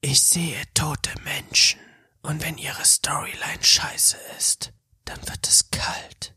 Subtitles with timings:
[0.00, 1.80] Ich sehe tote Menschen.
[2.22, 4.72] Und wenn ihre Storyline scheiße ist,
[5.04, 6.34] dann wird es kalt.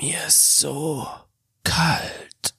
[0.00, 1.06] Mir ist so
[1.62, 2.54] kalt.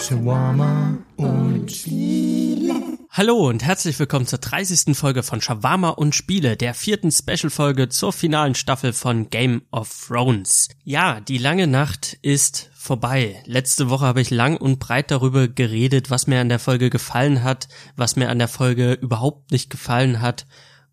[0.00, 2.79] Shawarma und Spiele.
[3.20, 4.96] Hallo und herzlich willkommen zur 30.
[4.96, 10.70] Folge von Shawarma und Spiele, der vierten Special-Folge zur finalen Staffel von Game of Thrones.
[10.84, 13.42] Ja, die lange Nacht ist vorbei.
[13.44, 17.42] Letzte Woche habe ich lang und breit darüber geredet, was mir an der Folge gefallen
[17.42, 20.46] hat, was mir an der Folge überhaupt nicht gefallen hat.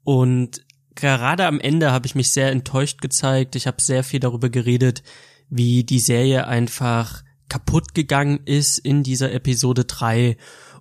[0.03, 0.65] Und
[0.95, 3.55] gerade am Ende habe ich mich sehr enttäuscht gezeigt.
[3.55, 5.01] Ich habe sehr viel darüber geredet,
[5.49, 10.35] wie die Serie einfach kaputt gegangen ist in dieser Episode 3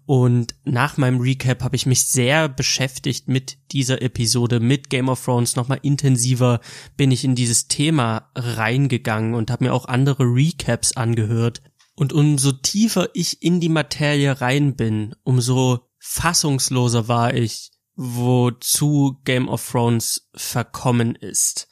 [0.07, 5.25] und nach meinem Recap habe ich mich sehr beschäftigt mit dieser Episode, mit Game of
[5.25, 5.57] Thrones.
[5.57, 6.61] Nochmal intensiver
[6.97, 11.61] bin ich in dieses Thema reingegangen und habe mir auch andere Recaps angehört.
[11.97, 19.49] Und umso tiefer ich in die Materie rein bin, umso fassungsloser war ich, wozu Game
[19.49, 21.69] of Thrones verkommen ist.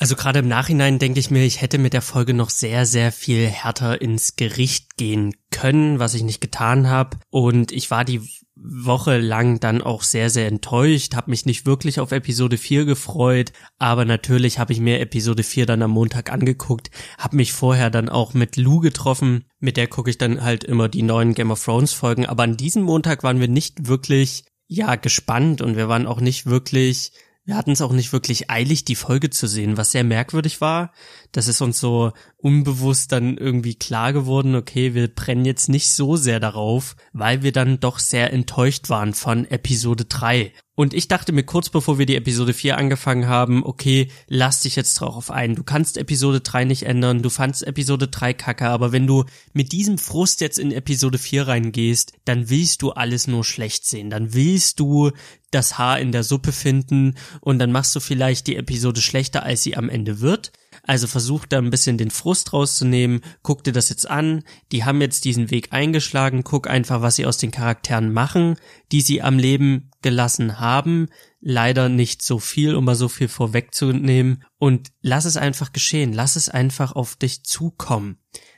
[0.00, 3.10] Also gerade im Nachhinein denke ich mir, ich hätte mit der Folge noch sehr, sehr
[3.10, 7.18] viel härter ins Gericht gehen können, was ich nicht getan habe.
[7.30, 8.20] Und ich war die
[8.54, 13.52] Woche lang dann auch sehr, sehr enttäuscht, habe mich nicht wirklich auf Episode 4 gefreut,
[13.78, 18.08] aber natürlich habe ich mir Episode 4 dann am Montag angeguckt, habe mich vorher dann
[18.08, 21.64] auch mit Lou getroffen, mit der gucke ich dann halt immer die neuen Game of
[21.64, 26.06] Thrones Folgen, aber an diesem Montag waren wir nicht wirklich, ja, gespannt und wir waren
[26.06, 27.12] auch nicht wirklich
[27.48, 30.92] wir hatten es auch nicht wirklich eilig, die Folge zu sehen, was sehr merkwürdig war.
[31.32, 36.16] Das ist uns so unbewusst dann irgendwie klar geworden, okay, wir brennen jetzt nicht so
[36.16, 40.52] sehr darauf, weil wir dann doch sehr enttäuscht waren von Episode 3.
[40.74, 44.76] Und ich dachte mir kurz bevor wir die Episode 4 angefangen haben, okay, lass dich
[44.76, 45.56] jetzt drauf ein.
[45.56, 49.72] Du kannst Episode 3 nicht ändern, du fandst Episode 3 kacke, aber wenn du mit
[49.72, 54.08] diesem Frust jetzt in Episode 4 reingehst, dann willst du alles nur schlecht sehen.
[54.08, 55.10] Dann willst du
[55.50, 59.64] das Haar in der Suppe finden und dann machst du vielleicht die Episode schlechter, als
[59.64, 60.52] sie am Ende wird.
[60.88, 65.02] Also versuch da ein bisschen den Frust rauszunehmen, guck dir das jetzt an, die haben
[65.02, 68.56] jetzt diesen Weg eingeschlagen, guck einfach, was sie aus den Charakteren machen,
[68.90, 71.08] die sie am Leben gelassen haben.
[71.40, 74.44] Leider nicht so viel, um mal so viel vorwegzunehmen.
[74.56, 78.16] Und lass es einfach geschehen, lass es einfach auf dich zukommen.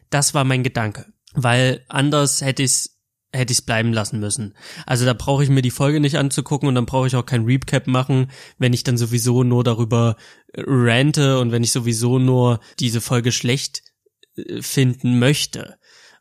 [0.09, 1.07] Das war mein Gedanke.
[1.35, 3.00] Weil anders hätte ich es
[3.33, 4.55] hätte ich es bleiben lassen müssen.
[4.87, 7.45] Also da brauche ich mir die Folge nicht anzugucken und dann brauche ich auch kein
[7.45, 10.17] Recap machen, wenn ich dann sowieso nur darüber
[10.53, 13.83] äh, rante und wenn ich sowieso nur diese Folge schlecht
[14.37, 15.77] äh, finden möchte.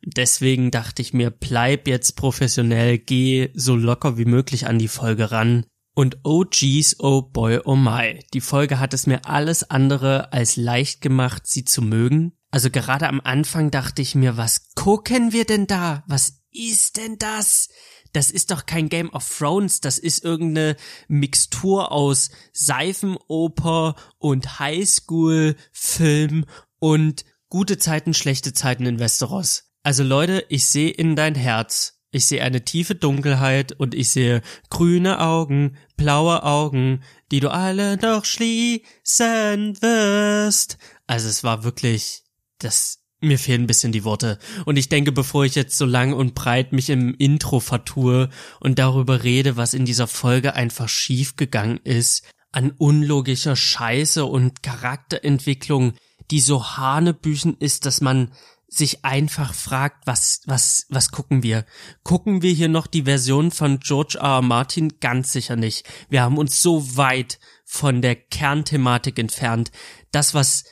[0.05, 5.31] Deswegen dachte ich mir, bleib jetzt professionell, geh so locker wie möglich an die Folge
[5.31, 5.65] ran.
[5.93, 8.19] Und oh geez, oh boy, oh my.
[8.33, 12.31] Die Folge hat es mir alles andere als leicht gemacht, sie zu mögen.
[12.51, 16.03] Also gerade am Anfang dachte ich mir, was gucken wir denn da?
[16.07, 17.69] Was ist denn das?
[18.13, 20.75] Das ist doch kein Game of Thrones, das ist irgendeine
[21.07, 26.45] Mixtur aus Seifenoper und Highschool-Film
[26.79, 29.71] und gute Zeiten, schlechte Zeiten in Westeros.
[29.83, 31.99] Also Leute, ich sehe in dein Herz.
[32.11, 37.97] Ich sehe eine tiefe Dunkelheit und ich sehe grüne Augen, blaue Augen, die du alle
[37.97, 40.79] noch schließen wirst.
[41.05, 42.23] Also es war wirklich,
[42.57, 44.39] das mir fehlen ein bisschen die Worte.
[44.65, 48.79] Und ich denke, bevor ich jetzt so lang und breit mich im Intro vertue und
[48.79, 55.93] darüber rede, was in dieser Folge einfach schiefgegangen ist, an unlogischer Scheiße und Charakterentwicklung,
[56.31, 58.31] die so hanebüchen ist, dass man
[58.69, 61.65] sich einfach fragt, was, was, was gucken wir?
[62.03, 64.35] Gucken wir hier noch die Version von George R.
[64.35, 64.41] R.
[64.41, 64.99] Martin?
[64.99, 65.85] Ganz sicher nicht.
[66.09, 69.71] Wir haben uns so weit von der Kernthematik entfernt.
[70.11, 70.65] Das, was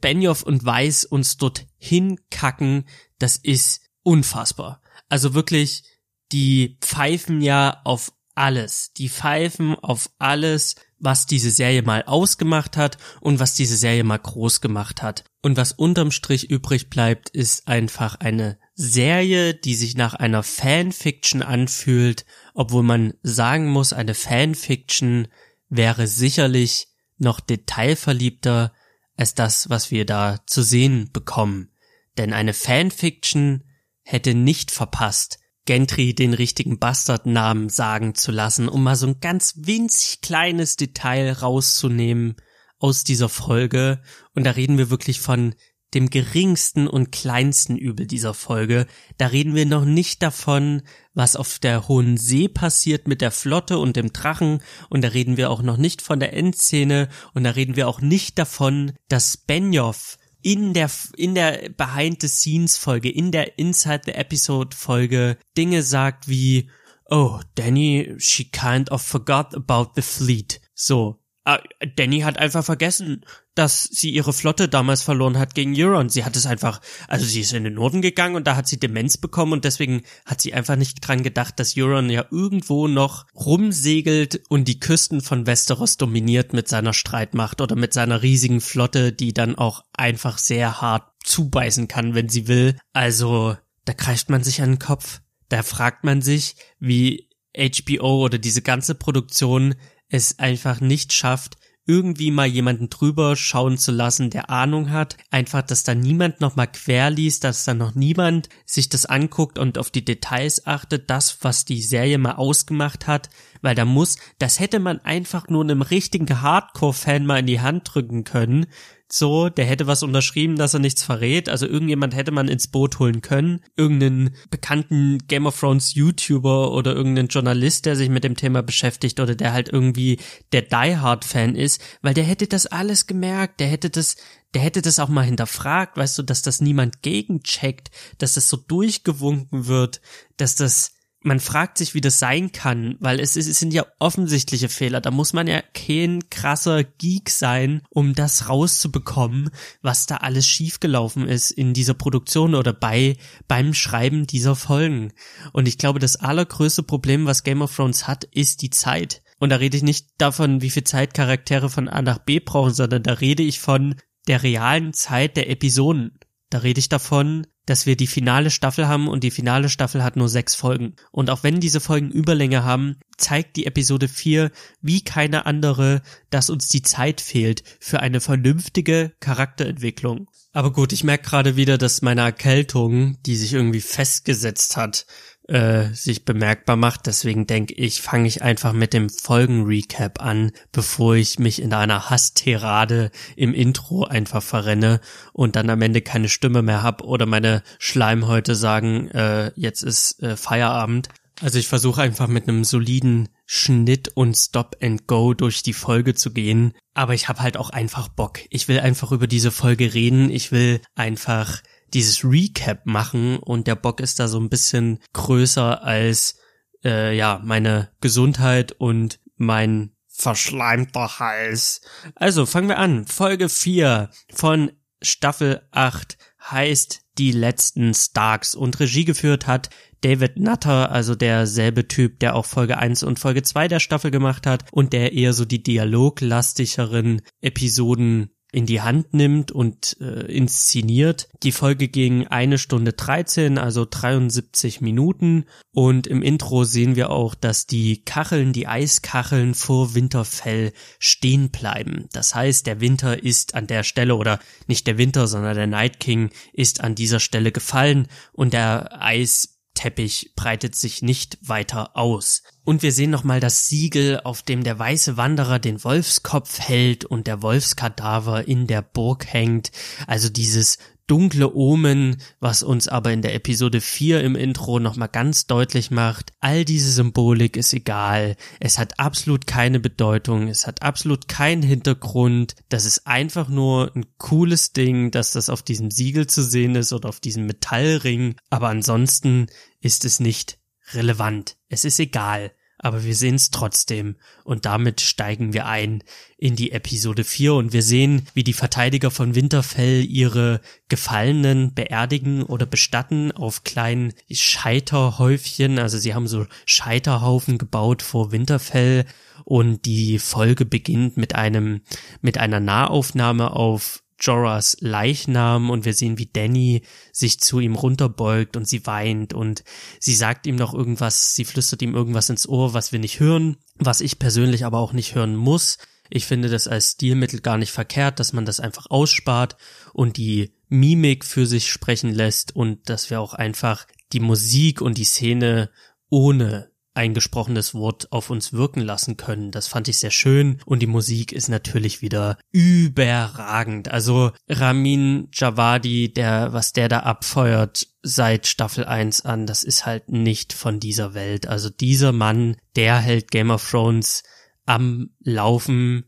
[0.00, 2.84] Benioff und Weiss uns dort hinkacken,
[3.18, 4.82] das ist unfassbar.
[5.08, 5.84] Also wirklich,
[6.32, 8.92] die pfeifen ja auf alles.
[8.94, 14.18] Die pfeifen auf alles, was diese Serie mal ausgemacht hat und was diese Serie mal
[14.18, 15.24] groß gemacht hat.
[15.42, 21.42] Und was unterm Strich übrig bleibt, ist einfach eine Serie, die sich nach einer Fanfiction
[21.42, 25.28] anfühlt, obwohl man sagen muss, eine Fanfiction
[25.68, 28.72] wäre sicherlich noch detailverliebter
[29.16, 31.70] als das, was wir da zu sehen bekommen.
[32.18, 33.64] Denn eine Fanfiction
[34.02, 39.54] hätte nicht verpasst, Gentry den richtigen Bastardnamen sagen zu lassen, um mal so ein ganz
[39.58, 42.36] winzig kleines Detail rauszunehmen
[42.78, 44.02] aus dieser Folge.
[44.34, 45.54] Und da reden wir wirklich von
[45.94, 48.86] dem geringsten und kleinsten Übel dieser Folge.
[49.18, 50.82] Da reden wir noch nicht davon,
[51.14, 54.62] was auf der Hohen See passiert mit der Flotte und dem Drachen.
[54.88, 57.08] Und da reden wir auch noch nicht von der Endszene.
[57.34, 62.28] Und da reden wir auch nicht davon, dass Benioff in der, in der Behind the
[62.28, 66.70] Scenes Folge, in der Inside the Episode Folge Dinge sagt wie,
[67.10, 70.60] oh, Danny, she kind of forgot about the fleet.
[70.74, 71.60] So, Ah,
[71.96, 73.24] Danny hat einfach vergessen,
[73.54, 76.08] dass sie ihre Flotte damals verloren hat gegen Euron.
[76.08, 78.78] Sie hat es einfach, also sie ist in den Norden gegangen und da hat sie
[78.78, 83.26] Demenz bekommen und deswegen hat sie einfach nicht dran gedacht, dass Euron ja irgendwo noch
[83.34, 89.12] rumsegelt und die Küsten von Westeros dominiert mit seiner Streitmacht oder mit seiner riesigen Flotte,
[89.12, 92.76] die dann auch einfach sehr hart zubeißen kann, wenn sie will.
[92.92, 95.20] Also, da kreischt man sich an den Kopf.
[95.48, 99.74] Da fragt man sich, wie HBO oder diese ganze Produktion
[100.08, 105.16] es einfach nicht schafft, irgendwie mal jemanden drüber schauen zu lassen, der Ahnung hat.
[105.30, 109.78] Einfach, dass da niemand nochmal quer liest, dass da noch niemand sich das anguckt und
[109.78, 113.30] auf die Details achtet, das, was die Serie mal ausgemacht hat,
[113.62, 117.92] weil da muss, das hätte man einfach nur einem richtigen Hardcore-Fan mal in die Hand
[117.92, 118.66] drücken können,
[119.14, 121.50] so, der hätte was unterschrieben, dass er nichts verrät.
[121.50, 123.60] Also irgendjemand hätte man ins Boot holen können.
[123.76, 129.20] Irgendeinen bekannten Game of Thrones YouTuber oder irgendeinen Journalist, der sich mit dem Thema beschäftigt
[129.20, 130.18] oder der halt irgendwie
[130.52, 133.60] der Die Hard Fan ist, weil der hätte das alles gemerkt.
[133.60, 134.16] Der hätte das,
[134.54, 138.56] der hätte das auch mal hinterfragt, weißt du, dass das niemand gegencheckt, dass das so
[138.56, 140.00] durchgewunken wird,
[140.38, 140.92] dass das
[141.22, 145.00] man fragt sich, wie das sein kann, weil es, es sind ja offensichtliche Fehler.
[145.00, 149.50] Da muss man ja kein krasser Geek sein, um das rauszubekommen,
[149.82, 153.16] was da alles schiefgelaufen ist in dieser Produktion oder bei,
[153.48, 155.12] beim Schreiben dieser Folgen.
[155.52, 159.22] Und ich glaube, das allergrößte Problem, was Game of Thrones hat, ist die Zeit.
[159.38, 162.74] Und da rede ich nicht davon, wie viel Zeit Charaktere von A nach B brauchen,
[162.74, 163.96] sondern da rede ich von
[164.28, 166.18] der realen Zeit der Episoden.
[166.50, 170.16] Da rede ich davon, dass wir die finale Staffel haben und die finale Staffel hat
[170.16, 170.94] nur sechs Folgen.
[171.10, 174.50] Und auch wenn diese Folgen Überlänge haben, zeigt die Episode 4
[174.80, 180.28] wie keine andere, dass uns die Zeit fehlt für eine vernünftige Charakterentwicklung.
[180.52, 185.06] Aber gut, ich merke gerade wieder, dass meine Erkältung, die sich irgendwie festgesetzt hat,
[185.48, 187.06] äh, sich bemerkbar macht.
[187.06, 192.10] Deswegen denke ich, fange ich einfach mit dem Folgenrecap an, bevor ich mich in einer
[192.10, 195.00] Hasstirade im Intro einfach verrenne
[195.32, 200.22] und dann am Ende keine Stimme mehr hab oder meine Schleimhäute sagen, äh, jetzt ist
[200.22, 201.08] äh, Feierabend.
[201.40, 206.14] Also ich versuche einfach mit einem soliden Schnitt und Stop and Go durch die Folge
[206.14, 208.38] zu gehen, aber ich habe halt auch einfach Bock.
[208.50, 211.62] Ich will einfach über diese Folge reden, ich will einfach
[211.94, 216.36] dieses Recap machen und der Bock ist da so ein bisschen größer als
[216.84, 221.80] äh, ja meine Gesundheit und mein verschleimter Hals.
[222.14, 223.06] Also fangen wir an.
[223.06, 229.70] Folge 4 von Staffel 8 heißt Die letzten Starks und Regie geführt hat
[230.02, 234.46] David Nutter, also derselbe Typ, der auch Folge 1 und Folge 2 der Staffel gemacht
[234.46, 241.28] hat und der eher so die dialoglastigeren Episoden in die Hand nimmt und äh, inszeniert.
[241.42, 245.46] Die Folge ging eine Stunde 13, also 73 Minuten.
[245.72, 252.08] Und im Intro sehen wir auch, dass die Kacheln, die Eiskacheln vor Winterfell stehen bleiben.
[252.12, 255.98] Das heißt, der Winter ist an der Stelle oder nicht der Winter, sondern der Night
[255.98, 262.42] King ist an dieser Stelle gefallen und der Eis Teppich breitet sich nicht weiter aus.
[262.64, 267.26] Und wir sehen nochmal das Siegel, auf dem der weiße Wanderer den Wolfskopf hält und
[267.26, 269.72] der Wolfskadaver in der Burg hängt.
[270.06, 275.46] Also dieses dunkle Omen, was uns aber in der Episode 4 im Intro nochmal ganz
[275.46, 281.28] deutlich macht, all diese Symbolik ist egal, es hat absolut keine Bedeutung, es hat absolut
[281.28, 286.42] keinen Hintergrund, das ist einfach nur ein cooles Ding, dass das auf diesem Siegel zu
[286.42, 289.48] sehen ist oder auf diesem Metallring, aber ansonsten
[289.82, 290.58] ist es nicht
[290.94, 294.16] relevant, es ist egal aber wir sehen es trotzdem.
[294.42, 296.02] Und damit steigen wir ein
[296.36, 302.42] in die Episode 4 und wir sehen, wie die Verteidiger von Winterfell ihre Gefallenen beerdigen
[302.42, 309.06] oder bestatten auf kleinen Scheiterhäufchen, also sie haben so Scheiterhaufen gebaut vor Winterfell
[309.44, 311.82] und die Folge beginnt mit einem
[312.20, 318.56] mit einer Nahaufnahme auf Jorahs Leichnam und wir sehen, wie Danny sich zu ihm runterbeugt
[318.56, 319.64] und sie weint und
[319.98, 323.56] sie sagt ihm noch irgendwas, sie flüstert ihm irgendwas ins Ohr, was wir nicht hören,
[323.76, 325.78] was ich persönlich aber auch nicht hören muss.
[326.08, 329.56] Ich finde das als Stilmittel gar nicht verkehrt, dass man das einfach ausspart
[329.92, 334.98] und die Mimik für sich sprechen lässt und dass wir auch einfach die Musik und
[334.98, 335.70] die Szene
[336.10, 339.50] ohne ein gesprochenes Wort auf uns wirken lassen können.
[339.50, 343.88] Das fand ich sehr schön und die Musik ist natürlich wieder überragend.
[343.88, 350.10] Also Ramin Javadi, der, was der da abfeuert seit Staffel 1 an, das ist halt
[350.10, 351.46] nicht von dieser Welt.
[351.46, 354.22] Also dieser Mann, der hält Game of Thrones
[354.66, 356.04] am Laufen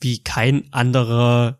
[0.00, 1.58] wie kein anderer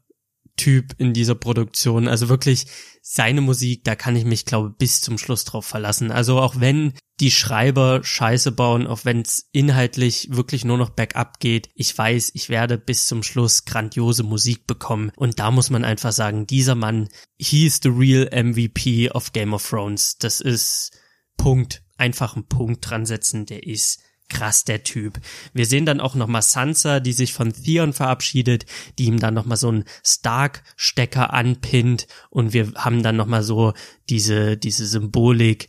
[0.58, 2.06] Typ in dieser Produktion.
[2.06, 2.66] Also wirklich
[3.00, 6.10] seine Musik, da kann ich mich, glaube bis zum Schluss drauf verlassen.
[6.10, 11.40] Also auch wenn die Schreiber Scheiße bauen, auch wenn es inhaltlich wirklich nur noch Backup
[11.40, 15.10] geht, ich weiß, ich werde bis zum Schluss grandiose Musik bekommen.
[15.16, 19.54] Und da muss man einfach sagen, dieser Mann, he is the real MVP of Game
[19.54, 20.18] of Thrones.
[20.18, 20.90] Das ist
[21.38, 21.82] Punkt.
[21.96, 25.18] Einfach einen Punkt dran setzen, der ist krass der Typ.
[25.52, 28.66] Wir sehen dann auch nochmal Sansa, die sich von Theon verabschiedet,
[28.98, 33.72] die ihm dann nochmal so einen Stark-Stecker anpinnt und wir haben dann nochmal so
[34.08, 35.68] diese, diese Symbolik,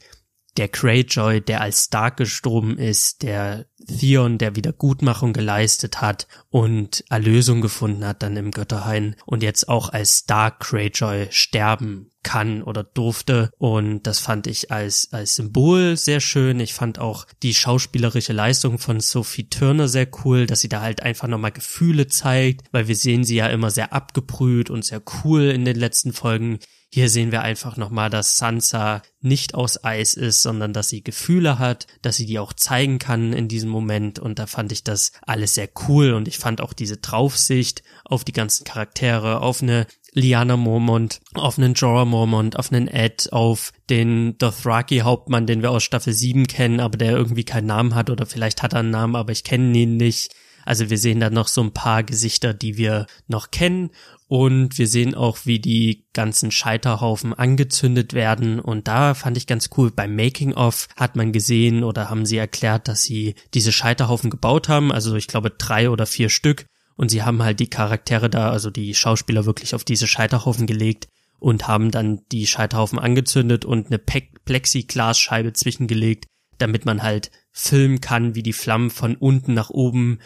[0.59, 7.61] der Greyjoy, der als Stark gestorben ist, der Theon, der Wiedergutmachung geleistet hat und Erlösung
[7.61, 13.51] gefunden hat dann im Götterhain und jetzt auch als Stark Greyjoy sterben kann oder durfte
[13.57, 16.59] und das fand ich als als Symbol sehr schön.
[16.59, 21.01] Ich fand auch die schauspielerische Leistung von Sophie Turner sehr cool, dass sie da halt
[21.01, 25.43] einfach nochmal Gefühle zeigt, weil wir sehen sie ja immer sehr abgebrüht und sehr cool
[25.43, 26.59] in den letzten Folgen.
[26.91, 31.59] Hier sehen wir einfach nochmal, dass Sansa nicht aus Eis ist, sondern dass sie Gefühle
[31.59, 34.17] hat, dass sie die auch zeigen kann in diesem Moment.
[34.17, 36.13] Und da fand ich das alles sehr cool.
[36.13, 41.59] Und ich fand auch diese Draufsicht auf die ganzen Charaktere, auf eine Liana Mormont, auf
[41.59, 46.79] einen Jorah Mormont, auf einen Ed, auf den Dothraki-Hauptmann, den wir aus Staffel 7 kennen,
[46.79, 49.77] aber der irgendwie keinen Namen hat oder vielleicht hat er einen Namen, aber ich kenne
[49.77, 50.33] ihn nicht.
[50.65, 53.91] Also wir sehen da noch so ein paar Gesichter, die wir noch kennen
[54.29, 58.59] und wir sehen auch, wie die ganzen Scheiterhaufen angezündet werden.
[58.59, 62.37] Und da fand ich ganz cool, beim Making of hat man gesehen oder haben sie
[62.37, 64.91] erklärt, dass sie diese Scheiterhaufen gebaut haben.
[64.91, 66.67] Also ich glaube drei oder vier Stück.
[66.95, 71.07] Und sie haben halt die Charaktere da, also die Schauspieler wirklich auf diese Scheiterhaufen gelegt
[71.39, 76.25] und haben dann die Scheiterhaufen angezündet und eine Plexiglasscheibe zwischengelegt,
[76.59, 80.19] damit man halt filmen kann, wie die Flammen von unten nach oben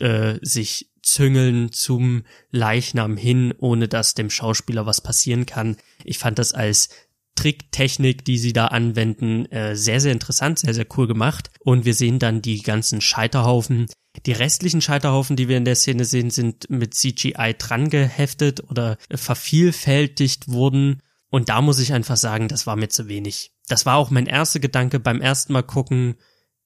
[0.00, 5.76] äh, sich züngeln zum Leichnam hin, ohne dass dem Schauspieler was passieren kann.
[6.04, 6.88] Ich fand das als
[7.34, 11.50] Tricktechnik, die sie da anwenden, äh, sehr, sehr interessant, sehr, sehr cool gemacht.
[11.60, 13.86] Und wir sehen dann die ganzen Scheiterhaufen.
[14.26, 18.98] Die restlichen Scheiterhaufen, die wir in der Szene sehen, sind mit CGI dran geheftet oder
[19.10, 21.02] vervielfältigt wurden.
[21.30, 23.52] Und da muss ich einfach sagen, das war mir zu wenig.
[23.66, 26.16] Das war auch mein erster Gedanke beim ersten Mal gucken,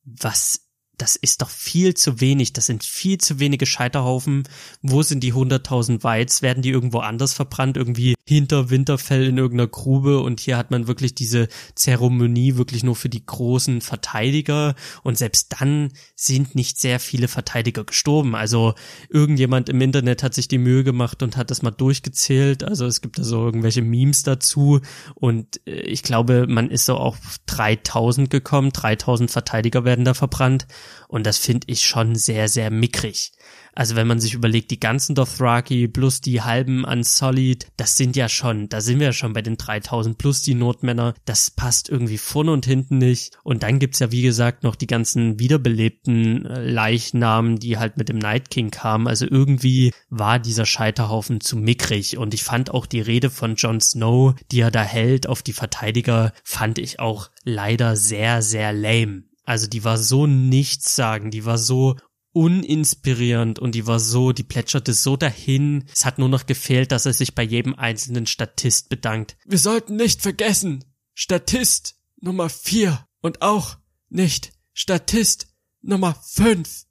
[0.02, 0.65] was
[0.98, 2.54] das ist doch viel zu wenig.
[2.54, 4.44] Das sind viel zu wenige Scheiterhaufen.
[4.80, 6.40] Wo sind die 100.000 Weiz?
[6.40, 7.76] Werden die irgendwo anders verbrannt?
[7.76, 10.20] Irgendwie hinter Winterfell in irgendeiner Grube?
[10.20, 14.74] Und hier hat man wirklich diese Zeremonie wirklich nur für die großen Verteidiger.
[15.02, 18.34] Und selbst dann sind nicht sehr viele Verteidiger gestorben.
[18.34, 18.74] Also
[19.10, 22.64] irgendjemand im Internet hat sich die Mühe gemacht und hat das mal durchgezählt.
[22.64, 24.80] Also es gibt da so irgendwelche Memes dazu.
[25.14, 28.72] Und äh, ich glaube, man ist so auf 3000 gekommen.
[28.72, 30.66] 3000 Verteidiger werden da verbrannt.
[31.08, 33.32] Und das finde ich schon sehr, sehr mickrig.
[33.76, 38.26] Also wenn man sich überlegt, die ganzen Dothraki plus die halben Unsullied, das sind ja
[38.30, 41.14] schon, da sind wir ja schon bei den 3000 plus die Notmänner.
[41.26, 43.36] Das passt irgendwie vorne und hinten nicht.
[43.44, 48.08] Und dann gibt's ja wie gesagt noch die ganzen wiederbelebten äh, Leichnamen, die halt mit
[48.08, 49.06] dem Night King kamen.
[49.06, 52.16] Also irgendwie war dieser Scheiterhaufen zu mickrig.
[52.16, 55.52] Und ich fand auch die Rede von Jon Snow, die er da hält auf die
[55.52, 59.24] Verteidiger, fand ich auch leider sehr, sehr lame.
[59.46, 61.96] Also die war so nichts sagen, die war so
[62.32, 65.84] uninspirierend und die war so, die plätscherte so dahin.
[65.90, 69.38] Es hat nur noch gefehlt, dass er sich bei jedem einzelnen Statist bedankt.
[69.46, 70.84] Wir sollten nicht vergessen,
[71.14, 73.78] Statist Nummer vier und auch
[74.10, 75.46] nicht Statist
[75.80, 76.84] Nummer fünf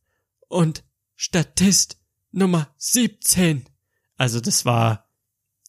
[0.47, 0.83] und
[1.15, 1.97] Statist
[2.31, 3.65] Nummer 17.
[4.17, 5.09] Also das war,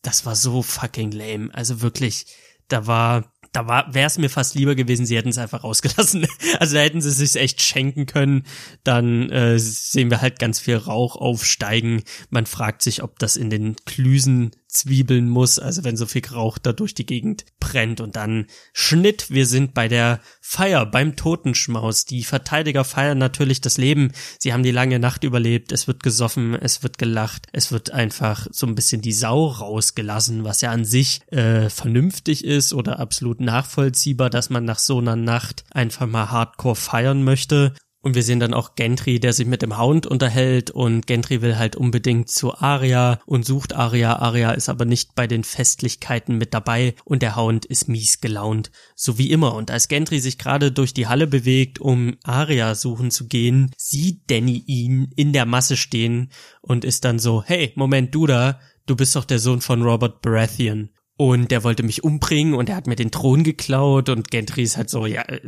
[0.03, 1.53] das war so fucking lame.
[1.53, 2.27] Also wirklich,
[2.69, 6.27] da war, da wäre es mir fast lieber gewesen, sie hätten es einfach rausgelassen.
[6.59, 8.45] Also da hätten sie es sich echt schenken können.
[8.85, 12.03] Dann äh, sehen wir halt ganz viel Rauch aufsteigen.
[12.31, 16.59] Man fragt sich, ob das in den Klüsen zwiebeln muss, also wenn so viel Rauch
[16.59, 22.05] da durch die Gegend brennt und dann Schnitt, wir sind bei der Feier, beim Totenschmaus.
[22.05, 24.13] Die Verteidiger feiern natürlich das Leben.
[24.39, 28.47] Sie haben die lange Nacht überlebt, es wird gesoffen, es wird gelacht, es wird einfach
[28.51, 33.41] so ein bisschen die Sau rausgelassen, was ja an sich äh, vernünftig ist oder absolut
[33.41, 37.73] nachvollziehbar, dass man nach so einer Nacht einfach mal hardcore feiern möchte.
[38.07, 41.59] Und wir sehen dann auch Gentry, der sich mit dem Hound unterhält und Gentry will
[41.59, 44.21] halt unbedingt zu Aria und sucht Aria.
[44.21, 48.71] Aria ist aber nicht bei den Festlichkeiten mit dabei und der Hound ist mies gelaunt,
[48.95, 49.57] so wie immer.
[49.57, 54.31] Und als Gentry sich gerade durch die Halle bewegt, um Aria suchen zu gehen, sieht
[54.31, 58.95] Danny ihn in der Masse stehen und ist dann so, hey, Moment, du da, du
[58.95, 60.91] bist doch der Sohn von Robert Baratheon.
[61.19, 64.77] Und der wollte mich umbringen und er hat mir den Thron geklaut und Gendry ist
[64.77, 65.41] halt so, ja, äh,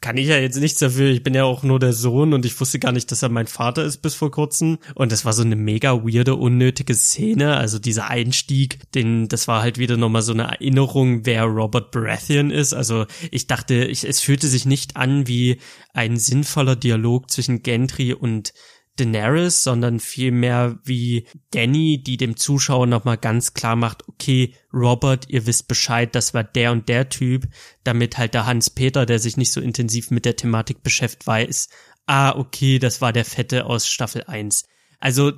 [0.00, 2.58] kann ich ja jetzt nichts dafür, ich bin ja auch nur der Sohn und ich
[2.58, 4.78] wusste gar nicht, dass er mein Vater ist bis vor kurzem.
[4.94, 9.60] Und das war so eine mega weirde, unnötige Szene, also dieser Einstieg, den, das war
[9.60, 14.20] halt wieder nochmal so eine Erinnerung, wer Robert Baratheon ist, also ich dachte, ich, es
[14.20, 15.58] fühlte sich nicht an wie
[15.92, 18.54] ein sinnvoller Dialog zwischen Gendry und
[18.96, 25.46] Daenerys, sondern vielmehr wie Danny, die dem Zuschauer nochmal ganz klar macht, okay, Robert, ihr
[25.46, 27.48] wisst Bescheid, das war der und der Typ,
[27.84, 31.68] damit halt der Hans-Peter, der sich nicht so intensiv mit der Thematik beschäftigt, weiß,
[32.06, 34.64] ah, okay, das war der Fette aus Staffel 1.
[34.98, 35.32] Also,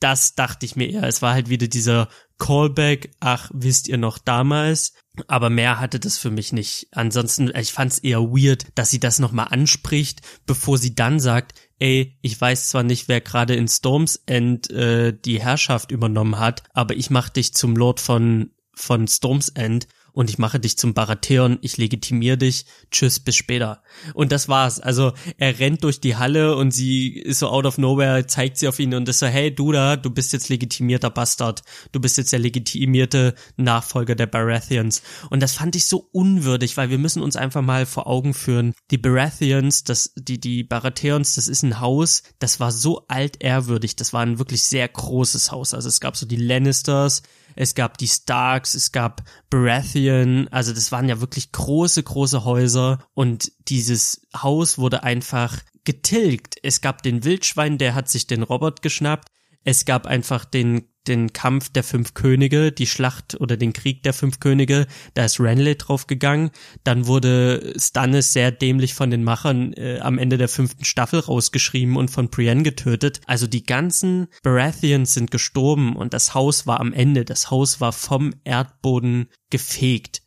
[0.00, 1.04] das dachte ich mir eher.
[1.04, 2.08] Es war halt wieder dieser
[2.38, 4.92] Callback, ach, wisst ihr noch damals?
[5.26, 6.88] Aber mehr hatte das für mich nicht.
[6.92, 11.54] Ansonsten, ich fand es eher weird, dass sie das nochmal anspricht, bevor sie dann sagt,
[11.78, 16.62] ey, ich weiß zwar nicht, wer gerade in Storms End äh, die Herrschaft übernommen hat,
[16.72, 20.94] aber ich mach dich zum Lord von von Storms End und ich mache dich zum
[20.94, 23.82] Baratheon, ich legitimiere dich, tschüss, bis später.
[24.14, 24.80] Und das war's.
[24.80, 28.66] Also er rennt durch die Halle und sie ist so out of nowhere, zeigt sie
[28.66, 32.16] auf ihn und ist so, hey du da, du bist jetzt legitimierter Bastard, du bist
[32.16, 35.02] jetzt der legitimierte Nachfolger der Baratheons.
[35.28, 38.72] Und das fand ich so unwürdig, weil wir müssen uns einfach mal vor Augen führen,
[38.90, 44.14] die Baratheons, das, die, die Baratheons, das ist ein Haus, das war so altehrwürdig, das
[44.14, 45.74] war ein wirklich sehr großes Haus.
[45.74, 47.20] Also es gab so die Lannisters,
[47.56, 53.04] es gab die Starks, es gab Baratheon, also das waren ja wirklich große, große Häuser
[53.14, 56.56] und dieses Haus wurde einfach getilgt.
[56.62, 59.28] Es gab den Wildschwein, der hat sich den Robert geschnappt.
[59.66, 64.12] Es gab einfach den den Kampf der fünf Könige, die Schlacht oder den Krieg der
[64.12, 66.50] fünf Könige, da ist Renly draufgegangen.
[66.84, 71.96] Dann wurde Stannis sehr dämlich von den Machern äh, am Ende der fünften Staffel rausgeschrieben
[71.96, 73.20] und von Brienne getötet.
[73.26, 77.24] Also die ganzen Baratheons sind gestorben und das Haus war am Ende.
[77.24, 80.22] Das Haus war vom Erdboden gefegt.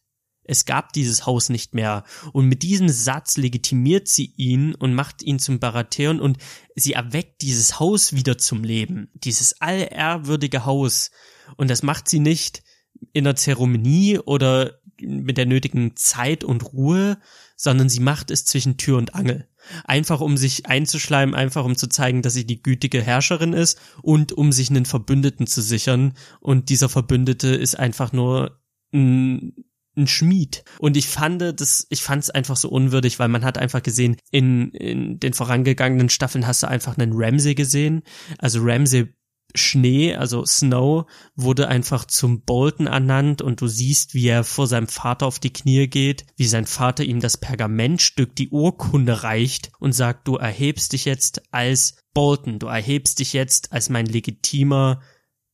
[0.49, 2.03] Es gab dieses Haus nicht mehr.
[2.33, 6.39] Und mit diesem Satz legitimiert sie ihn und macht ihn zum Baratheon und
[6.75, 9.11] sie erweckt dieses Haus wieder zum Leben.
[9.13, 11.11] Dieses allehrwürdige Haus.
[11.55, 12.63] Und das macht sie nicht
[13.13, 17.19] in einer Zeremonie oder mit der nötigen Zeit und Ruhe,
[17.55, 19.47] sondern sie macht es zwischen Tür und Angel.
[19.83, 24.33] Einfach um sich einzuschleimen, einfach um zu zeigen, dass sie die gütige Herrscherin ist und
[24.33, 26.15] um sich einen Verbündeten zu sichern.
[26.39, 28.59] Und dieser Verbündete ist einfach nur
[28.91, 29.53] ein
[29.99, 30.63] ein Schmied.
[30.79, 34.17] Und ich fand das, ich fand es einfach so unwürdig, weil man hat einfach gesehen,
[34.31, 38.01] in, in den vorangegangenen Staffeln hast du einfach einen Ramsey gesehen.
[38.39, 39.13] Also Ramsey
[39.55, 44.87] Schnee, also Snow, wurde einfach zum Bolton ernannt und du siehst, wie er vor seinem
[44.87, 49.93] Vater auf die Knie geht, wie sein Vater ihm das Pergamentstück, die Urkunde reicht und
[49.93, 55.01] sagt, du erhebst dich jetzt als Bolton, du erhebst dich jetzt als mein legitimer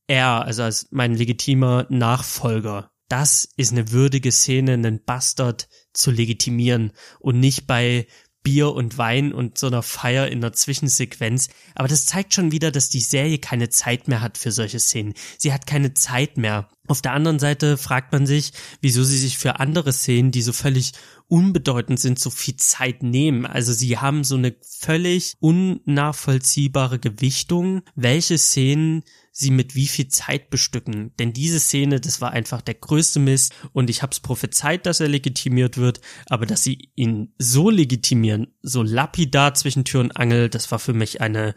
[0.08, 6.92] er, also als mein legitimer Nachfolger das ist eine würdige Szene, einen Bastard zu legitimieren
[7.20, 8.06] und nicht bei
[8.46, 11.48] Bier und Wein und so einer Feier in einer Zwischensequenz.
[11.74, 15.14] Aber das zeigt schon wieder, dass die Serie keine Zeit mehr hat für solche Szenen.
[15.36, 16.68] Sie hat keine Zeit mehr.
[16.86, 20.52] Auf der anderen Seite fragt man sich, wieso sie sich für andere Szenen, die so
[20.52, 20.92] völlig
[21.26, 23.46] unbedeutend sind, so viel Zeit nehmen.
[23.46, 29.02] Also sie haben so eine völlig unnachvollziehbare Gewichtung, welche Szenen
[29.38, 31.12] sie mit wie viel Zeit bestücken.
[31.18, 35.08] Denn diese Szene, das war einfach der größte Mist und ich hab's prophezeit, dass er
[35.08, 40.70] legitimiert wird, aber dass sie ihn so legitimieren, so lapidar zwischen Tür und Angel, das
[40.70, 41.54] war für mich eine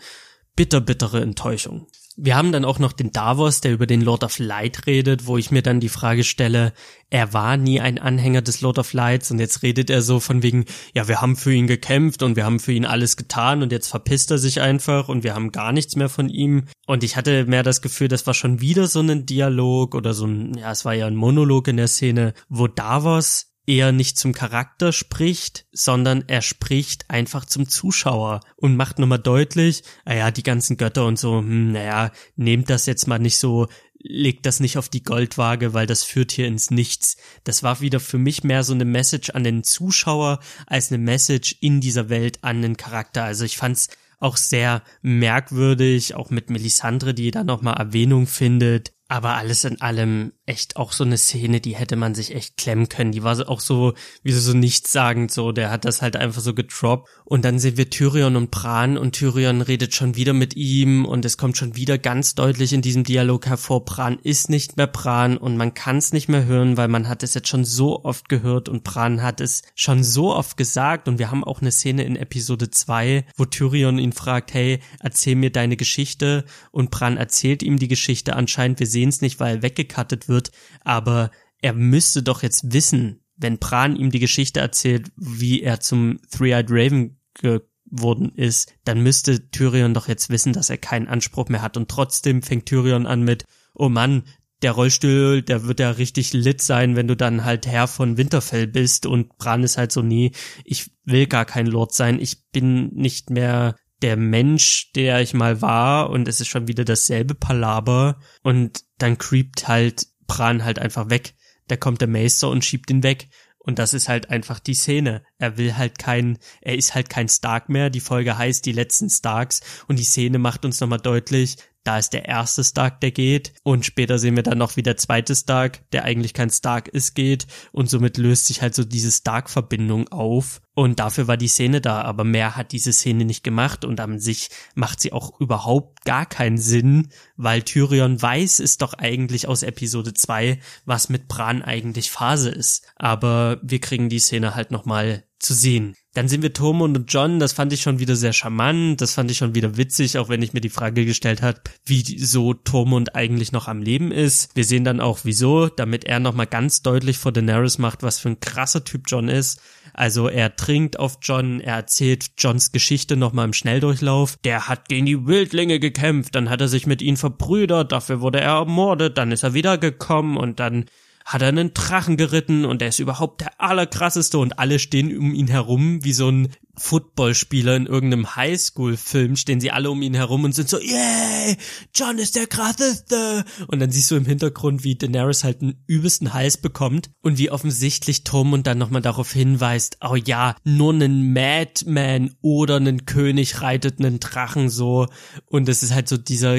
[0.59, 1.87] bitter, bittere Enttäuschung.
[2.17, 5.37] Wir haben dann auch noch den Davos, der über den Lord of Light redet, wo
[5.37, 6.73] ich mir dann die Frage stelle,
[7.09, 10.43] er war nie ein Anhänger des Lord of Lights und jetzt redet er so von
[10.43, 13.71] wegen, ja, wir haben für ihn gekämpft und wir haben für ihn alles getan und
[13.71, 16.65] jetzt verpisst er sich einfach und wir haben gar nichts mehr von ihm.
[16.87, 20.25] Und ich hatte mehr das Gefühl, das war schon wieder so ein Dialog oder so
[20.25, 24.33] ein, ja, es war ja ein Monolog in der Szene, wo Davos eher nicht zum
[24.33, 30.75] Charakter spricht, sondern er spricht einfach zum Zuschauer und macht nochmal deutlich, naja, die ganzen
[30.75, 33.67] Götter und so, hm, naja, nehmt das jetzt mal nicht so,
[33.99, 37.15] legt das nicht auf die Goldwaage, weil das führt hier ins Nichts.
[37.43, 41.57] Das war wieder für mich mehr so eine Message an den Zuschauer als eine Message
[41.61, 43.23] in dieser Welt an den Charakter.
[43.23, 48.93] Also ich fand's auch sehr merkwürdig, auch mit Melisandre, die da nochmal Erwähnung findet.
[49.09, 52.87] Aber alles in allem echt auch so eine Szene, die hätte man sich echt klemmen
[52.87, 53.11] können.
[53.11, 53.93] Die war auch so,
[54.23, 55.51] wie so, so nichtssagend so.
[55.51, 57.09] Der hat das halt einfach so gedroppt.
[57.25, 61.25] Und dann sehen wir Tyrion und Bran und Tyrion redet schon wieder mit ihm und
[61.25, 65.37] es kommt schon wieder ganz deutlich in diesem Dialog hervor, Bran ist nicht mehr Bran
[65.37, 68.29] und man kann es nicht mehr hören, weil man hat es jetzt schon so oft
[68.29, 72.03] gehört und Bran hat es schon so oft gesagt und wir haben auch eine Szene
[72.03, 77.63] in Episode 2, wo Tyrion ihn fragt, hey, erzähl mir deine Geschichte und Bran erzählt
[77.63, 81.31] ihm die Geschichte anscheinend, wir sehen es nicht, weil er weggekattet wird, aber
[81.61, 86.67] er müsste doch jetzt wissen, wenn Bran ihm die Geschichte erzählt, wie er zum Three-Eyed
[86.69, 91.77] Raven geworden ist, dann müsste Tyrion doch jetzt wissen, dass er keinen Anspruch mehr hat.
[91.77, 94.23] Und trotzdem fängt Tyrion an mit, oh Mann,
[94.61, 98.67] der Rollstuhl, der wird ja richtig lit sein, wenn du dann halt Herr von Winterfell
[98.67, 100.31] bist und Bran ist halt so, nee,
[100.65, 105.61] ich will gar kein Lord sein, ich bin nicht mehr der Mensch, der ich mal
[105.61, 111.09] war und es ist schon wieder dasselbe Palaber und dann creept halt Bran halt einfach
[111.09, 111.33] weg.
[111.67, 115.21] Da kommt der Maester und schiebt ihn weg und das ist halt einfach die Szene.
[115.37, 117.89] Er will halt kein, er ist halt kein Stark mehr.
[117.89, 122.11] Die Folge heißt die letzten Starks und die Szene macht uns nochmal deutlich, da ist
[122.11, 123.53] der erste Stark, der geht.
[123.63, 127.15] Und später sehen wir dann noch, wie der zweite Stark, der eigentlich kein Stark ist,
[127.15, 127.47] geht.
[127.71, 130.61] Und somit löst sich halt so diese Stark-Verbindung auf.
[130.75, 132.01] Und dafür war die Szene da.
[132.01, 133.85] Aber mehr hat diese Szene nicht gemacht.
[133.85, 138.93] Und an sich macht sie auch überhaupt gar keinen Sinn, weil Tyrion weiß es doch
[138.93, 142.85] eigentlich aus Episode 2, was mit Bran eigentlich Phase ist.
[142.97, 145.95] Aber wir kriegen die Szene halt nochmal zu sehen.
[146.13, 149.29] Dann sind wir Tormund und John, das fand ich schon wieder sehr charmant, das fand
[149.31, 153.51] ich schon wieder witzig, auch wenn ich mir die Frage gestellt habe, wieso Tormund eigentlich
[153.51, 154.55] noch am Leben ist.
[154.55, 158.29] Wir sehen dann auch wieso, damit er nochmal ganz deutlich vor Daenerys macht, was für
[158.29, 159.61] ein krasser Typ John ist.
[159.93, 164.37] Also er trinkt auf John, er erzählt Johns Geschichte nochmal im Schnelldurchlauf.
[164.43, 168.39] Der hat gegen die Wildlinge gekämpft, dann hat er sich mit ihnen verbrüdert, dafür wurde
[168.39, 170.85] er ermordet, dann ist er wiedergekommen und dann
[171.29, 175.35] hat er einen Drachen geritten und er ist überhaupt der allerkrasseste und alle stehen um
[175.35, 180.43] ihn herum wie so ein Footballspieler in irgendeinem Highschool-Film, stehen sie alle um ihn herum
[180.43, 181.55] und sind so, yay,
[181.93, 183.45] John ist der krasseste.
[183.67, 187.51] Und dann siehst du im Hintergrund, wie Daenerys halt einen übelsten Hals bekommt und wie
[187.51, 193.61] offensichtlich Tom und dann nochmal darauf hinweist, oh ja, nur einen Madman oder einen König
[193.61, 195.07] reitet einen Drachen so.
[195.45, 196.57] Und es ist halt so dieser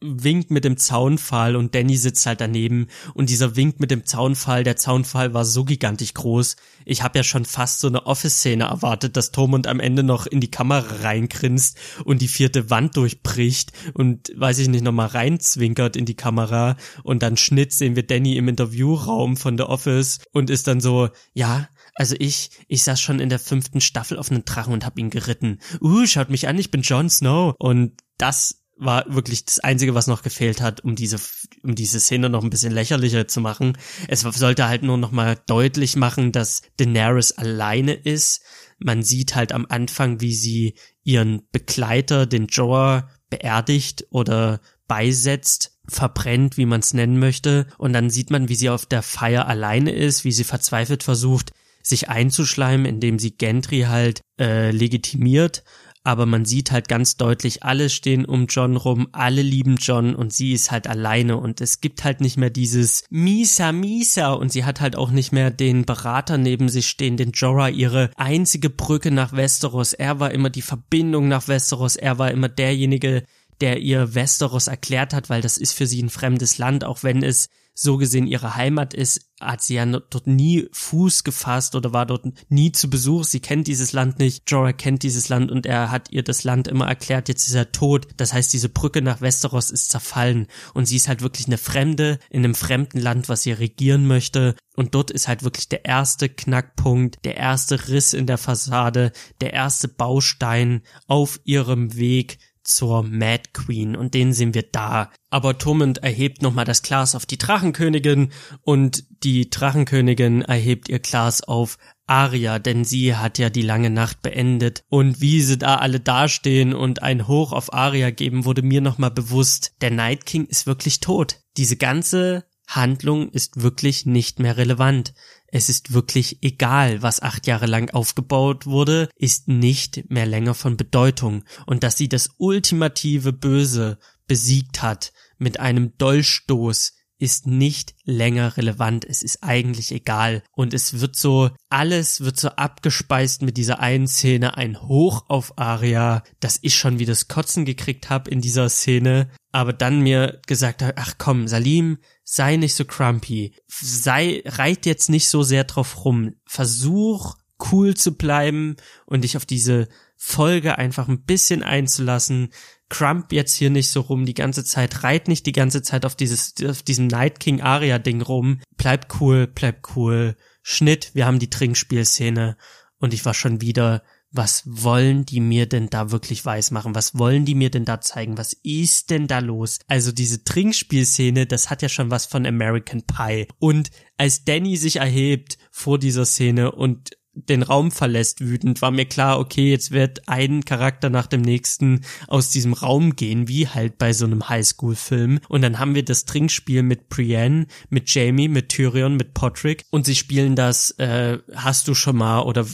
[0.00, 4.64] winkt mit dem Zaunpfahl und Danny sitzt halt daneben und dieser Wink mit dem Zaunpfahl,
[4.64, 6.56] der Zaunpfahl war so gigantisch groß.
[6.84, 10.40] Ich habe ja schon fast so eine Office-Szene erwartet, dass Tormund am Ende noch in
[10.40, 16.04] die Kamera reingrinst und die vierte Wand durchbricht und weiß ich nicht nochmal reinzwinkert in
[16.04, 20.66] die Kamera und dann Schnitt sehen wir Danny im Interviewraum von The Office und ist
[20.66, 24.74] dann so, ja, also ich, ich saß schon in der fünften Staffel auf einem Drachen
[24.74, 25.60] und hab ihn geritten.
[25.80, 27.54] Uh, schaut mich an, ich bin Jon Snow.
[27.58, 31.18] Und das war wirklich das Einzige, was noch gefehlt hat, um diese,
[31.62, 33.78] um diese Szene noch ein bisschen lächerlicher zu machen.
[34.08, 38.42] Es sollte halt nur noch mal deutlich machen, dass Daenerys alleine ist.
[38.78, 46.56] Man sieht halt am Anfang, wie sie ihren Begleiter, den Jorah, beerdigt oder beisetzt, verbrennt,
[46.56, 47.66] wie man es nennen möchte.
[47.78, 51.50] Und dann sieht man, wie sie auf der Feier alleine ist, wie sie verzweifelt versucht,
[51.82, 55.62] sich einzuschleimen, indem sie Gentry halt äh, legitimiert
[56.06, 60.32] aber man sieht halt ganz deutlich, alle stehen um John rum, alle lieben John und
[60.32, 61.36] sie ist halt alleine.
[61.36, 65.32] Und es gibt halt nicht mehr dieses Misa Misa und sie hat halt auch nicht
[65.32, 69.94] mehr den Berater neben sich stehen, den Jorah, ihre einzige Brücke nach Westeros.
[69.94, 73.24] Er war immer die Verbindung nach Westeros, er war immer derjenige,
[73.60, 77.22] der ihr Westeros erklärt hat, weil das ist für sie ein fremdes Land, auch wenn
[77.22, 82.06] es so gesehen ihre Heimat ist, hat sie ja dort nie Fuß gefasst oder war
[82.06, 83.24] dort nie zu Besuch.
[83.24, 84.50] Sie kennt dieses Land nicht.
[84.50, 87.28] Jorah kennt dieses Land und er hat ihr das Land immer erklärt.
[87.28, 88.08] Jetzt ist er tot.
[88.16, 92.18] Das heißt, diese Brücke nach Westeros ist zerfallen und sie ist halt wirklich eine Fremde
[92.30, 94.56] in einem fremden Land, was sie regieren möchte.
[94.74, 99.52] Und dort ist halt wirklich der erste Knackpunkt, der erste Riss in der Fassade, der
[99.52, 105.10] erste Baustein auf ihrem Weg zur Mad Queen und den sehen wir da.
[105.30, 111.42] Aber Tormund erhebt nochmal das Glas auf die Drachenkönigin und die Drachenkönigin erhebt ihr Glas
[111.42, 114.84] auf Aria, denn sie hat ja die lange Nacht beendet.
[114.88, 119.10] Und wie sie da alle dastehen und ein Hoch auf Aria geben, wurde mir nochmal
[119.10, 121.40] bewusst, der Night King ist wirklich tot.
[121.56, 125.14] Diese ganze Handlung ist wirklich nicht mehr relevant.
[125.46, 130.76] Es ist wirklich egal, was acht Jahre lang aufgebaut wurde, ist nicht mehr länger von
[130.76, 131.44] Bedeutung.
[131.66, 139.04] Und dass sie das ultimative Böse besiegt hat mit einem Dolchstoß, ist nicht länger relevant.
[139.04, 140.42] Es ist eigentlich egal.
[140.52, 145.58] Und es wird so, alles wird so abgespeist mit dieser einen Szene, ein Hoch auf
[145.58, 149.30] Aria, dass ich schon wie das Kotzen gekriegt habe in dieser Szene.
[149.52, 155.08] Aber dann mir gesagt habe, ach komm, Salim, sei nicht so crumpy, sei, reit jetzt
[155.08, 157.36] nicht so sehr drauf rum, versuch
[157.72, 158.76] cool zu bleiben
[159.06, 162.50] und dich auf diese Folge einfach ein bisschen einzulassen.
[162.88, 166.14] Crump jetzt hier nicht so rum die ganze Zeit, reit nicht die ganze Zeit auf
[166.14, 168.60] dieses, auf diesem Night King Aria Ding rum.
[168.76, 170.36] Bleib cool, bleib cool.
[170.62, 172.56] Schnitt, wir haben die Trinkspielszene
[172.98, 174.02] und ich war schon wieder
[174.36, 176.94] was wollen die mir denn da wirklich weismachen?
[176.94, 178.38] Was wollen die mir denn da zeigen?
[178.38, 179.78] Was ist denn da los?
[179.86, 183.48] Also diese Trinkspielszene, das hat ja schon was von American Pie.
[183.58, 189.04] Und als Danny sich erhebt vor dieser Szene und den Raum verlässt wütend, war mir
[189.04, 193.98] klar, okay, jetzt wird ein Charakter nach dem nächsten aus diesem Raum gehen, wie halt
[193.98, 195.40] bei so einem Highschool-Film.
[195.48, 200.06] Und dann haben wir das Trinkspiel mit Brienne, mit Jamie, mit Tyrion, mit Podrick und
[200.06, 202.66] sie spielen das, äh, hast du schon mal oder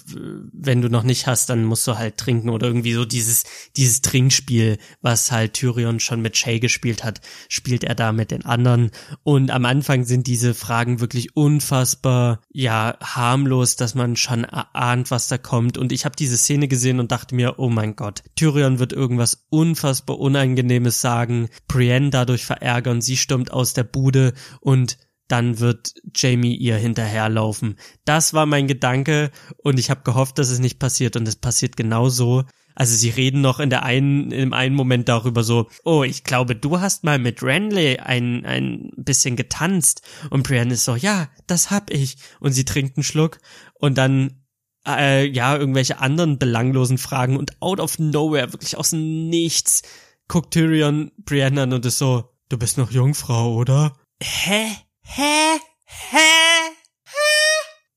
[0.52, 3.44] wenn du noch nicht hast, dann musst du halt trinken oder irgendwie so dieses,
[3.76, 8.44] dieses Trinkspiel, was halt Tyrion schon mit Shay gespielt hat, spielt er da mit den
[8.44, 8.90] anderen.
[9.24, 15.28] Und am Anfang sind diese Fragen wirklich unfassbar, ja, harmlos, dass man schon ahnt, was
[15.28, 15.78] da kommt.
[15.78, 19.46] Und ich habe diese Szene gesehen und dachte mir, oh mein Gott, Tyrion wird irgendwas
[19.50, 26.54] unfassbar Unangenehmes sagen, Brienne dadurch verärgern, sie stürmt aus der Bude und dann wird Jamie
[26.54, 27.78] ihr hinterherlaufen.
[28.04, 31.76] Das war mein Gedanke und ich habe gehofft, dass es nicht passiert und es passiert
[31.76, 32.44] genauso.
[32.74, 36.56] Also sie reden noch in der einen, im einen Moment darüber so, oh, ich glaube,
[36.56, 40.02] du hast mal mit Renly ein, ein bisschen getanzt.
[40.30, 42.16] Und Brienne ist so, ja, das hab ich.
[42.40, 43.38] Und sie trinkt einen Schluck
[43.74, 44.41] und dann
[44.86, 49.82] äh, ja, irgendwelche anderen belanglosen Fragen und out of nowhere, wirklich aus dem Nichts,
[50.28, 53.94] guckt Tyrion Brienne an und ist so, du bist noch Jungfrau, oder?
[54.22, 54.66] Hä?
[55.02, 55.58] Hä?
[55.84, 56.42] Hä?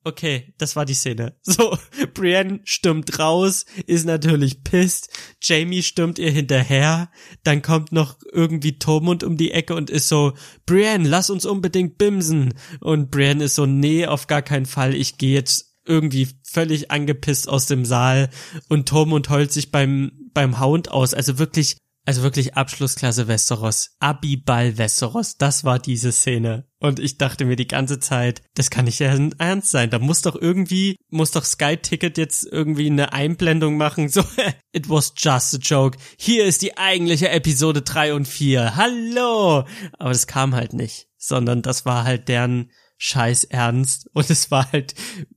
[0.08, 1.36] Okay, das war die Szene.
[1.44, 1.76] So,
[2.14, 5.10] Brienne stürmt raus, ist natürlich pisst.
[5.42, 7.10] Jamie stürmt ihr hinterher.
[7.44, 10.34] Dann kommt noch irgendwie Tormund um die Ecke und ist so,
[10.68, 12.54] Brienne, lass uns unbedingt bimsen.
[12.82, 14.94] Und Brienne ist so, nee, auf gar keinen Fall.
[14.94, 18.30] Ich gehe jetzt irgendwie völlig angepisst aus dem Saal
[18.70, 21.14] und Tormund heult sich beim, beim Hound aus.
[21.14, 23.96] Also wirklich, also wirklich Abschlussklasse Westeros.
[24.00, 25.38] Abiball Westeros.
[25.38, 26.68] Das war diese Szene.
[26.80, 29.90] Und ich dachte mir die ganze Zeit, das kann nicht ernst sein.
[29.90, 34.10] Da muss doch irgendwie, muss doch Sky Ticket jetzt irgendwie eine Einblendung machen.
[34.16, 34.24] So,
[34.72, 35.98] it was just a joke.
[36.18, 38.76] Hier ist die eigentliche Episode 3 und 4.
[38.76, 39.66] Hallo!
[39.94, 41.08] Aber das kam halt nicht.
[41.18, 44.96] Sondern das war halt deren scheiß ernst und es war halt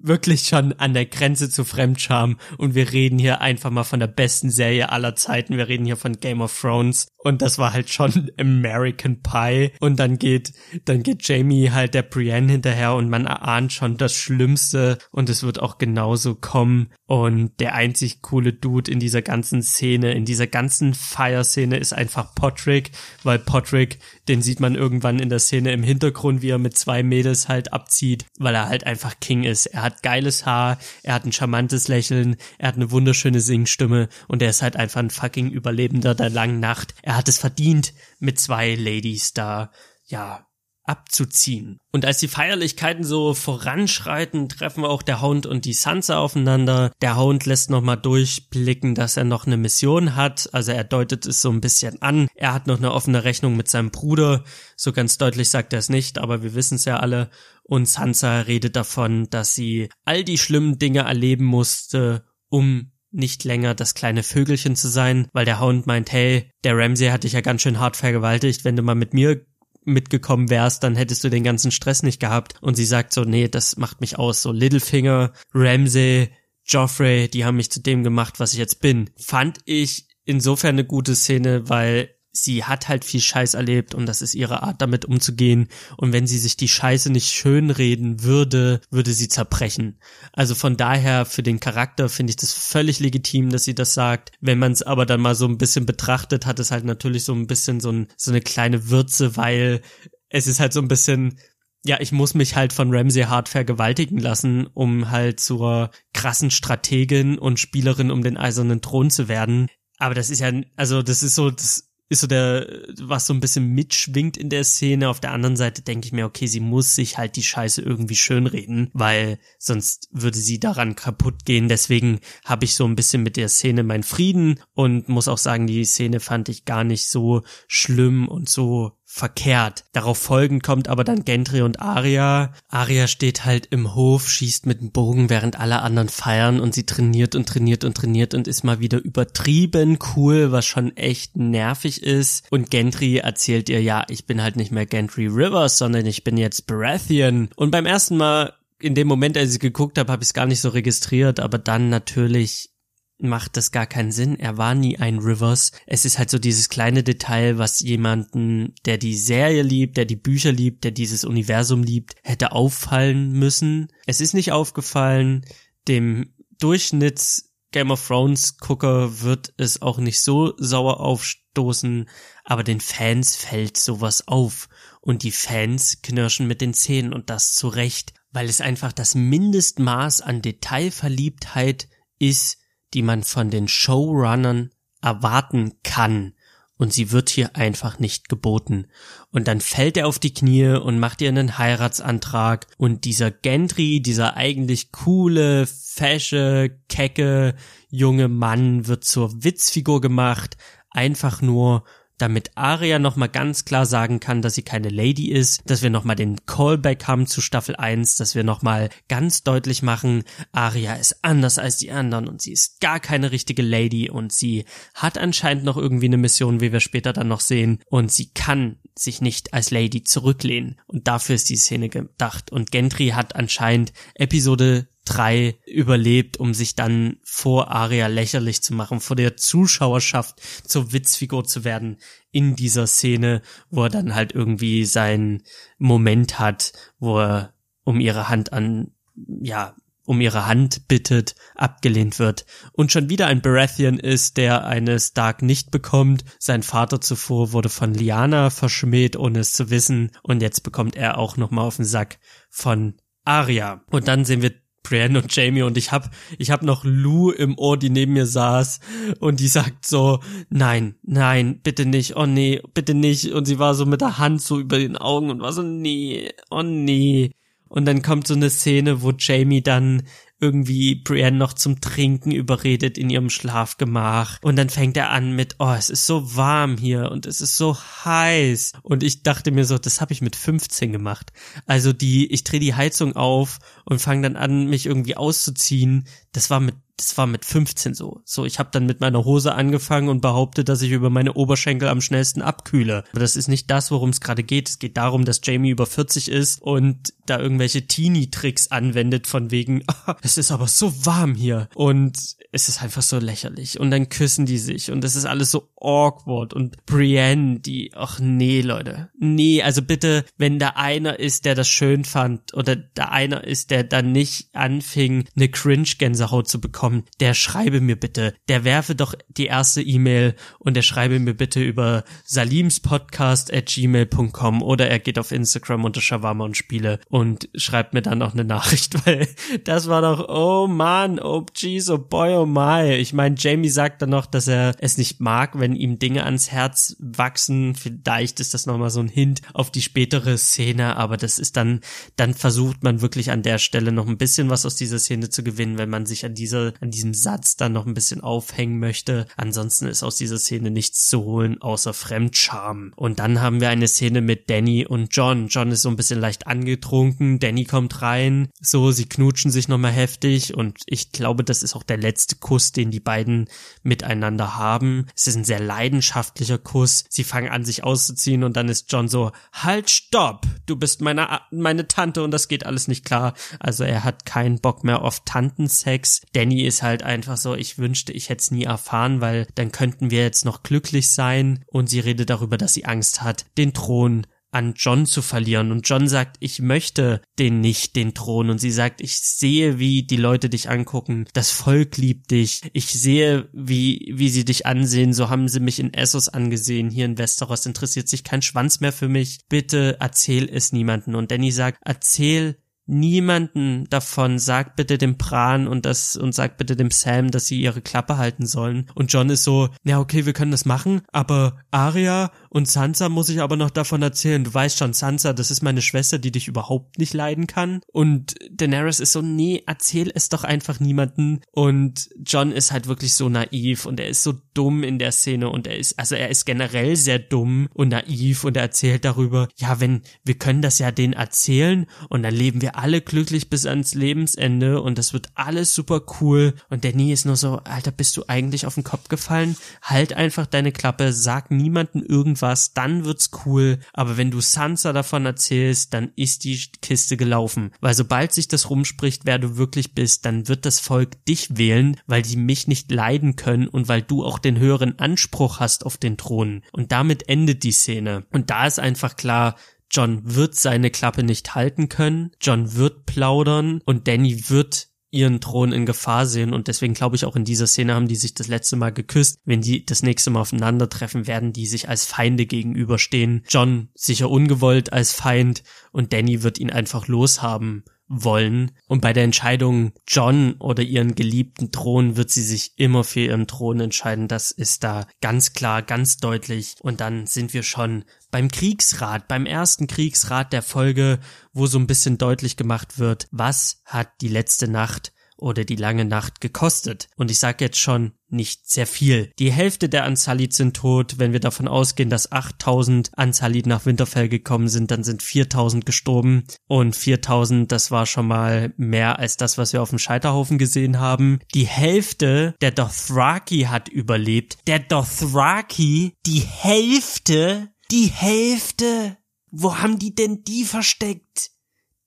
[0.09, 2.38] wirklich schon an der Grenze zu Fremdscham.
[2.57, 5.57] Und wir reden hier einfach mal von der besten Serie aller Zeiten.
[5.57, 7.07] Wir reden hier von Game of Thrones.
[7.18, 9.73] Und das war halt schon American Pie.
[9.81, 10.53] Und dann geht
[10.85, 14.99] dann geht Jamie halt der Brienne hinterher und man erahnt schon das Schlimmste.
[15.11, 16.90] Und es wird auch genauso kommen.
[17.07, 22.35] Und der einzig coole Dude in dieser ganzen Szene, in dieser ganzen Fire-Szene ist einfach
[22.35, 22.90] Podrick,
[23.23, 27.03] weil Podrick, den sieht man irgendwann in der Szene im Hintergrund, wie er mit zwei
[27.03, 29.66] Mädels halt abzieht, weil er halt einfach King ist.
[29.66, 34.42] Er hat geiles Haar, er hat ein charmantes Lächeln, er hat eine wunderschöne Singstimme und
[34.42, 36.94] er ist halt einfach ein fucking Überlebender der langen Nacht.
[37.02, 39.70] Er hat es verdient, mit zwei Ladies da,
[40.06, 40.48] ja,
[40.88, 41.78] abzuziehen.
[41.92, 46.92] Und als die Feierlichkeiten so voranschreiten, treffen auch der Hound und die Sansa aufeinander.
[47.02, 50.48] Der Hound lässt nochmal durchblicken, dass er noch eine Mission hat.
[50.52, 52.28] Also er deutet es so ein bisschen an.
[52.34, 54.44] Er hat noch eine offene Rechnung mit seinem Bruder.
[54.76, 57.28] So ganz deutlich sagt er es nicht, aber wir wissen es ja alle.
[57.68, 63.74] Und Sansa redet davon, dass sie all die schlimmen Dinge erleben musste, um nicht länger
[63.74, 67.42] das kleine Vögelchen zu sein, weil der Hound meint, hey, der Ramsey hat dich ja
[67.42, 69.44] ganz schön hart vergewaltigt, wenn du mal mit mir
[69.85, 72.54] mitgekommen wärst, dann hättest du den ganzen Stress nicht gehabt.
[72.61, 74.42] Und sie sagt so, nee, das macht mich aus.
[74.42, 76.31] So Littlefinger, Ramsey,
[76.66, 79.11] Joffrey, die haben mich zu dem gemacht, was ich jetzt bin.
[79.16, 82.11] Fand ich insofern eine gute Szene, weil
[82.42, 86.27] sie hat halt viel Scheiß erlebt und das ist ihre Art damit umzugehen und wenn
[86.27, 89.98] sie sich die Scheiße nicht schönreden würde, würde sie zerbrechen.
[90.33, 94.33] Also von daher für den Charakter finde ich das völlig legitim, dass sie das sagt.
[94.40, 97.35] Wenn man es aber dann mal so ein bisschen betrachtet, hat es halt natürlich so
[97.35, 99.83] ein bisschen so, ein, so eine kleine Würze, weil
[100.29, 101.38] es ist halt so ein bisschen
[101.85, 107.38] ja, ich muss mich halt von Ramsey hart vergewaltigen lassen, um halt zur krassen Strategin
[107.38, 109.68] und Spielerin um den eisernen Thron zu werden.
[109.98, 112.66] Aber das ist ja, also das ist so, das ist so der,
[113.01, 115.09] was so ein bisschen mitschwingt in der Szene.
[115.09, 118.16] Auf der anderen Seite denke ich mir, okay, sie muss sich halt die Scheiße irgendwie
[118.16, 121.68] schönreden, weil sonst würde sie daran kaputt gehen.
[121.68, 125.66] Deswegen habe ich so ein bisschen mit der Szene meinen Frieden und muss auch sagen,
[125.66, 129.85] die Szene fand ich gar nicht so schlimm und so verkehrt.
[129.92, 132.53] Darauf folgend kommt aber dann Gendry und Arya.
[132.68, 136.85] Arya steht halt im Hof, schießt mit dem Bogen, während alle anderen feiern und sie
[136.85, 142.03] trainiert und trainiert und trainiert und ist mal wieder übertrieben cool, was schon echt nervig
[142.03, 142.47] ist.
[142.51, 146.37] Und Gendry erzählt ihr, ja, ich bin halt nicht mehr Gendry Rivers, sondern ich bin
[146.37, 147.49] jetzt Baratheon.
[147.57, 150.47] Und beim ersten Mal in dem Moment, als ich geguckt habe, habe ich es gar
[150.47, 152.71] nicht so registriert, aber dann natürlich
[153.18, 154.38] macht das gar keinen Sinn.
[154.38, 155.72] Er war nie ein Rivers.
[155.87, 160.16] Es ist halt so dieses kleine Detail, was jemanden, der die Serie liebt, der die
[160.16, 163.88] Bücher liebt, der dieses Universum liebt, hätte auffallen müssen.
[164.07, 165.44] Es ist nicht aufgefallen.
[165.88, 172.09] Dem Durchschnitts Game of Thrones Gucker wird es auch nicht so sauer aufstoßen,
[172.44, 174.68] aber den Fans fällt sowas auf
[175.02, 179.14] und die Fans knirschen mit den Zähnen und das zu Recht, weil es einfach das
[179.14, 182.58] Mindestmaß an Detailverliebtheit ist,
[182.94, 184.70] die man von den Showrunnern
[185.03, 186.35] erwarten kann.
[186.77, 188.87] Und sie wird hier einfach nicht geboten.
[189.33, 192.68] Und dann fällt er auf die Knie und macht ihr einen Heiratsantrag.
[192.77, 197.57] Und dieser Gentry, dieser eigentlich coole, fesche, kecke
[197.90, 200.57] junge Mann wird zur Witzfigur gemacht.
[200.90, 201.85] Einfach nur,
[202.18, 206.16] damit Arya nochmal ganz klar sagen kann, dass sie keine Lady ist, dass wir nochmal
[206.16, 211.59] den Callback haben zu Staffel 1, dass wir nochmal ganz deutlich machen, Arya ist anders
[211.59, 215.76] als die anderen und sie ist gar keine richtige Lady und sie hat anscheinend noch
[215.76, 219.70] irgendwie eine Mission, wie wir später dann noch sehen, und sie kann sich nicht als
[219.70, 220.81] Lady zurücklehnen.
[220.87, 222.50] Und dafür ist die Szene gedacht.
[222.50, 229.01] Und Gentry hat anscheinend Episode 3 überlebt, um sich dann vor Aria lächerlich zu machen,
[229.01, 231.99] vor der Zuschauerschaft zur Witzfigur zu werden
[232.31, 235.42] in dieser Szene, wo er dann halt irgendwie seinen
[235.79, 238.92] Moment hat, wo er um ihre Hand an,
[239.40, 244.99] ja, um ihre Hand bittet, abgelehnt wird und schon wieder ein Baratheon ist, der eine
[244.99, 246.25] Stark nicht bekommt.
[246.38, 251.18] Sein Vater zuvor wurde von Liana verschmäht, ohne es zu wissen und jetzt bekommt er
[251.18, 252.18] auch nochmal auf den Sack
[252.49, 252.94] von
[253.25, 253.85] Arya.
[253.90, 254.55] Und dann sehen wir
[254.88, 258.27] Brienne und Jamie und ich hab, ich hab noch Lou im Ohr, die neben mir
[258.27, 258.81] saß
[259.20, 260.20] und die sagt so,
[260.51, 264.42] nein, nein, bitte nicht, oh nee, bitte nicht und sie war so mit der Hand
[264.42, 267.33] so über den Augen und war so, nee, oh nee.
[267.68, 270.05] Und dann kommt so eine Szene, wo Jamie dann
[270.40, 274.38] irgendwie Brienne noch zum Trinken überredet in ihrem Schlafgemach.
[274.42, 277.57] Und dann fängt er an mit, oh, es ist so warm hier und es ist
[277.57, 278.72] so heiß.
[278.83, 281.33] Und ich dachte mir so, das habe ich mit 15 gemacht.
[281.66, 286.07] Also die, ich drehe die Heizung auf und fange dann an, mich irgendwie auszuziehen.
[286.33, 288.20] Das war mit das war mit 15 so.
[288.24, 291.88] So, ich habe dann mit meiner Hose angefangen und behauptet, dass ich über meine Oberschenkel
[291.88, 293.04] am schnellsten abkühle.
[293.12, 294.68] Aber das ist nicht das, worum es gerade geht.
[294.68, 299.84] Es geht darum, dass Jamie über 40 ist und da irgendwelche Teenie-Tricks anwendet von wegen,
[299.88, 301.68] oh, es ist aber so warm hier.
[301.74, 303.78] Und es ist einfach so lächerlich.
[303.78, 306.54] Und dann küssen die sich und es ist alles so awkward.
[306.54, 309.11] Und Brienne, die, ach nee, Leute.
[309.18, 313.70] Nee, also bitte, wenn da einer ist, der das schön fand oder da einer ist,
[313.70, 316.88] der dann nicht anfing, eine Cringe-Gänsehaut zu bekommen,
[317.20, 321.62] der schreibe mir bitte, der werfe doch die erste E-Mail und der schreibe mir bitte
[321.62, 327.94] über salimspodcast at gmail.com oder er geht auf Instagram unter Shawarma und Spiele und schreibt
[327.94, 329.29] mir dann noch eine Nachricht, weil
[329.64, 332.94] das war doch, oh man, oh jeez, oh boy, oh my.
[332.94, 336.51] Ich meine, Jamie sagt dann noch, dass er es nicht mag, wenn ihm Dinge ans
[336.51, 337.74] Herz wachsen.
[337.74, 341.81] Vielleicht ist das nochmal so ein Hint auf die spätere Szene, aber das ist dann,
[342.16, 345.42] dann versucht man wirklich an der Stelle noch ein bisschen was aus dieser Szene zu
[345.42, 349.27] gewinnen, wenn man sich an dieser, an diesem Satz dann noch ein bisschen aufhängen möchte.
[349.37, 352.93] Ansonsten ist aus dieser Szene nichts zu holen, außer Fremdscham.
[352.97, 355.49] Und dann haben wir eine Szene mit Danny und John.
[355.49, 359.93] John ist so ein bisschen leicht angetrunken, Danny kommt rein, so, sie knutschen sich nochmal
[359.93, 363.49] heftig und ich glaube, das ist auch der letzte Kuss, den die beiden
[363.83, 365.07] miteinander haben.
[365.14, 367.05] Es ist ein sehr leidenschaftlicher Kuss.
[367.09, 370.47] Sie fangen an, sich auszuziehen und dann ist John so, halt, stopp!
[370.67, 373.35] Du bist meine, meine Tante und das geht alles nicht klar.
[373.59, 376.23] Also er hat keinen Bock mehr auf Tantensex.
[376.33, 380.11] Danny ist halt einfach so, ich wünschte, ich hätte es nie erfahren, weil dann könnten
[380.11, 381.64] wir jetzt noch glücklich sein.
[381.66, 385.72] Und sie redet darüber, dass sie Angst hat, den Thron an John zu verlieren.
[385.72, 388.50] Und John sagt, ich möchte den nicht, den Thron.
[388.50, 391.26] Und sie sagt, ich sehe, wie die Leute dich angucken.
[391.35, 392.62] Das Volk liebt dich.
[392.72, 395.12] Ich sehe, wie, wie sie dich ansehen.
[395.12, 396.90] So haben sie mich in Essos angesehen.
[396.90, 399.40] Hier in Westeros interessiert sich kein Schwanz mehr für mich.
[399.48, 401.14] Bitte erzähl es niemanden.
[401.14, 402.57] Und Danny sagt, erzähl
[402.88, 407.61] niemanden davon, sag bitte dem Pran und das und sag bitte dem Sam, dass sie
[407.61, 408.87] ihre Klappe halten sollen.
[408.94, 413.28] Und John ist so, ja okay, wir können das machen, aber Arya und Sansa muss
[413.28, 414.44] ich aber noch davon erzählen.
[414.44, 417.80] Du weißt schon, Sansa, das ist meine Schwester, die dich überhaupt nicht leiden kann.
[417.92, 421.40] Und Daenerys ist so, nee, erzähl es doch einfach niemanden.
[421.52, 425.50] Und John ist halt wirklich so naiv und er ist so dumm in der Szene
[425.50, 429.48] und er ist, also er ist generell sehr dumm und naiv und er erzählt darüber,
[429.56, 433.66] ja, wenn, wir können das ja denen erzählen und dann leben wir alle glücklich bis
[433.66, 436.54] ans Lebensende und das wird alles super cool.
[436.70, 439.56] Und Danny ist nur so, Alter, bist du eigentlich auf den Kopf gefallen?
[439.82, 442.00] Halt einfach deine Klappe, sag niemanden
[442.38, 443.79] irgendwas, dann wird's cool.
[443.92, 447.72] Aber wenn du Sansa davon erzählst, dann ist die Kiste gelaufen.
[447.80, 452.01] Weil sobald sich das rumspricht, wer du wirklich bist, dann wird das Volk dich wählen,
[452.07, 455.97] weil die mich nicht leiden können und weil du auch den höheren Anspruch hast auf
[455.97, 456.62] den Thron.
[456.72, 458.24] Und damit endet die Szene.
[458.30, 459.57] Und da ist einfach klar,
[459.91, 465.72] John wird seine Klappe nicht halten können, John wird plaudern und Danny wird ihren Thron
[465.72, 468.48] in Gefahr sehen und deswegen glaube ich auch in dieser Szene haben die sich das
[468.48, 469.40] letzte Mal geküsst.
[469.44, 473.44] Wenn die das nächste Mal aufeinandertreffen, werden die sich als Feinde gegenüberstehen.
[473.48, 478.72] John sicher ungewollt als Feind und Danny wird ihn einfach loshaben wollen.
[478.86, 483.46] Und bei der Entscheidung John oder ihren geliebten Thron wird sie sich immer für ihren
[483.46, 484.28] Thron entscheiden.
[484.28, 486.76] Das ist da ganz klar, ganz deutlich.
[486.80, 491.20] Und dann sind wir schon beim Kriegsrat, beim ersten Kriegsrat der Folge,
[491.52, 496.05] wo so ein bisschen deutlich gemacht wird, was hat die letzte Nacht oder die lange
[496.05, 497.09] Nacht gekostet.
[497.16, 499.32] Und ich sage jetzt schon nicht sehr viel.
[499.39, 501.14] Die Hälfte der Ansalit sind tot.
[501.18, 506.45] Wenn wir davon ausgehen, dass 8000 Ansalit nach Winterfell gekommen sind, dann sind 4000 gestorben.
[506.66, 511.01] Und 4000, das war schon mal mehr als das, was wir auf dem Scheiterhaufen gesehen
[511.01, 511.39] haben.
[511.55, 514.59] Die Hälfte der Dothraki hat überlebt.
[514.66, 519.16] Der Dothraki, die Hälfte, die Hälfte.
[519.51, 521.53] Wo haben die denn die versteckt?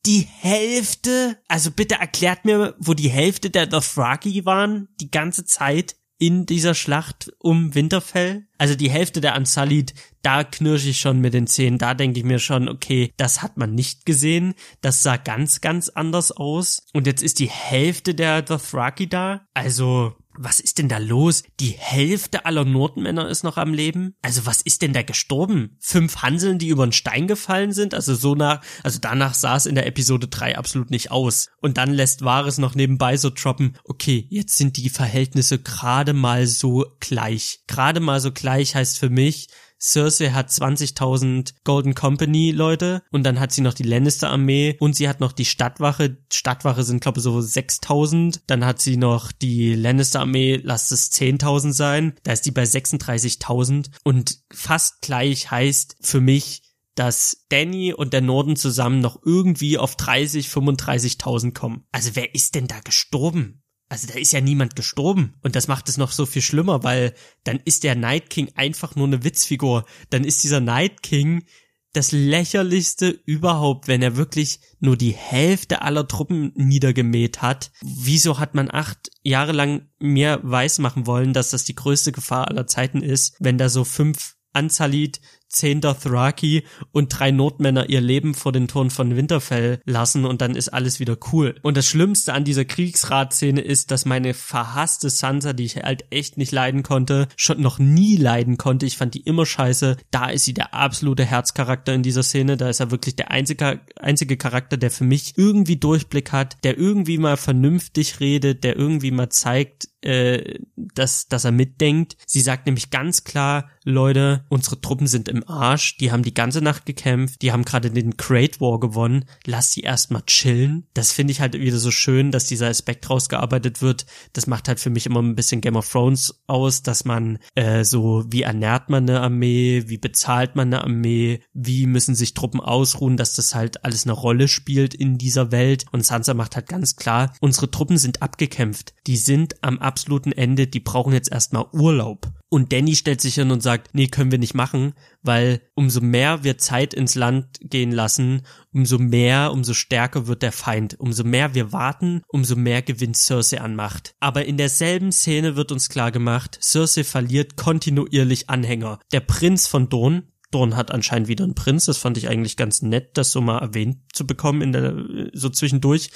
[0.06, 5.96] Die Hälfte, also bitte erklärt mir, wo die Hälfte der Dothraki waren, die ganze Zeit
[6.22, 8.46] in dieser Schlacht um Winterfell.
[8.60, 12.26] Also die Hälfte der Unsullied, da knirsche ich schon mit den Zähnen, da denke ich
[12.26, 16.84] mir schon, okay, das hat man nicht gesehen, das sah ganz, ganz anders aus.
[16.94, 19.48] Und jetzt ist die Hälfte der Dothraki da.
[19.56, 21.44] Also was ist denn da los?
[21.60, 24.16] Die Hälfte aller Nordmänner ist noch am Leben?
[24.22, 25.78] Also was ist denn da gestorben?
[25.80, 27.94] Fünf Hanseln, die über den Stein gefallen sind?
[27.94, 31.50] Also so nach, also danach sah es in der Episode 3 absolut nicht aus.
[31.62, 36.48] Und dann lässt Wahres noch nebenbei so droppen, okay, jetzt sind die Verhältnisse gerade mal
[36.48, 37.60] so gleich.
[37.68, 39.48] Gerade mal so gleich heißt für mich,
[39.82, 44.96] Cersei hat 20.000 Golden Company Leute und dann hat sie noch die Lannister Armee und
[44.96, 46.18] sie hat noch die Stadtwache.
[46.32, 48.42] Stadtwache sind glaube ich so 6.000.
[48.48, 52.14] Dann hat sie noch die Lannister Armee, lasst es 10.000 sein.
[52.24, 56.62] Da ist die bei 36.000 und fast gleich heißt für mich,
[56.96, 61.86] dass Danny und der Norden zusammen noch irgendwie auf 30, 35.000 kommen.
[61.92, 63.61] Also wer ist denn da gestorben?
[63.92, 65.34] Also da ist ja niemand gestorben.
[65.42, 67.14] Und das macht es noch so viel schlimmer, weil
[67.44, 69.84] dann ist der Night King einfach nur eine Witzfigur.
[70.10, 71.44] Dann ist dieser Night King
[71.92, 77.74] das lächerlichste überhaupt, wenn er wirklich nur die Hälfte aller Truppen niedergemäht hat.
[77.82, 82.68] Wieso hat man acht Jahre lang mir weismachen wollen, dass das die größte Gefahr aller
[82.68, 85.20] Zeiten ist, wenn da so fünf Anzalit
[85.52, 90.56] zehn Dothraki und drei Notmänner ihr Leben vor den Toren von Winterfell lassen und dann
[90.56, 91.56] ist alles wieder cool.
[91.62, 96.38] Und das Schlimmste an dieser Kriegsratszene ist, dass meine verhasste Sansa, die ich halt echt
[96.38, 100.46] nicht leiden konnte, schon noch nie leiden konnte, ich fand die immer scheiße, da ist
[100.46, 104.78] sie der absolute Herzcharakter in dieser Szene, da ist er wirklich der einzige, einzige Charakter,
[104.78, 109.91] der für mich irgendwie Durchblick hat, der irgendwie mal vernünftig redet, der irgendwie mal zeigt,
[110.04, 112.18] äh, dass, dass er mitdenkt.
[112.26, 116.62] Sie sagt nämlich ganz klar, Leute, unsere Truppen sind im Arsch, die haben die ganze
[116.62, 120.88] Nacht gekämpft, die haben gerade den Great War gewonnen, lass sie erstmal chillen.
[120.94, 124.06] Das finde ich halt wieder so schön, dass dieser Aspekt rausgearbeitet wird.
[124.34, 127.84] Das macht halt für mich immer ein bisschen Game of Thrones aus, dass man äh,
[127.84, 132.60] so, wie ernährt man eine Armee, wie bezahlt man eine Armee, wie müssen sich Truppen
[132.60, 135.86] ausruhen, dass das halt alles eine Rolle spielt in dieser Welt.
[135.92, 140.68] Und Sansa macht halt ganz klar, unsere Truppen sind abgekämpft, die sind am absoluten Ende,
[140.68, 142.32] die brauchen jetzt erstmal Urlaub.
[142.48, 146.46] Und Danny stellt sich hin und sagt, nee, können wir nicht machen, weil umso mehr
[146.46, 150.98] wir Zeit ins Land gehen lassen, umso mehr, umso stärker wird der Feind.
[150.98, 154.16] Umso mehr wir warten, umso mehr gewinnt Cersei an Macht.
[154.22, 159.00] Aber in derselben Szene wird uns klar gemacht, Cersei verliert kontinuierlich Anhänger.
[159.12, 162.82] Der Prinz von Dorn, Dorn hat anscheinend wieder einen Prinz, das fand ich eigentlich ganz
[162.82, 166.12] nett, das so mal erwähnt zu bekommen in der, so zwischendurch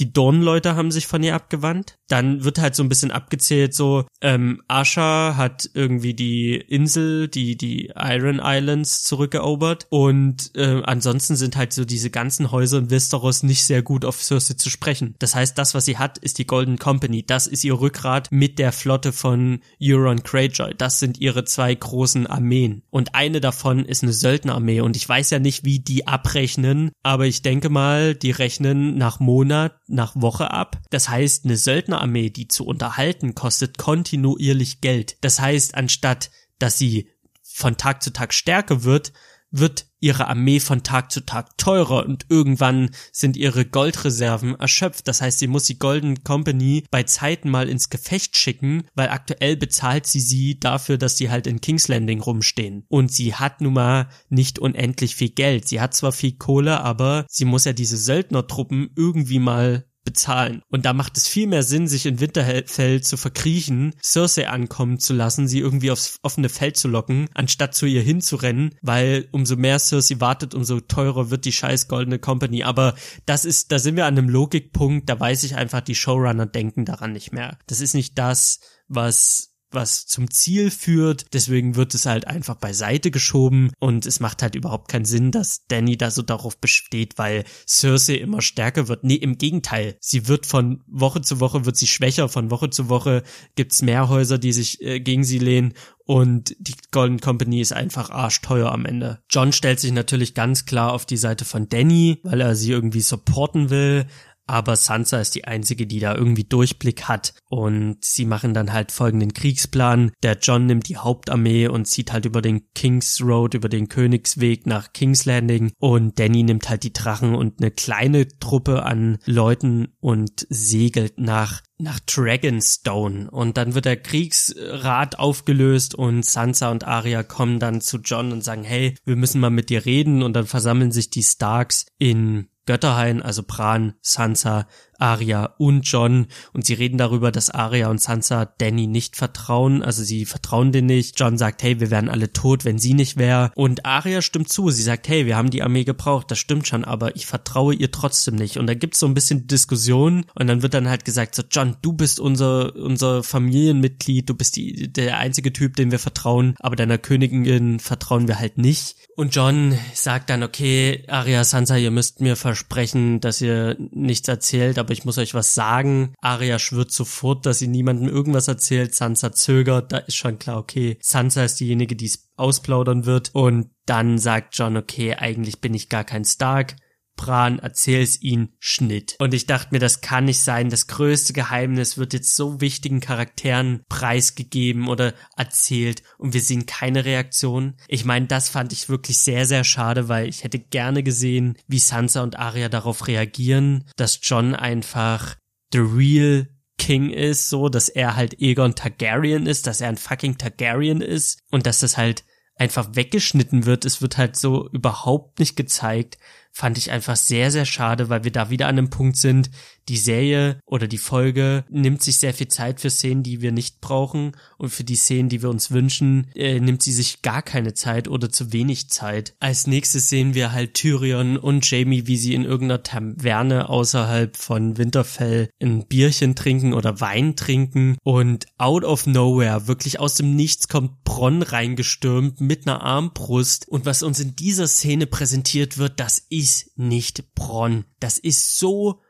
[0.00, 1.98] die Dornleute haben sich von ihr abgewandt.
[2.08, 7.56] Dann wird halt so ein bisschen abgezählt, so, ähm, Asha hat irgendwie die Insel, die,
[7.56, 13.42] die Iron Islands zurückerobert und äh, ansonsten sind halt so diese ganzen Häuser in Westeros
[13.42, 15.14] nicht sehr gut auf Cersei zu sprechen.
[15.18, 17.24] Das heißt, das, was sie hat, ist die Golden Company.
[17.24, 20.74] Das ist ihr Rückgrat mit der Flotte von Euron Greyjoy.
[20.76, 22.82] Das sind ihre zwei großen Armeen.
[22.90, 27.26] Und eine davon ist eine Söldnerarmee und ich weiß ja nicht, wie die abrechnen, aber
[27.26, 30.80] ich denke mal, die rechnen nach Monat nach Woche ab.
[30.90, 35.16] Das heißt, eine Söldnerarmee, die zu unterhalten, kostet kontinuierlich Geld.
[35.20, 36.30] Das heißt, anstatt
[36.60, 37.08] dass sie
[37.42, 39.12] von Tag zu Tag stärker wird,
[39.50, 45.06] wird ihre Armee von Tag zu Tag teurer und irgendwann sind ihre Goldreserven erschöpft.
[45.08, 49.56] Das heißt, sie muss die Golden Company bei Zeiten mal ins Gefecht schicken, weil aktuell
[49.56, 52.84] bezahlt sie sie dafür, dass sie halt in King's Landing rumstehen.
[52.88, 55.68] Und sie hat nun mal nicht unendlich viel Geld.
[55.68, 60.62] Sie hat zwar viel Kohle, aber sie muss ja diese Söldnertruppen irgendwie mal bezahlen.
[60.68, 65.14] Und da macht es viel mehr Sinn, sich in Winterfell zu verkriechen, Cersei ankommen zu
[65.14, 69.78] lassen, sie irgendwie aufs offene Feld zu locken, anstatt zu ihr hinzurennen, weil umso mehr
[69.78, 72.64] Cersei wartet, umso teurer wird die scheiß goldene Company.
[72.64, 72.94] Aber
[73.24, 76.84] das ist, da sind wir an einem Logikpunkt, da weiß ich einfach, die Showrunner denken
[76.84, 77.58] daran nicht mehr.
[77.68, 78.58] Das ist nicht das,
[78.88, 81.26] was was zum Ziel führt.
[81.32, 85.66] Deswegen wird es halt einfach beiseite geschoben und es macht halt überhaupt keinen Sinn, dass
[85.68, 89.04] Danny da so darauf besteht, weil Cersei immer stärker wird.
[89.04, 89.96] Nee, im Gegenteil.
[90.00, 92.28] Sie wird von Woche zu Woche wird sie schwächer.
[92.28, 93.22] Von Woche zu Woche
[93.56, 95.74] gibt's mehr Häuser, die sich äh, gegen sie lehnen
[96.10, 99.20] und die Golden Company ist einfach arschteuer am Ende.
[99.30, 103.00] John stellt sich natürlich ganz klar auf die Seite von Danny, weil er sie irgendwie
[103.00, 104.06] supporten will,
[104.50, 107.34] aber Sansa ist die einzige, die da irgendwie Durchblick hat.
[107.48, 110.12] Und sie machen dann halt folgenden Kriegsplan.
[110.22, 114.66] Der John nimmt die Hauptarmee und zieht halt über den King's Road, über den Königsweg
[114.66, 115.72] nach King's Landing.
[115.78, 121.62] Und Danny nimmt halt die Drachen und eine kleine Truppe an Leuten und segelt nach
[121.80, 123.30] nach Dragonstone.
[123.30, 128.44] Und dann wird der Kriegsrat aufgelöst und Sansa und Arya kommen dann zu John und
[128.44, 130.22] sagen, hey, wir müssen mal mit dir reden.
[130.22, 134.68] Und dann versammeln sich die Starks in Götterhain, also Bran, Sansa,
[135.00, 136.26] Arya und John.
[136.52, 140.86] Und sie reden darüber, dass Arya und Sansa Danny nicht vertrauen, also sie vertrauen den
[140.86, 141.18] nicht.
[141.18, 144.70] John sagt, hey, wir wären alle tot, wenn sie nicht wäre und Arya stimmt zu.
[144.70, 147.90] Sie sagt, hey, wir haben die Armee gebraucht, das stimmt schon, aber ich vertraue ihr
[147.90, 148.56] trotzdem nicht.
[148.56, 150.24] Und da gibt's so ein bisschen Diskussion.
[150.34, 154.56] Und dann wird dann halt gesagt, so John, du bist unser unser Familienmitglied, du bist
[154.56, 158.96] die der einzige Typ, dem wir vertrauen, aber deiner Königin vertrauen wir halt nicht.
[159.16, 164.78] Und John sagt dann, okay, Arya, Sansa, ihr müsst mir versprechen, dass ihr nichts erzählt,
[164.78, 166.14] aber ich muss euch was sagen.
[166.20, 168.94] Arya schwört sofort, dass sie niemandem irgendwas erzählt.
[168.94, 173.30] Sansa zögert, da ist schon klar, okay, Sansa ist diejenige, die es ausplaudern wird.
[173.34, 176.76] Und dann sagt John, okay, eigentlich bin ich gar kein Stark.
[177.20, 179.16] Bran, erzähl's ihn, Schnitt.
[179.18, 180.70] Und ich dachte mir, das kann nicht sein.
[180.70, 187.04] Das größte Geheimnis wird jetzt so wichtigen Charakteren preisgegeben oder erzählt und wir sehen keine
[187.04, 187.74] Reaktion.
[187.88, 191.78] Ich meine, das fand ich wirklich sehr, sehr schade, weil ich hätte gerne gesehen, wie
[191.78, 195.36] Sansa und Arya darauf reagieren, dass John einfach
[195.74, 196.48] the real
[196.78, 201.38] King ist, so, dass er halt Egon Targaryen ist, dass er ein fucking Targaryen ist
[201.50, 202.24] und dass das halt
[202.56, 203.84] einfach weggeschnitten wird.
[203.84, 206.16] Es wird halt so überhaupt nicht gezeigt
[206.52, 209.50] fand ich einfach sehr, sehr schade, weil wir da wieder an einem Punkt sind,
[209.88, 213.80] die Serie oder die Folge nimmt sich sehr viel Zeit für Szenen, die wir nicht
[213.80, 217.74] brauchen und für die Szenen, die wir uns wünschen, äh, nimmt sie sich gar keine
[217.74, 219.34] Zeit oder zu wenig Zeit.
[219.40, 224.78] Als nächstes sehen wir halt Tyrion und Jamie, wie sie in irgendeiner Taverne außerhalb von
[224.78, 230.68] Winterfell ein Bierchen trinken oder Wein trinken und out of nowhere, wirklich aus dem Nichts
[230.68, 236.24] kommt Bronn reingestürmt mit einer Armbrust und was uns in dieser Szene präsentiert wird, das
[236.28, 237.84] ist nicht Bronn.
[237.98, 239.00] Das ist so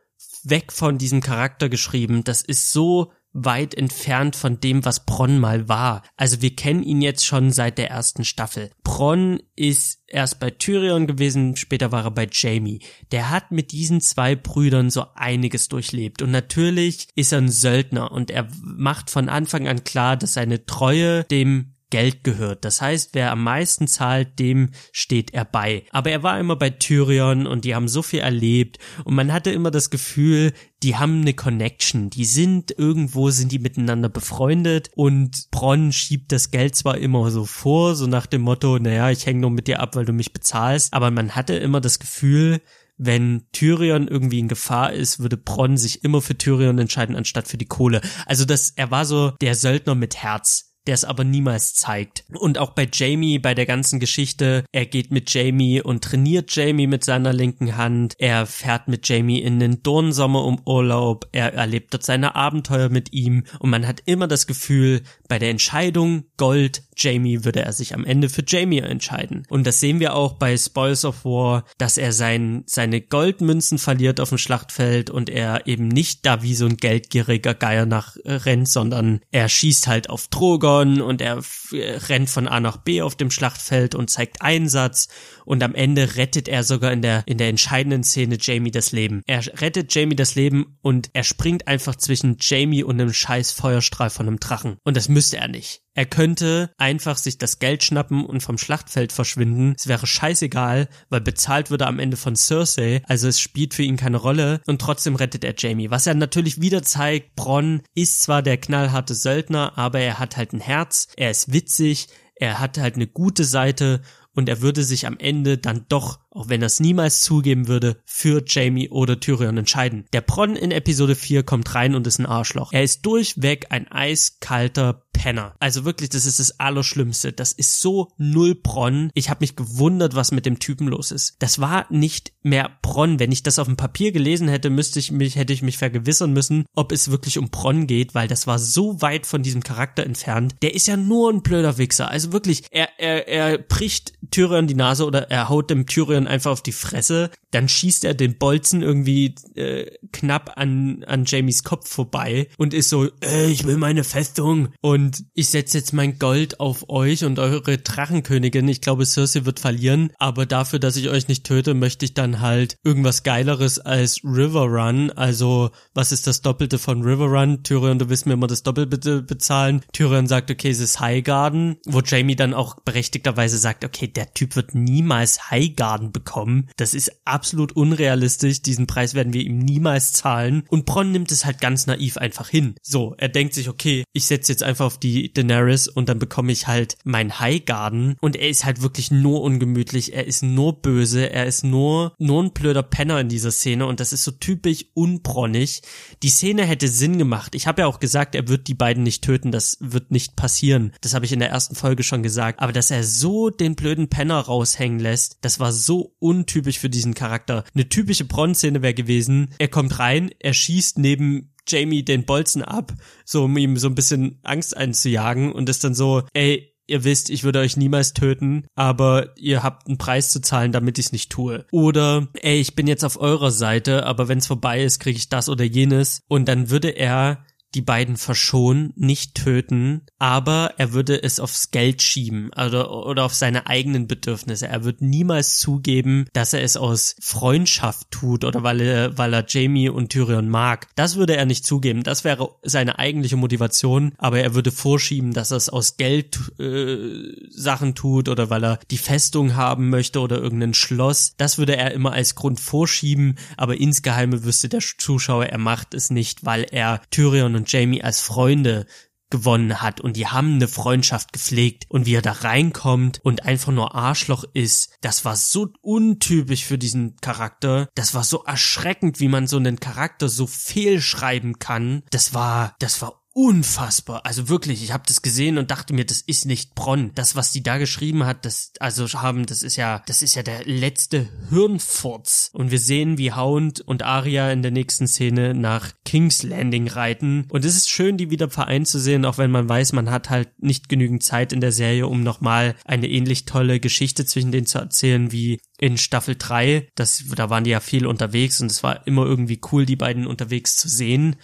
[0.44, 2.24] weg von diesem Charakter geschrieben.
[2.24, 6.02] Das ist so weit entfernt von dem, was Bronn mal war.
[6.16, 8.70] Also wir kennen ihn jetzt schon seit der ersten Staffel.
[8.82, 12.80] Bronn ist erst bei Tyrion gewesen, später war er bei Jamie.
[13.12, 16.22] Der hat mit diesen zwei Brüdern so einiges durchlebt.
[16.22, 20.66] Und natürlich ist er ein Söldner und er macht von Anfang an klar, dass seine
[20.66, 22.64] Treue dem Geld gehört.
[22.64, 25.84] Das heißt, wer am meisten zahlt, dem steht er bei.
[25.90, 29.50] Aber er war immer bei Tyrion und die haben so viel erlebt und man hatte
[29.50, 32.08] immer das Gefühl, die haben eine Connection.
[32.08, 37.44] Die sind irgendwo, sind die miteinander befreundet und Bronn schiebt das Geld zwar immer so
[37.44, 40.32] vor, so nach dem Motto, naja, ich hänge nur mit dir ab, weil du mich
[40.32, 42.60] bezahlst, aber man hatte immer das Gefühl,
[43.02, 47.56] wenn Tyrion irgendwie in Gefahr ist, würde Bronn sich immer für Tyrion entscheiden, anstatt für
[47.56, 48.02] die Kohle.
[48.26, 52.24] Also das, er war so der Söldner mit Herz der es aber niemals zeigt.
[52.32, 56.86] Und auch bei Jamie, bei der ganzen Geschichte, er geht mit Jamie und trainiert Jamie
[56.86, 61.92] mit seiner linken Hand, er fährt mit Jamie in den Dornsommer um Urlaub, er erlebt
[61.94, 63.44] dort seine Abenteuer mit ihm.
[63.58, 68.04] Und man hat immer das Gefühl, bei der Entscheidung Gold, Jamie würde er sich am
[68.04, 69.44] Ende für Jamie entscheiden.
[69.48, 74.20] Und das sehen wir auch bei Spoils of War, dass er sein, seine Goldmünzen verliert
[74.20, 78.32] auf dem Schlachtfeld und er eben nicht da wie so ein geldgieriger Geier nach äh,
[78.32, 81.40] rennt, sondern er schießt halt auf Drogon und er
[81.72, 85.08] rennt von A nach B auf dem Schlachtfeld und zeigt Einsatz
[85.44, 89.22] und am Ende rettet er sogar in der, in der entscheidenden Szene Jamie das Leben.
[89.26, 94.10] Er rettet Jamie das Leben und er springt einfach zwischen Jamie und einem scheiß Feuerstrahl
[94.10, 94.76] von einem Drachen.
[94.84, 95.82] Und das müsste er nicht.
[95.94, 99.74] Er könnte einfach sich das Geld schnappen und vom Schlachtfeld verschwinden.
[99.76, 103.96] Es wäre scheißegal, weil bezahlt würde am Ende von Cersei, also es spielt für ihn
[103.96, 104.60] keine Rolle.
[104.66, 105.90] Und trotzdem rettet er Jamie.
[105.90, 110.52] Was er natürlich wieder zeigt, Bronn ist zwar der knallharte Söldner, aber er hat halt
[110.52, 114.00] ein Herz, er ist witzig, er hat halt eine gute Seite.
[114.32, 118.00] Und er würde sich am Ende dann doch auch wenn er es niemals zugeben würde,
[118.04, 120.04] für Jamie oder Tyrion entscheiden.
[120.12, 122.72] Der Bronn in Episode 4 kommt rein und ist ein Arschloch.
[122.72, 125.54] Er ist durchweg ein eiskalter Penner.
[125.58, 127.32] Also wirklich, das ist das Allerschlimmste.
[127.32, 129.10] Das ist so null Bronn.
[129.14, 131.36] Ich habe mich gewundert, was mit dem Typen los ist.
[131.40, 133.18] Das war nicht mehr Bronn.
[133.18, 136.32] Wenn ich das auf dem Papier gelesen hätte, müsste ich mich, hätte ich mich vergewissern
[136.32, 140.04] müssen, ob es wirklich um Bronn geht, weil das war so weit von diesem Charakter
[140.04, 140.54] entfernt.
[140.62, 142.10] Der ist ja nur ein blöder Wichser.
[142.10, 146.50] Also wirklich, er, er, er bricht Tyrion die Nase oder er haut dem Tyrion einfach
[146.50, 147.30] auf die Fresse.
[147.50, 152.88] Dann schießt er den Bolzen irgendwie äh, knapp an, an Jamies Kopf vorbei und ist
[152.90, 154.68] so, äh, ich will meine Festung.
[154.80, 158.68] Und ich setze jetzt mein Gold auf euch und eure Drachenkönigin.
[158.68, 160.12] Ich glaube, Cersei wird verlieren.
[160.18, 164.66] Aber dafür, dass ich euch nicht töte, möchte ich dann halt irgendwas Geileres als River
[164.66, 165.10] Run.
[165.10, 167.62] Also, was ist das Doppelte von River Run?
[167.62, 169.82] Tyrion, du willst mir immer das Doppelte bezahlen.
[169.92, 171.76] Tyrion sagt, okay, es ist Highgarden.
[171.86, 176.68] Wo Jamie dann auch berechtigterweise sagt, okay, der Typ wird niemals Highgarden bekommen.
[176.76, 178.60] Das ist absolut unrealistisch.
[178.60, 180.64] Diesen Preis werden wir ihm niemals zahlen.
[180.68, 182.74] Und Bronn nimmt es halt ganz naiv einfach hin.
[182.82, 186.52] So, er denkt sich, okay, ich setze jetzt einfach auf die Daenerys und dann bekomme
[186.52, 188.16] ich halt mein Highgarden.
[188.20, 190.12] Und er ist halt wirklich nur ungemütlich.
[190.12, 191.30] Er ist nur böse.
[191.30, 193.86] Er ist nur, nur ein blöder Penner in dieser Szene.
[193.86, 195.80] Und das ist so typisch unbronnig.
[196.22, 197.54] Die Szene hätte Sinn gemacht.
[197.54, 199.50] Ich habe ja auch gesagt, er wird die beiden nicht töten.
[199.50, 200.92] Das wird nicht passieren.
[201.00, 202.60] Das habe ich in der ersten Folge schon gesagt.
[202.60, 207.14] Aber dass er so den blöden Penner raushängen lässt, das war so untypisch für diesen
[207.14, 207.64] Charakter.
[207.74, 212.92] Eine typische Bronn-Szene wäre gewesen, er kommt rein, er schießt neben Jamie den Bolzen ab,
[213.24, 217.30] so um ihm so ein bisschen Angst einzujagen und ist dann so, ey, ihr wisst,
[217.30, 221.12] ich würde euch niemals töten, aber ihr habt einen Preis zu zahlen, damit ich es
[221.12, 221.64] nicht tue.
[221.70, 225.28] Oder, ey, ich bin jetzt auf eurer Seite, aber wenn es vorbei ist, kriege ich
[225.28, 226.20] das oder jenes.
[226.28, 232.02] Und dann würde er die beiden verschonen, nicht töten, aber er würde es aufs Geld
[232.02, 234.66] schieben oder, oder auf seine eigenen Bedürfnisse.
[234.68, 239.44] Er wird niemals zugeben, dass er es aus Freundschaft tut oder weil er, weil er
[239.46, 240.88] Jamie und Tyrion mag.
[240.96, 242.02] Das würde er nicht zugeben.
[242.02, 247.32] Das wäre seine eigentliche Motivation, aber er würde vorschieben, dass er es aus Geld äh,
[247.50, 251.34] Sachen tut oder weil er die Festung haben möchte oder irgendein Schloss.
[251.36, 256.10] Das würde er immer als Grund vorschieben, aber insgeheime wüsste der Zuschauer, er macht es
[256.10, 258.86] nicht, weil er Tyrion und Jamie als Freunde
[259.30, 263.70] gewonnen hat und die haben eine Freundschaft gepflegt und wie er da reinkommt und einfach
[263.70, 269.28] nur Arschloch ist, das war so untypisch für diesen Charakter, das war so erschreckend, wie
[269.28, 274.26] man so einen Charakter so fehlschreiben kann, das war, das war unfassbar.
[274.26, 277.12] Also wirklich, ich habe das gesehen und dachte mir, das ist nicht Bronn.
[277.14, 280.42] Das, was die da geschrieben hat, das also haben, das ist ja, das ist ja
[280.42, 282.50] der letzte Hirnfurz.
[282.52, 287.46] Und wir sehen, wie Hound und Arya in der nächsten Szene nach King's Landing reiten.
[287.50, 290.28] Und es ist schön, die wieder vereint zu sehen, auch wenn man weiß, man hat
[290.28, 294.66] halt nicht genügend Zeit in der Serie, um nochmal eine ähnlich tolle Geschichte zwischen denen
[294.66, 296.88] zu erzählen wie in Staffel 3.
[296.96, 300.26] Das, da waren die ja viel unterwegs und es war immer irgendwie cool, die beiden
[300.26, 301.36] unterwegs zu sehen.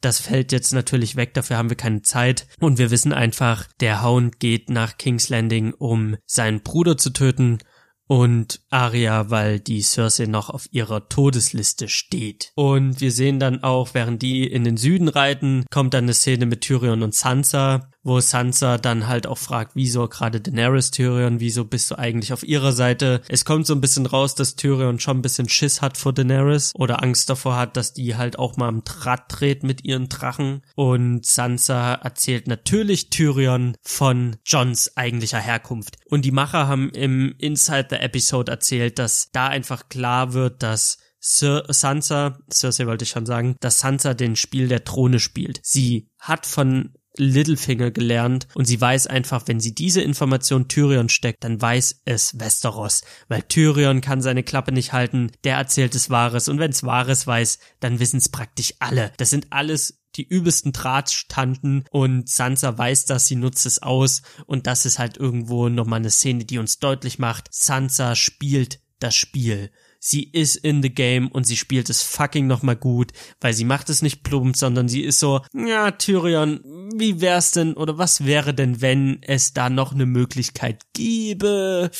[0.00, 2.46] Das fällt jetzt natürlich weg, dafür haben wir keine Zeit.
[2.60, 7.58] Und wir wissen einfach, der Hound geht nach King's Landing, um seinen Bruder zu töten
[8.06, 12.52] und Arya, weil die Cersei noch auf ihrer Todesliste steht.
[12.54, 16.46] Und wir sehen dann auch, während die in den Süden reiten, kommt dann eine Szene
[16.46, 21.64] mit Tyrion und Sansa, wo Sansa dann halt auch fragt, wieso gerade Daenerys Tyrion, wieso
[21.64, 23.22] bist du eigentlich auf ihrer Seite?
[23.28, 26.72] Es kommt so ein bisschen raus, dass Tyrion schon ein bisschen Schiss hat vor Daenerys
[26.76, 30.62] oder Angst davor hat, dass die halt auch mal am Draht dreht mit ihren Drachen.
[30.76, 35.96] Und Sansa erzählt natürlich Tyrion von Johns eigentlicher Herkunft.
[36.06, 40.98] Und die Macher haben im Inside the Episode erzählt, dass da einfach klar wird, dass
[41.26, 45.58] Sir Sansa, Cersei wollte ich schon sagen, dass Sansa den Spiel der Throne spielt.
[45.62, 51.44] Sie hat von Littlefinger gelernt und sie weiß einfach, wenn sie diese Information Tyrion steckt,
[51.44, 56.48] dann weiß es Westeros, weil Tyrion kann seine Klappe nicht halten, der erzählt es Wahres
[56.48, 59.12] und wenn es Wahres weiß, dann wissen es praktisch alle.
[59.16, 64.66] Das sind alles die übelsten Drahtstanden und Sansa weiß das, sie nutzt es aus und
[64.66, 69.70] das ist halt irgendwo nochmal eine Szene, die uns deutlich macht, Sansa spielt das Spiel
[70.04, 73.88] sie ist in the game und sie spielt es fucking nochmal gut, weil sie macht
[73.88, 76.60] es nicht plump, sondern sie ist so, ja, Tyrion,
[76.94, 81.90] wie wär's denn oder was wäre denn, wenn es da noch eine Möglichkeit gäbe?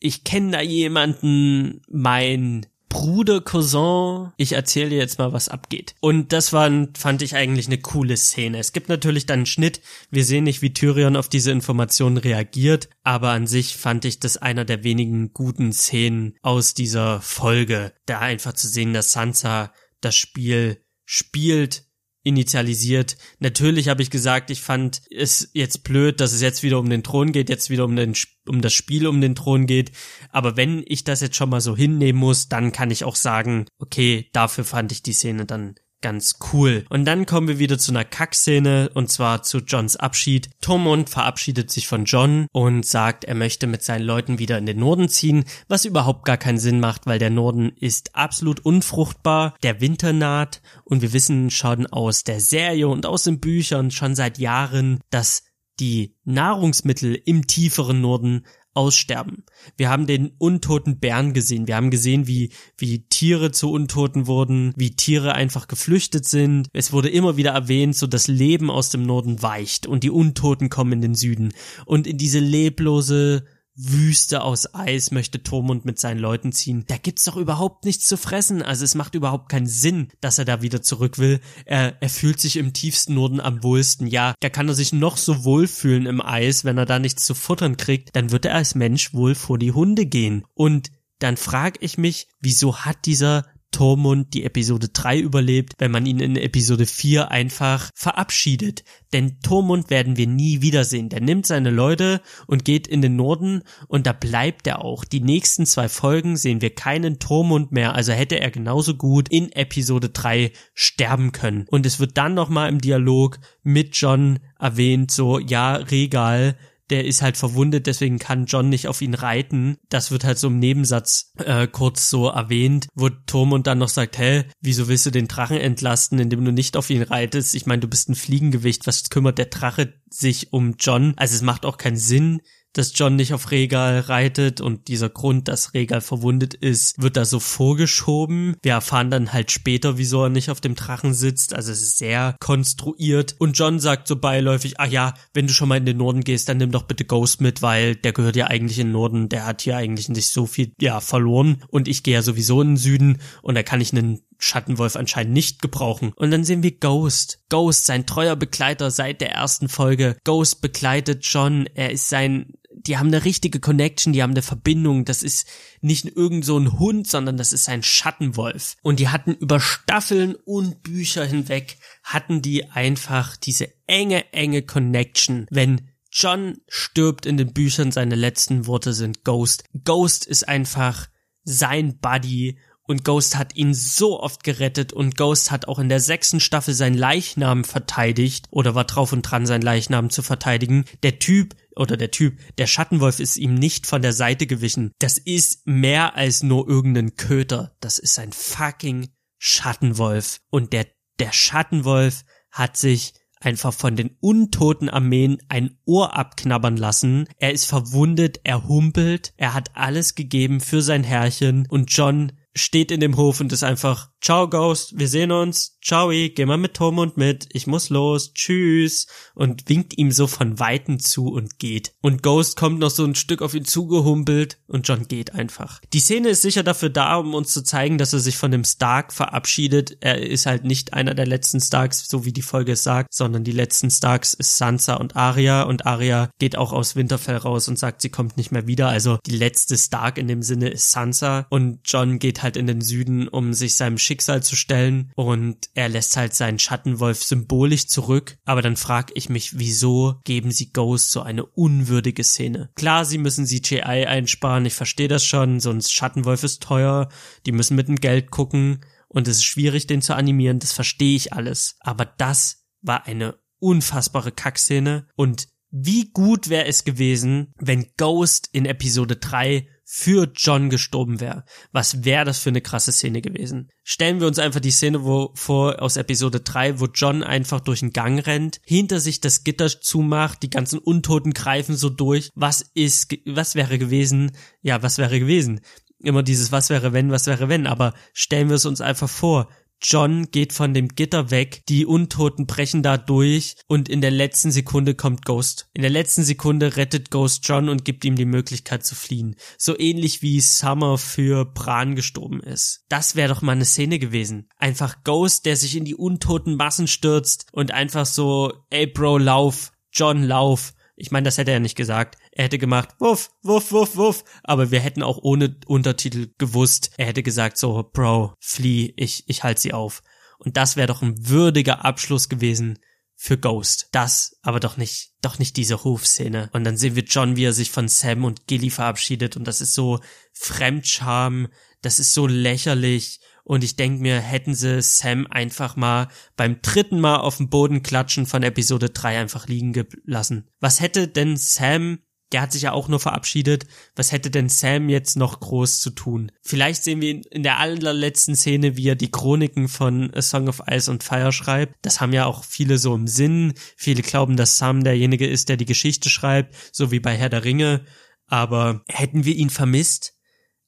[0.00, 5.94] Ich kenne da jemanden, mein Bruder, Cousin, ich erzähle dir jetzt mal, was abgeht.
[6.00, 6.68] Und das war,
[6.98, 8.58] fand ich eigentlich eine coole Szene.
[8.58, 9.80] Es gibt natürlich dann einen Schnitt.
[10.10, 14.36] Wir sehen nicht, wie Tyrion auf diese Informationen reagiert, aber an sich fand ich das
[14.36, 17.94] einer der wenigen guten Szenen aus dieser Folge.
[18.06, 21.89] Da einfach zu sehen, dass Sansa das Spiel spielt
[22.22, 23.16] initialisiert.
[23.38, 27.02] Natürlich habe ich gesagt, ich fand es jetzt blöd, dass es jetzt wieder um den
[27.02, 28.14] Thron geht, jetzt wieder um, den,
[28.46, 29.92] um das Spiel um den Thron geht.
[30.30, 33.66] Aber wenn ich das jetzt schon mal so hinnehmen muss, dann kann ich auch sagen,
[33.78, 36.84] okay, dafür fand ich die Szene dann ganz cool.
[36.88, 40.50] Und dann kommen wir wieder zu einer Kackszene und zwar zu Johns Abschied.
[40.60, 44.78] Tormund verabschiedet sich von John und sagt, er möchte mit seinen Leuten wieder in den
[44.78, 49.80] Norden ziehen, was überhaupt gar keinen Sinn macht, weil der Norden ist absolut unfruchtbar, der
[49.80, 54.38] Winter naht und wir wissen schon aus der Serie und aus den Büchern schon seit
[54.38, 55.44] Jahren, dass
[55.80, 58.44] die Nahrungsmittel im tieferen Norden
[58.80, 59.44] aussterben.
[59.76, 61.66] Wir haben den untoten Bären gesehen.
[61.66, 66.68] Wir haben gesehen, wie, wie Tiere zu Untoten wurden, wie Tiere einfach geflüchtet sind.
[66.72, 70.70] Es wurde immer wieder erwähnt, so das Leben aus dem Norden weicht und die Untoten
[70.70, 71.52] kommen in den Süden.
[71.84, 73.44] Und in diese leblose,
[73.82, 76.84] Wüste aus Eis möchte Tormund mit seinen Leuten ziehen.
[76.88, 78.62] Da gibt's doch überhaupt nichts zu fressen.
[78.62, 81.40] Also es macht überhaupt keinen Sinn, dass er da wieder zurück will.
[81.64, 84.06] Er, er fühlt sich im tiefsten Norden am wohlsten.
[84.06, 86.64] Ja, da kann er sich noch so wohlfühlen im Eis.
[86.64, 89.72] Wenn er da nichts zu futtern kriegt, dann wird er als Mensch wohl vor die
[89.72, 90.44] Hunde gehen.
[90.54, 96.06] Und dann frage ich mich, wieso hat dieser Tormund die Episode 3 überlebt, wenn man
[96.06, 98.84] ihn in Episode 4 einfach verabschiedet.
[99.12, 101.08] Denn Tormund werden wir nie wiedersehen.
[101.08, 105.04] Der nimmt seine Leute und geht in den Norden und da bleibt er auch.
[105.04, 109.52] Die nächsten zwei Folgen sehen wir keinen Tormund mehr, also hätte er genauso gut in
[109.52, 111.66] Episode 3 sterben können.
[111.70, 116.56] Und es wird dann nochmal im Dialog mit John erwähnt, so, ja, Regal,
[116.90, 119.76] der ist halt verwundet, deswegen kann John nicht auf ihn reiten.
[119.88, 124.18] Das wird halt so im Nebensatz äh, kurz so erwähnt, wo Tormund dann noch sagt,
[124.18, 127.54] hä, wieso willst du den Drachen entlasten, indem du nicht auf ihn reitest?
[127.54, 131.14] Ich meine, du bist ein Fliegengewicht, was kümmert der Drache sich um John?
[131.16, 132.40] Also es macht auch keinen Sinn,
[132.72, 137.24] dass John nicht auf Regal reitet und dieser Grund, dass Regal verwundet ist, wird da
[137.24, 138.56] so vorgeschoben.
[138.62, 141.54] Wir erfahren dann halt später, wieso er nicht auf dem Drachen sitzt.
[141.54, 143.34] Also es ist sehr konstruiert.
[143.38, 146.48] Und John sagt so beiläufig, ah ja, wenn du schon mal in den Norden gehst,
[146.48, 149.28] dann nimm doch bitte Ghost mit, weil der gehört ja eigentlich in den Norden.
[149.28, 151.62] Der hat hier eigentlich nicht so viel, ja, verloren.
[151.68, 155.32] Und ich gehe ja sowieso in den Süden und da kann ich einen Schattenwolf anscheinend
[155.32, 156.12] nicht gebrauchen.
[156.16, 157.44] Und dann sehen wir Ghost.
[157.48, 160.16] Ghost, sein treuer Begleiter seit der ersten Folge.
[160.24, 161.66] Ghost begleitet John.
[161.74, 162.54] Er ist sein
[162.86, 165.04] die haben eine richtige Connection, die haben eine Verbindung.
[165.04, 165.46] Das ist
[165.80, 168.76] nicht irgend so ein Hund, sondern das ist ein Schattenwolf.
[168.82, 175.46] Und die hatten über Staffeln und Bücher hinweg, hatten die einfach diese enge, enge Connection.
[175.50, 179.64] Wenn John stirbt in den Büchern, seine letzten Worte sind Ghost.
[179.84, 181.08] Ghost ist einfach
[181.44, 186.00] sein Buddy und Ghost hat ihn so oft gerettet und Ghost hat auch in der
[186.00, 190.84] sechsten Staffel sein Leichnam verteidigt oder war drauf und dran, sein Leichnam zu verteidigen.
[191.02, 194.92] Der Typ oder der Typ, der Schattenwolf ist ihm nicht von der Seite gewichen.
[194.98, 197.76] Das ist mehr als nur irgendein Köter.
[197.80, 200.40] Das ist ein fucking Schattenwolf.
[200.50, 200.86] Und der,
[201.18, 207.26] der Schattenwolf hat sich einfach von den untoten Armeen ein Ohr abknabbern lassen.
[207.38, 212.90] Er ist verwundet, er humpelt, er hat alles gegeben für sein Herrchen und John steht
[212.90, 216.74] in dem Hof und ist einfach, ciao Ghost, wir sehen uns, ciao, geh mal mit
[216.74, 221.92] Tormund mit, ich muss los, tschüss, und winkt ihm so von Weitem zu und geht.
[222.00, 225.80] Und Ghost kommt noch so ein Stück auf ihn zugehumpelt und John geht einfach.
[225.92, 228.64] Die Szene ist sicher dafür da, um uns zu zeigen, dass er sich von dem
[228.64, 229.96] Stark verabschiedet.
[230.00, 233.44] Er ist halt nicht einer der letzten Starks, so wie die Folge es sagt, sondern
[233.44, 237.78] die letzten Starks ist Sansa und Arya und Arya geht auch aus Winterfell raus und
[237.78, 238.88] sagt, sie kommt nicht mehr wieder.
[238.88, 242.80] Also die letzte Stark in dem Sinne ist Sansa und John geht halt in den
[242.80, 248.36] Süden, um sich seinem Schicksal zu stellen und er lässt halt seinen Schattenwolf symbolisch zurück.
[248.44, 252.70] Aber dann frag ich mich, wieso geben sie Ghost so eine unwürdige Szene?
[252.74, 257.08] Klar, sie müssen CGI einsparen, ich verstehe das schon, so ein Schattenwolf ist teuer,
[257.46, 261.14] die müssen mit dem Geld gucken und es ist schwierig, den zu animieren, das verstehe
[261.14, 261.76] ich alles.
[261.78, 268.66] Aber das war eine unfassbare Kackszene und wie gut wäre es gewesen, wenn Ghost in
[268.66, 271.44] Episode 3 für John gestorben wäre.
[271.72, 273.72] Was wäre das für eine krasse Szene gewesen?
[273.82, 277.80] Stellen wir uns einfach die Szene wo, vor aus Episode 3, wo John einfach durch
[277.80, 282.30] den Gang rennt, hinter sich das Gitter zumacht, die ganzen Untoten greifen so durch.
[282.36, 284.30] Was ist, was wäre gewesen?
[284.62, 285.60] Ja, was wäre gewesen?
[285.98, 289.48] Immer dieses was wäre wenn, was wäre wenn, aber stellen wir es uns einfach vor.
[289.82, 294.50] John geht von dem Gitter weg, die Untoten brechen da durch und in der letzten
[294.50, 295.68] Sekunde kommt Ghost.
[295.72, 299.36] In der letzten Sekunde rettet Ghost John und gibt ihm die Möglichkeit zu fliehen.
[299.56, 302.84] So ähnlich wie Summer für Bran gestorben ist.
[302.88, 304.48] Das wäre doch mal eine Szene gewesen.
[304.58, 309.72] Einfach Ghost, der sich in die untoten Massen stürzt und einfach so, ey Bro, lauf,
[309.92, 310.74] John, lauf.
[310.96, 312.18] Ich meine, das hätte er nicht gesagt.
[312.40, 314.24] Er hätte gemacht, wuff, wuff, wuff, wuff.
[314.44, 316.90] Aber wir hätten auch ohne Untertitel gewusst.
[316.96, 320.02] Er hätte gesagt so, Bro, flieh, ich, ich halte sie auf.
[320.38, 322.78] Und das wäre doch ein würdiger Abschluss gewesen
[323.14, 323.90] für Ghost.
[323.92, 326.48] Das, aber doch nicht, doch nicht diese Hofszene.
[326.54, 329.60] Und dann sehen wir John, wie er sich von Sam und Gilly verabschiedet und das
[329.60, 330.00] ist so
[330.32, 331.48] Fremdscham,
[331.82, 337.00] das ist so lächerlich und ich denke mir, hätten sie Sam einfach mal beim dritten
[337.00, 340.48] Mal auf dem Boden klatschen von Episode 3 einfach liegen gelassen.
[340.58, 341.98] Was hätte denn Sam
[342.32, 343.66] der hat sich ja auch nur verabschiedet.
[343.96, 346.30] Was hätte denn Sam jetzt noch groß zu tun?
[346.42, 350.62] Vielleicht sehen wir in der allerletzten Szene, wie er die Chroniken von A Song of
[350.70, 351.74] Ice and Fire schreibt.
[351.82, 353.54] Das haben ja auch viele so im Sinn.
[353.76, 357.44] Viele glauben, dass Sam derjenige ist, der die Geschichte schreibt, so wie bei Herr der
[357.44, 357.84] Ringe.
[358.26, 360.14] Aber hätten wir ihn vermisst?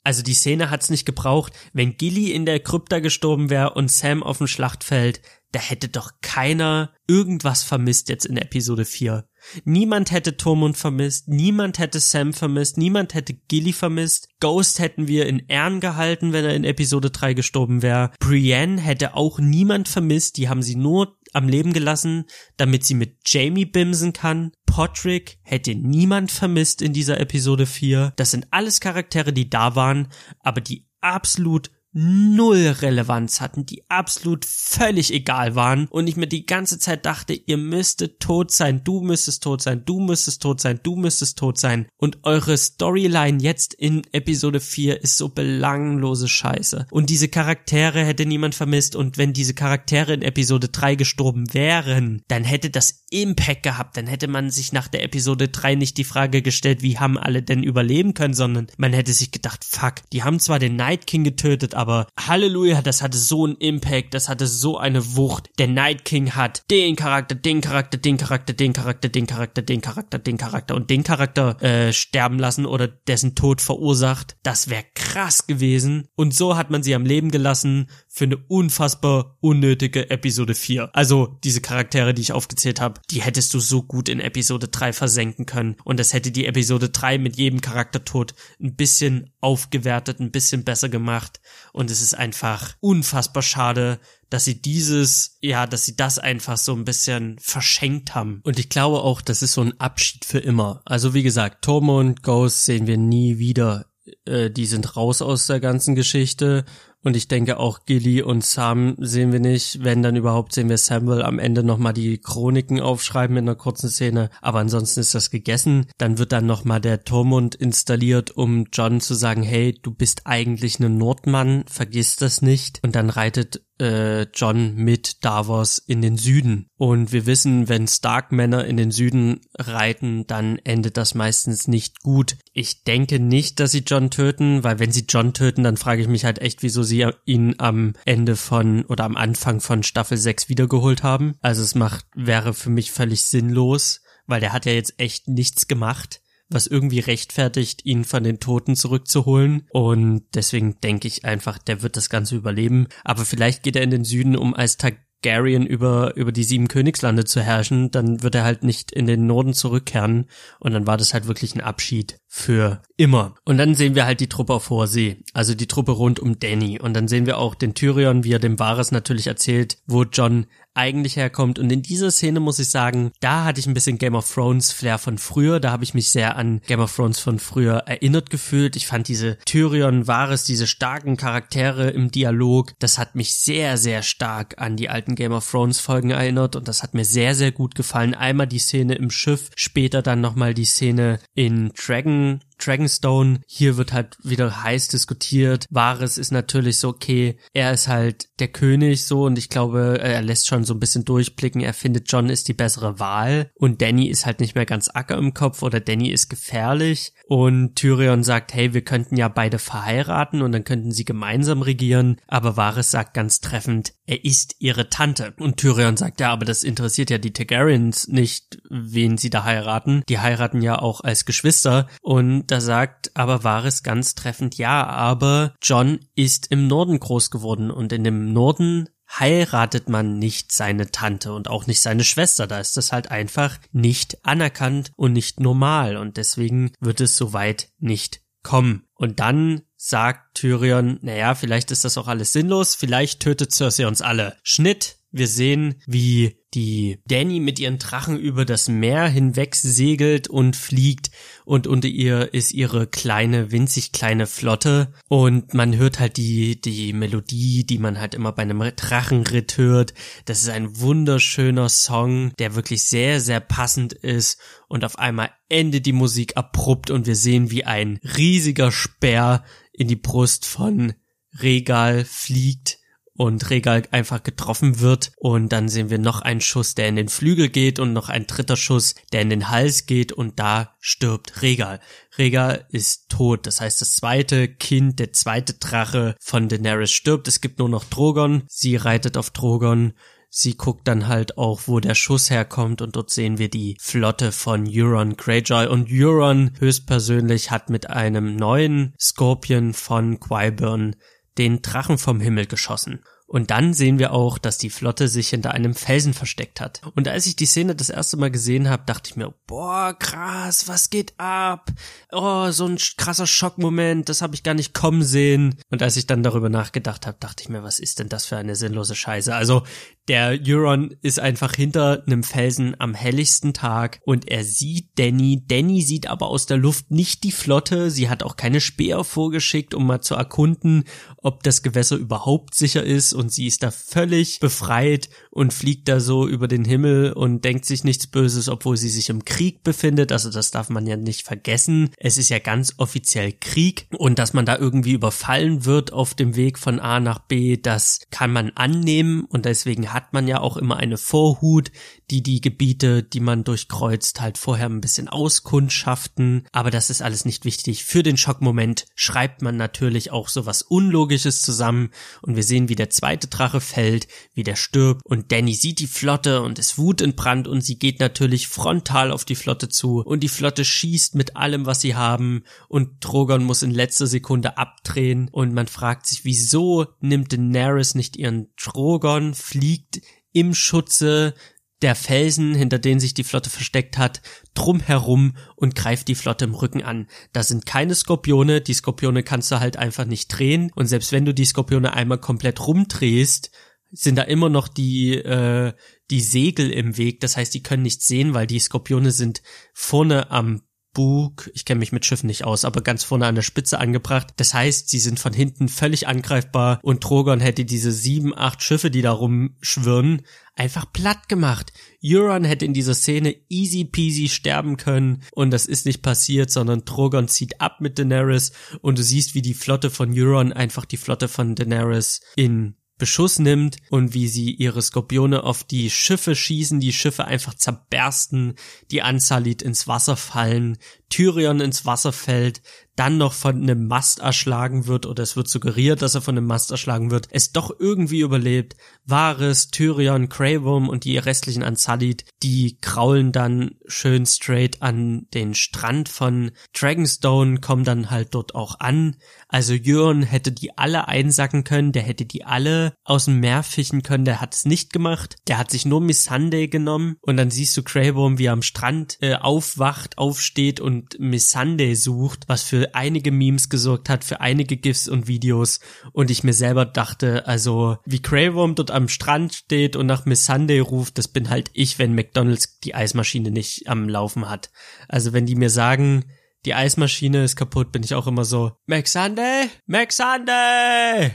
[0.04, 1.52] Also die Szene hat's nicht gebraucht.
[1.72, 6.12] Wenn Gilly in der Krypta gestorben wäre und Sam auf dem Schlachtfeld, da hätte doch
[6.22, 9.28] keiner irgendwas vermisst jetzt in Episode 4.
[9.64, 14.28] Niemand hätte Tormund vermisst, niemand hätte Sam vermisst, niemand hätte Gilly vermisst.
[14.40, 18.10] Ghost hätten wir in Ehren gehalten, wenn er in Episode 3 gestorben wäre.
[18.18, 22.24] Brienne hätte auch niemand vermisst, die haben sie nur am Leben gelassen,
[22.56, 24.52] damit sie mit Jamie bimsen kann.
[24.66, 28.12] Podrick hätte niemand vermisst in dieser Episode 4.
[28.16, 30.08] Das sind alles Charaktere, die da waren,
[30.40, 36.46] aber die absolut null Relevanz hatten, die absolut völlig egal waren und ich mir die
[36.46, 40.80] ganze Zeit dachte, ihr müsstet tot sein, du müsstest tot sein, du müsstest tot sein,
[40.82, 41.86] du müsstest tot sein.
[41.96, 46.86] Und eure Storyline jetzt in Episode 4 ist so belanglose Scheiße.
[46.90, 48.96] Und diese Charaktere hätte niemand vermisst.
[48.96, 54.06] Und wenn diese Charaktere in Episode 3 gestorben wären, dann hätte das Impact gehabt, dann
[54.06, 57.62] hätte man sich nach der Episode 3 nicht die Frage gestellt, wie haben alle denn
[57.62, 61.74] überleben können, sondern man hätte sich gedacht, fuck, die haben zwar den Night King getötet,
[61.82, 65.50] aber Halleluja, das hatte so einen Impact, das hatte so eine Wucht.
[65.58, 69.80] Der Night King hat den Charakter, den Charakter, den Charakter, den Charakter, den Charakter, den
[69.80, 74.36] Charakter, den Charakter und den Charakter äh, sterben lassen oder dessen Tod verursacht.
[74.44, 76.06] Das wäre krass gewesen.
[76.14, 80.94] Und so hat man sie am Leben gelassen für eine unfassbar unnötige Episode 4.
[80.94, 84.92] Also diese Charaktere, die ich aufgezählt habe, die hättest du so gut in Episode 3
[84.92, 85.76] versenken können.
[85.82, 90.90] Und das hätte die Episode 3 mit jedem Charaktertod ein bisschen aufgewertet, ein bisschen besser
[90.90, 91.40] gemacht.
[91.72, 93.98] Und es ist einfach unfassbar schade,
[94.28, 98.42] dass sie dieses, ja, dass sie das einfach so ein bisschen verschenkt haben.
[98.44, 100.82] Und ich glaube auch, das ist so ein Abschied für immer.
[100.84, 103.86] Also wie gesagt, Tormund, Ghost sehen wir nie wieder.
[104.26, 106.66] Äh, die sind raus aus der ganzen Geschichte
[107.04, 109.82] und ich denke auch Gilly und Sam sehen wir nicht.
[109.82, 113.90] Wenn dann überhaupt sehen wir Samuel am Ende nochmal die Chroniken aufschreiben in einer kurzen
[113.90, 114.30] Szene.
[114.40, 115.86] Aber ansonsten ist das gegessen.
[115.98, 120.78] Dann wird dann nochmal der Tormund installiert, um John zu sagen, hey, du bist eigentlich
[120.78, 122.78] ein Nordmann, vergiss das nicht.
[122.82, 126.68] Und dann reitet äh, John mit Davos in den Süden.
[126.76, 132.36] Und wir wissen, wenn Stark-Männer in den Süden reiten, dann endet das meistens nicht gut.
[132.52, 136.08] Ich denke nicht, dass sie John töten, weil wenn sie John töten, dann frage ich
[136.08, 136.91] mich halt echt, wieso sie
[137.24, 141.34] ihn am Ende von oder am Anfang von Staffel 6 wiedergeholt haben.
[141.40, 145.68] Also es macht, wäre für mich völlig sinnlos, weil der hat ja jetzt echt nichts
[145.68, 146.20] gemacht
[146.52, 149.66] was irgendwie rechtfertigt, ihn von den Toten zurückzuholen.
[149.70, 152.88] Und deswegen denke ich einfach, der wird das Ganze überleben.
[153.04, 154.76] Aber vielleicht geht er in den Süden, um als
[155.22, 159.26] Targaryen über, über die sieben Königslande zu herrschen, dann wird er halt nicht in den
[159.26, 160.26] Norden zurückkehren.
[160.58, 163.34] Und dann war das halt wirklich ein Abschied für immer.
[163.44, 166.80] Und dann sehen wir halt die Truppe auf See, also die Truppe rund um Danny.
[166.80, 170.46] Und dann sehen wir auch den Tyrion, wie er dem Varys natürlich erzählt, wo John
[170.74, 171.58] eigentlich herkommt.
[171.58, 174.72] Und in dieser Szene muss ich sagen, da hatte ich ein bisschen Game of Thrones
[174.72, 175.60] Flair von früher.
[175.60, 178.76] Da habe ich mich sehr an Game of Thrones von früher erinnert gefühlt.
[178.76, 184.02] Ich fand diese Tyrion, Varys, diese starken Charaktere im Dialog, das hat mich sehr, sehr
[184.02, 187.52] stark an die alten Game of Thrones Folgen erinnert und das hat mir sehr, sehr
[187.52, 188.14] gut gefallen.
[188.14, 193.40] Einmal die Szene im Schiff, später dann nochmal die Szene in Dragon Dragonstone.
[193.46, 195.66] Hier wird halt wieder heiß diskutiert.
[195.70, 200.22] Varys ist natürlich so, okay, er ist halt der König so und ich glaube, er
[200.22, 201.60] lässt schon so ein bisschen durchblicken.
[201.60, 205.16] Er findet John ist die bessere Wahl und Danny ist halt nicht mehr ganz acker
[205.16, 210.42] im Kopf oder Danny ist gefährlich und Tyrion sagt, hey, wir könnten ja beide verheiraten
[210.42, 212.16] und dann könnten sie gemeinsam regieren.
[212.26, 215.32] Aber Varys sagt ganz treffend, er ist ihre Tante.
[215.38, 220.02] Und Tyrion sagt, ja, aber das interessiert ja die Targaryens nicht, wen sie da heiraten.
[220.06, 221.88] Die heiraten ja auch als Geschwister.
[222.02, 227.70] Und da sagt aber Varys ganz treffend, ja, aber John ist im Norden groß geworden
[227.70, 232.46] und in dem Norden heiratet man nicht seine Tante und auch nicht seine Schwester.
[232.46, 237.70] Da ist das halt einfach nicht anerkannt und nicht normal und deswegen wird es soweit
[237.78, 238.84] nicht kommen.
[238.94, 244.00] Und dann sagt Tyrion, naja, vielleicht ist das auch alles sinnlos, vielleicht tötet Cersei uns
[244.00, 244.36] alle.
[244.44, 250.54] Schnitt, wir sehen, wie die Danny mit ihren Drachen über das Meer hinweg segelt und
[250.54, 251.10] fliegt
[251.44, 256.92] und unter ihr ist ihre kleine, winzig kleine Flotte und man hört halt die, die
[256.92, 259.94] Melodie, die man halt immer bei einem Drachenritt hört.
[260.26, 265.84] Das ist ein wunderschöner Song, der wirklich sehr, sehr passend ist und auf einmal endet
[265.86, 270.94] die Musik abrupt und wir sehen, wie ein riesiger Speer in die Brust von
[271.40, 272.78] Regal fliegt
[273.14, 277.08] und Regal einfach getroffen wird und dann sehen wir noch einen Schuss, der in den
[277.08, 281.42] Flügel geht und noch ein dritter Schuss, der in den Hals geht und da stirbt
[281.42, 281.80] Regal.
[282.16, 287.28] Regal ist tot, das heißt das zweite Kind, der zweite Drache von Daenerys stirbt.
[287.28, 289.92] Es gibt nur noch Drogon, sie reitet auf Drogon
[290.34, 294.32] Sie guckt dann halt auch, wo der Schuss herkommt und dort sehen wir die Flotte
[294.32, 300.96] von Euron Greyjoy und Euron höchstpersönlich hat mit einem neuen Scorpion von Qyburn
[301.36, 303.04] den Drachen vom Himmel geschossen.
[303.32, 306.82] Und dann sehen wir auch, dass die Flotte sich hinter einem Felsen versteckt hat.
[306.94, 310.68] Und als ich die Szene das erste Mal gesehen habe, dachte ich mir, boah, krass,
[310.68, 311.70] was geht ab?
[312.10, 315.58] Oh, so ein krasser Schockmoment, das habe ich gar nicht kommen sehen.
[315.70, 318.36] Und als ich dann darüber nachgedacht habe, dachte ich mir, was ist denn das für
[318.36, 319.34] eine sinnlose Scheiße?
[319.34, 319.62] Also
[320.08, 325.44] der Euron ist einfach hinter einem Felsen am helligsten Tag und er sieht Danny.
[325.46, 327.90] Danny sieht aber aus der Luft nicht die Flotte.
[327.90, 330.84] Sie hat auch keine Speer vorgeschickt, um mal zu erkunden,
[331.18, 335.98] ob das Gewässer überhaupt sicher ist und sie ist da völlig befreit und fliegt da
[335.98, 340.12] so über den Himmel und denkt sich nichts Böses, obwohl sie sich im Krieg befindet.
[340.12, 341.90] Also das darf man ja nicht vergessen.
[341.96, 346.36] Es ist ja ganz offiziell Krieg und dass man da irgendwie überfallen wird auf dem
[346.36, 350.58] Weg von A nach B, das kann man annehmen und deswegen hat man ja auch
[350.58, 351.72] immer eine Vorhut,
[352.10, 356.46] die die Gebiete, die man durchkreuzt, halt vorher ein bisschen auskundschaften.
[356.52, 357.84] Aber das ist alles nicht wichtig.
[357.84, 362.74] Für den Schockmoment schreibt man natürlich auch so was Unlogisches zusammen und wir sehen, wie
[362.74, 367.48] der zweite Drache fällt, wie der stirbt und Danny sieht die Flotte und ist wutentbrannt
[367.48, 371.66] und sie geht natürlich frontal auf die Flotte zu und die Flotte schießt mit allem,
[371.66, 376.86] was sie haben und Drogon muss in letzter Sekunde abdrehen und man fragt sich, wieso
[377.00, 380.02] nimmt Daenerys nicht ihren Drogon, fliegt liegt
[380.32, 381.34] im Schutze
[381.82, 384.22] der Felsen, hinter denen sich die Flotte versteckt hat,
[384.54, 387.08] drumherum und greift die Flotte im Rücken an.
[387.32, 391.24] Da sind keine Skorpione, die Skorpione kannst du halt einfach nicht drehen und selbst wenn
[391.24, 393.50] du die Skorpione einmal komplett rumdrehst,
[393.92, 395.72] sind da immer noch die äh,
[396.10, 400.30] die Segel im Weg, das heißt, die können nichts sehen, weil die Skorpione sind vorne
[400.30, 400.62] am
[400.92, 404.34] Bug, ich kenne mich mit Schiffen nicht aus, aber ganz vorne an der Spitze angebracht.
[404.36, 408.90] Das heißt, sie sind von hinten völlig angreifbar und Drogon hätte diese sieben, acht Schiffe,
[408.90, 410.22] die da rumschwirren,
[410.54, 411.72] einfach platt gemacht.
[412.04, 416.84] Euron hätte in dieser Szene easy peasy sterben können und das ist nicht passiert, sondern
[416.84, 420.98] Drogon zieht ab mit Daenerys und du siehst, wie die Flotte von Euron einfach die
[420.98, 426.78] Flotte von Daenerys in Beschuss nimmt und wie sie ihre Skorpione auf die Schiffe schießen,
[426.78, 428.54] die Schiffe einfach zerbersten,
[428.90, 430.78] die Ansalit ins Wasser fallen,
[431.12, 432.62] Tyrion ins Wasser fällt,
[432.96, 436.46] dann noch von einem Mast erschlagen wird oder es wird suggeriert, dass er von einem
[436.46, 438.76] Mast erschlagen wird, es doch irgendwie überlebt.
[439.04, 446.08] Varys, Tyrion, Greyworm und die restlichen Ansalit, die kraulen dann schön straight an den Strand
[446.08, 449.16] von Dragonstone, kommen dann halt dort auch an.
[449.48, 454.02] Also Euron hätte die alle einsacken können, der hätte die alle aus dem Meer fischen
[454.02, 455.36] können, der hat es nicht gemacht.
[455.46, 459.18] Der hat sich nur Missandei genommen und dann siehst du Greyworm, wie er am Strand
[459.20, 465.08] äh, aufwacht, aufsteht und Missandei sucht, was für einige Memes gesorgt hat, für einige GIFs
[465.08, 465.80] und Videos
[466.12, 470.46] und ich mir selber dachte, also wie Greyworm dort am Strand steht und nach Miss
[470.46, 474.70] Sunday ruft, das bin halt ich, wenn McDonald's die Eismaschine nicht am Laufen hat.
[475.08, 476.24] Also wenn die mir sagen,
[476.64, 481.32] die Eismaschine ist kaputt, bin ich auch immer so, Max Sunday, Max Sunday,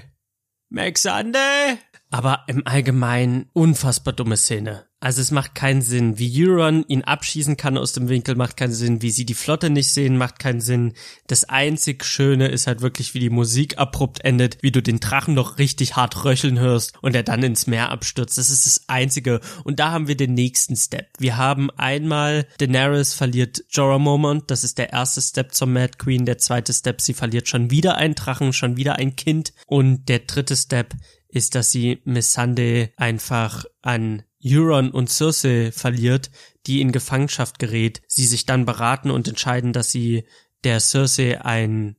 [0.69, 1.77] Max Sunday.
[2.09, 4.86] Aber im Allgemeinen unfassbar dumme Szene.
[4.99, 6.17] Also es macht keinen Sinn.
[6.17, 9.03] Wie Euron ihn abschießen kann aus dem Winkel, macht keinen Sinn.
[9.03, 10.93] Wie sie die Flotte nicht sehen, macht keinen Sinn.
[11.27, 15.35] Das einzig Schöne ist halt wirklich, wie die Musik abrupt endet, wie du den Drachen
[15.35, 18.39] noch richtig hart röcheln hörst und er dann ins Meer abstürzt.
[18.39, 19.39] Das ist das Einzige.
[19.63, 21.07] Und da haben wir den nächsten Step.
[21.19, 24.49] Wir haben einmal Daenerys verliert Jorah Mormont.
[24.49, 26.25] Das ist der erste Step zur Mad Queen.
[26.25, 29.53] Der zweite Step, sie verliert schon wieder einen Drachen, schon wieder ein Kind.
[29.67, 30.95] Und der dritte Step
[31.29, 36.31] ist, dass sie Missandei einfach an Euron und Cersei verliert,
[36.65, 40.25] die in Gefangenschaft gerät, sie sich dann beraten und entscheiden, dass sie
[40.63, 41.95] der Cersei ein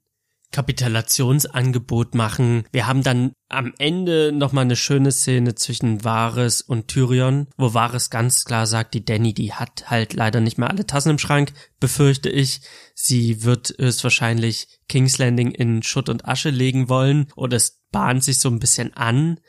[0.50, 2.64] Kapitulationsangebot machen.
[2.72, 8.08] Wir haben dann am Ende nochmal eine schöne Szene zwischen Varys und Tyrion, wo Varys
[8.08, 11.52] ganz klar sagt, die Danny, die hat halt leider nicht mehr alle Tassen im Schrank,
[11.80, 12.62] befürchte ich.
[12.94, 18.38] Sie wird höchstwahrscheinlich King's Landing in Schutt und Asche legen wollen oder es bahnt sich
[18.38, 19.40] so ein bisschen an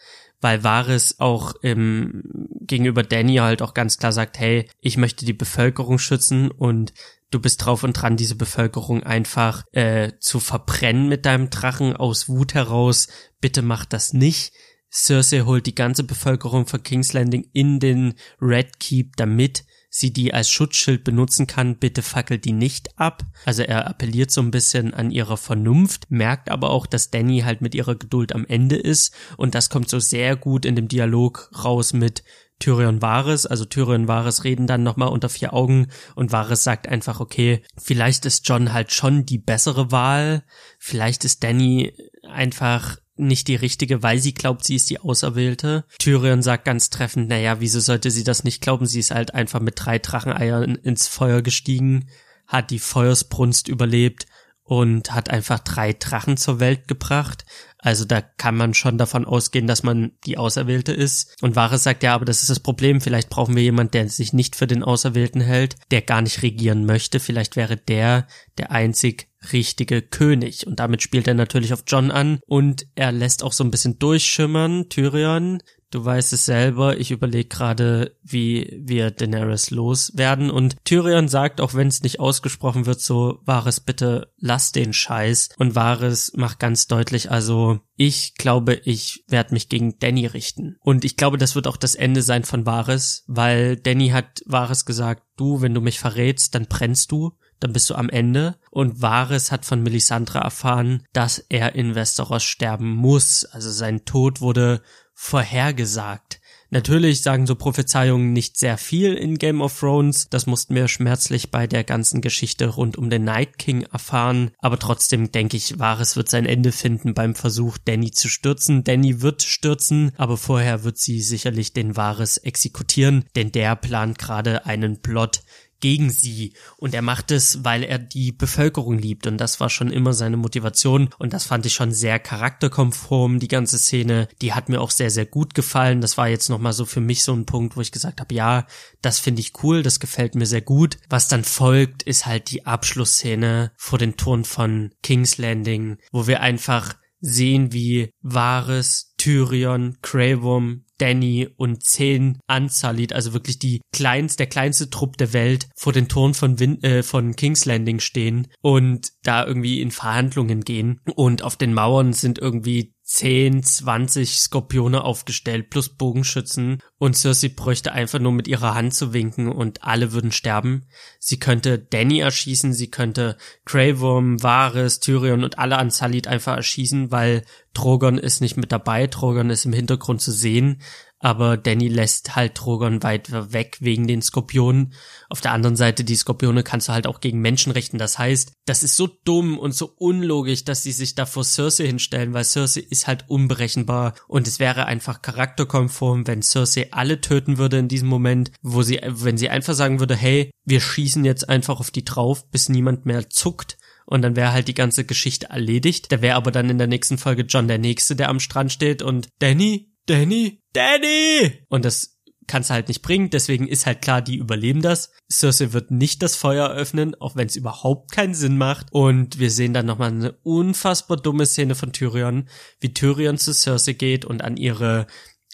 [0.42, 2.24] weil Varys auch ähm,
[2.62, 6.94] gegenüber Danny halt auch ganz klar sagt, hey, ich möchte die Bevölkerung schützen und
[7.32, 12.30] du bist drauf und dran, diese Bevölkerung einfach äh, zu verbrennen mit deinem Drachen aus
[12.30, 13.08] Wut heraus.
[13.42, 14.54] Bitte mach das nicht.
[14.92, 20.34] Cersei holt die ganze Bevölkerung von King's Landing in den Red Keep, damit sie die
[20.34, 23.24] als Schutzschild benutzen kann, bitte fackelt die nicht ab.
[23.46, 27.62] Also er appelliert so ein bisschen an ihre Vernunft, merkt aber auch, dass Danny halt
[27.62, 29.14] mit ihrer Geduld am Ende ist.
[29.38, 32.24] Und das kommt so sehr gut in dem Dialog raus mit
[32.60, 37.22] Tyrion Varys, also Tyrion Varys reden dann nochmal unter vier Augen und Varys sagt einfach,
[37.22, 40.44] okay, vielleicht ist John halt schon die bessere Wahl,
[40.78, 41.94] vielleicht ist Danny
[42.30, 45.86] einfach nicht die richtige, weil sie glaubt, sie ist die Auserwählte.
[46.00, 48.86] Tyrion sagt ganz treffend, naja, wieso sollte sie das nicht glauben?
[48.86, 52.10] Sie ist halt einfach mit drei Dracheneiern ins Feuer gestiegen,
[52.48, 54.26] hat die Feuersbrunst überlebt
[54.70, 57.44] und hat einfach drei Drachen zur Welt gebracht.
[57.80, 61.36] Also da kann man schon davon ausgehen, dass man die Auserwählte ist.
[61.42, 63.02] Und Wahres sagt, ja, aber das ist das Problem.
[63.02, 66.86] Vielleicht brauchen wir jemand, der sich nicht für den Auserwählten hält, der gar nicht regieren
[66.86, 67.20] möchte.
[67.20, 68.28] Vielleicht wäre der
[68.60, 70.68] der einzig richtige König.
[70.68, 74.00] Und damit spielt er natürlich auf John an und er lässt auch so ein bisschen
[74.00, 75.60] durchschimmern, Tyrion,
[75.92, 80.52] Du weißt es selber, ich überlege gerade, wie wir Daenerys loswerden.
[80.52, 85.50] Und Tyrion sagt, auch wenn es nicht ausgesprochen wird, so, Varys, bitte lass den Scheiß.
[85.58, 90.78] Und Varys macht ganz deutlich, also, ich glaube, ich werde mich gegen Danny richten.
[90.82, 94.86] Und ich glaube, das wird auch das Ende sein von Varys, weil Danny hat Varys
[94.86, 98.58] gesagt, du, wenn du mich verrätst, dann brennst du dann bist du am Ende.
[98.72, 103.46] Und Varys hat von Melisandre erfahren, dass er in Westeros sterben muss.
[103.46, 104.82] Also sein Tod wurde
[105.14, 106.40] vorhergesagt.
[106.72, 110.30] Natürlich sagen so Prophezeiungen nicht sehr viel in Game of Thrones.
[110.30, 114.52] Das mussten wir schmerzlich bei der ganzen Geschichte rund um den Night King erfahren.
[114.60, 118.84] Aber trotzdem denke ich, Varys wird sein Ende finden beim Versuch, Danny zu stürzen.
[118.84, 124.68] Danny wird stürzen, aber vorher wird sie sicherlich den Varys exekutieren, denn der plant gerade
[124.68, 125.42] einen Plot
[125.80, 126.54] gegen sie.
[126.78, 129.28] Und er macht es, weil er die Bevölkerung liebt.
[129.28, 131.10] Und das war schon immer seine Motivation.
[131.18, 135.12] Und das fand ich schon sehr charakterkonform, die ganze Szene, die hat mir auch sehr,
[135.12, 137.92] sehr gut gefallen, das war jetzt nochmal so für mich so ein Punkt, wo ich
[137.92, 138.66] gesagt habe, ja,
[139.02, 140.98] das finde ich cool, das gefällt mir sehr gut.
[141.10, 146.42] Was dann folgt, ist halt die Abschlussszene vor den Toren von King's Landing, wo wir
[146.42, 154.48] einfach sehen, wie Varys, Tyrion, Cravum, Danny und zehn Unsullied, also wirklich die kleinste, der
[154.48, 159.10] kleinste Trupp der Welt, vor den Toren von, Win äh, von King's Landing stehen und
[159.24, 161.02] da irgendwie in Verhandlungen gehen.
[161.16, 167.92] Und auf den Mauern sind irgendwie 10, 20 Skorpione aufgestellt plus Bogenschützen und Cersei bräuchte
[167.92, 170.86] einfach nur mit ihrer Hand zu winken und alle würden sterben.
[171.18, 173.36] Sie könnte Danny erschießen, sie könnte
[173.66, 179.08] Grey Varys, Tyrion und alle an Salid einfach erschießen, weil Drogon ist nicht mit dabei,
[179.08, 180.80] Drogon ist im Hintergrund zu sehen,
[181.20, 184.94] aber Danny lässt halt Drogon weit weg wegen den Skorpionen.
[185.30, 187.98] Auf der anderen Seite, die Skorpione kannst du halt auch gegen Menschen richten.
[187.98, 191.88] Das heißt, das ist so dumm und so unlogisch, dass sie sich da vor Cersei
[191.88, 197.58] hinstellen, weil Cersei ist halt unberechenbar und es wäre einfach charakterkonform, wenn Cersei alle töten
[197.58, 201.50] würde in diesem Moment, wo sie, wenn sie einfach sagen würde, hey, wir schießen jetzt
[201.50, 205.50] einfach auf die drauf, bis niemand mehr zuckt und dann wäre halt die ganze Geschichte
[205.50, 206.12] erledigt.
[206.12, 209.04] Da wäre aber dann in der nächsten Folge John der Nächste, der am Strand steht
[209.04, 211.66] und Danny, Danny, Danny!
[211.70, 215.12] Und das kannst du halt nicht bringen, deswegen ist halt klar, die überleben das.
[215.32, 218.88] Cersei wird nicht das Feuer öffnen, auch wenn es überhaupt keinen Sinn macht.
[218.92, 222.50] Und wir sehen dann nochmal eine unfassbar dumme Szene von Tyrion,
[222.80, 225.06] wie Tyrion zu Cersei geht und an ihre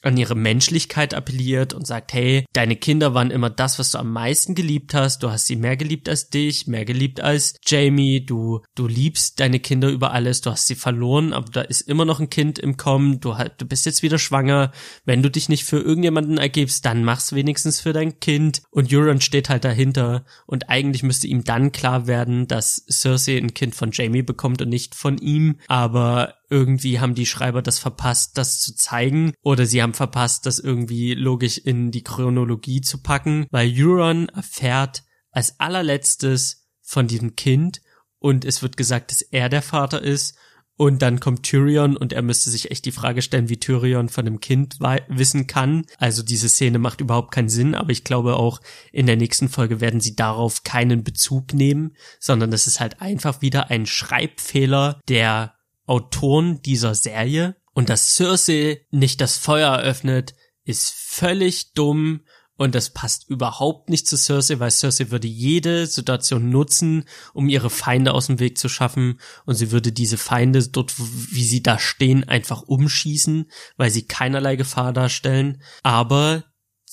[0.05, 4.11] an ihre Menschlichkeit appelliert und sagt, hey, deine Kinder waren immer das, was du am
[4.11, 5.23] meisten geliebt hast.
[5.23, 8.25] Du hast sie mehr geliebt als dich, mehr geliebt als Jamie.
[8.25, 10.41] Du, du liebst deine Kinder über alles.
[10.41, 13.19] Du hast sie verloren, aber da ist immer noch ein Kind im Kommen.
[13.19, 14.71] Du, du bist jetzt wieder schwanger.
[15.05, 18.61] Wenn du dich nicht für irgendjemanden ergibst, dann mach's wenigstens für dein Kind.
[18.69, 20.25] Und Euron steht halt dahinter.
[20.45, 24.69] Und eigentlich müsste ihm dann klar werden, dass Cersei ein Kind von Jamie bekommt und
[24.69, 25.57] nicht von ihm.
[25.67, 30.59] Aber irgendwie haben die Schreiber das verpasst, das zu zeigen, oder sie haben verpasst, das
[30.59, 37.81] irgendwie logisch in die Chronologie zu packen, weil Euron erfährt als allerletztes von diesem Kind
[38.19, 40.37] und es wird gesagt, dass er der Vater ist
[40.77, 44.25] und dann kommt Tyrion und er müsste sich echt die Frage stellen, wie Tyrion von
[44.25, 45.85] dem Kind wissen kann.
[45.97, 48.59] Also diese Szene macht überhaupt keinen Sinn, aber ich glaube auch
[48.91, 53.41] in der nächsten Folge werden sie darauf keinen Bezug nehmen, sondern das ist halt einfach
[53.41, 55.54] wieder ein Schreibfehler der
[55.85, 60.33] Autoren dieser Serie und dass Cersei nicht das Feuer eröffnet,
[60.63, 62.21] ist völlig dumm
[62.57, 67.03] Und das passt überhaupt nicht zu Cersei, weil Cersei würde jede Situation nutzen,
[67.33, 69.19] um ihre Feinde aus dem Weg zu schaffen.
[69.45, 74.55] Und sie würde diese Feinde dort, wie sie da stehen, einfach umschießen, weil sie keinerlei
[74.55, 75.61] Gefahr darstellen.
[75.83, 76.45] Aber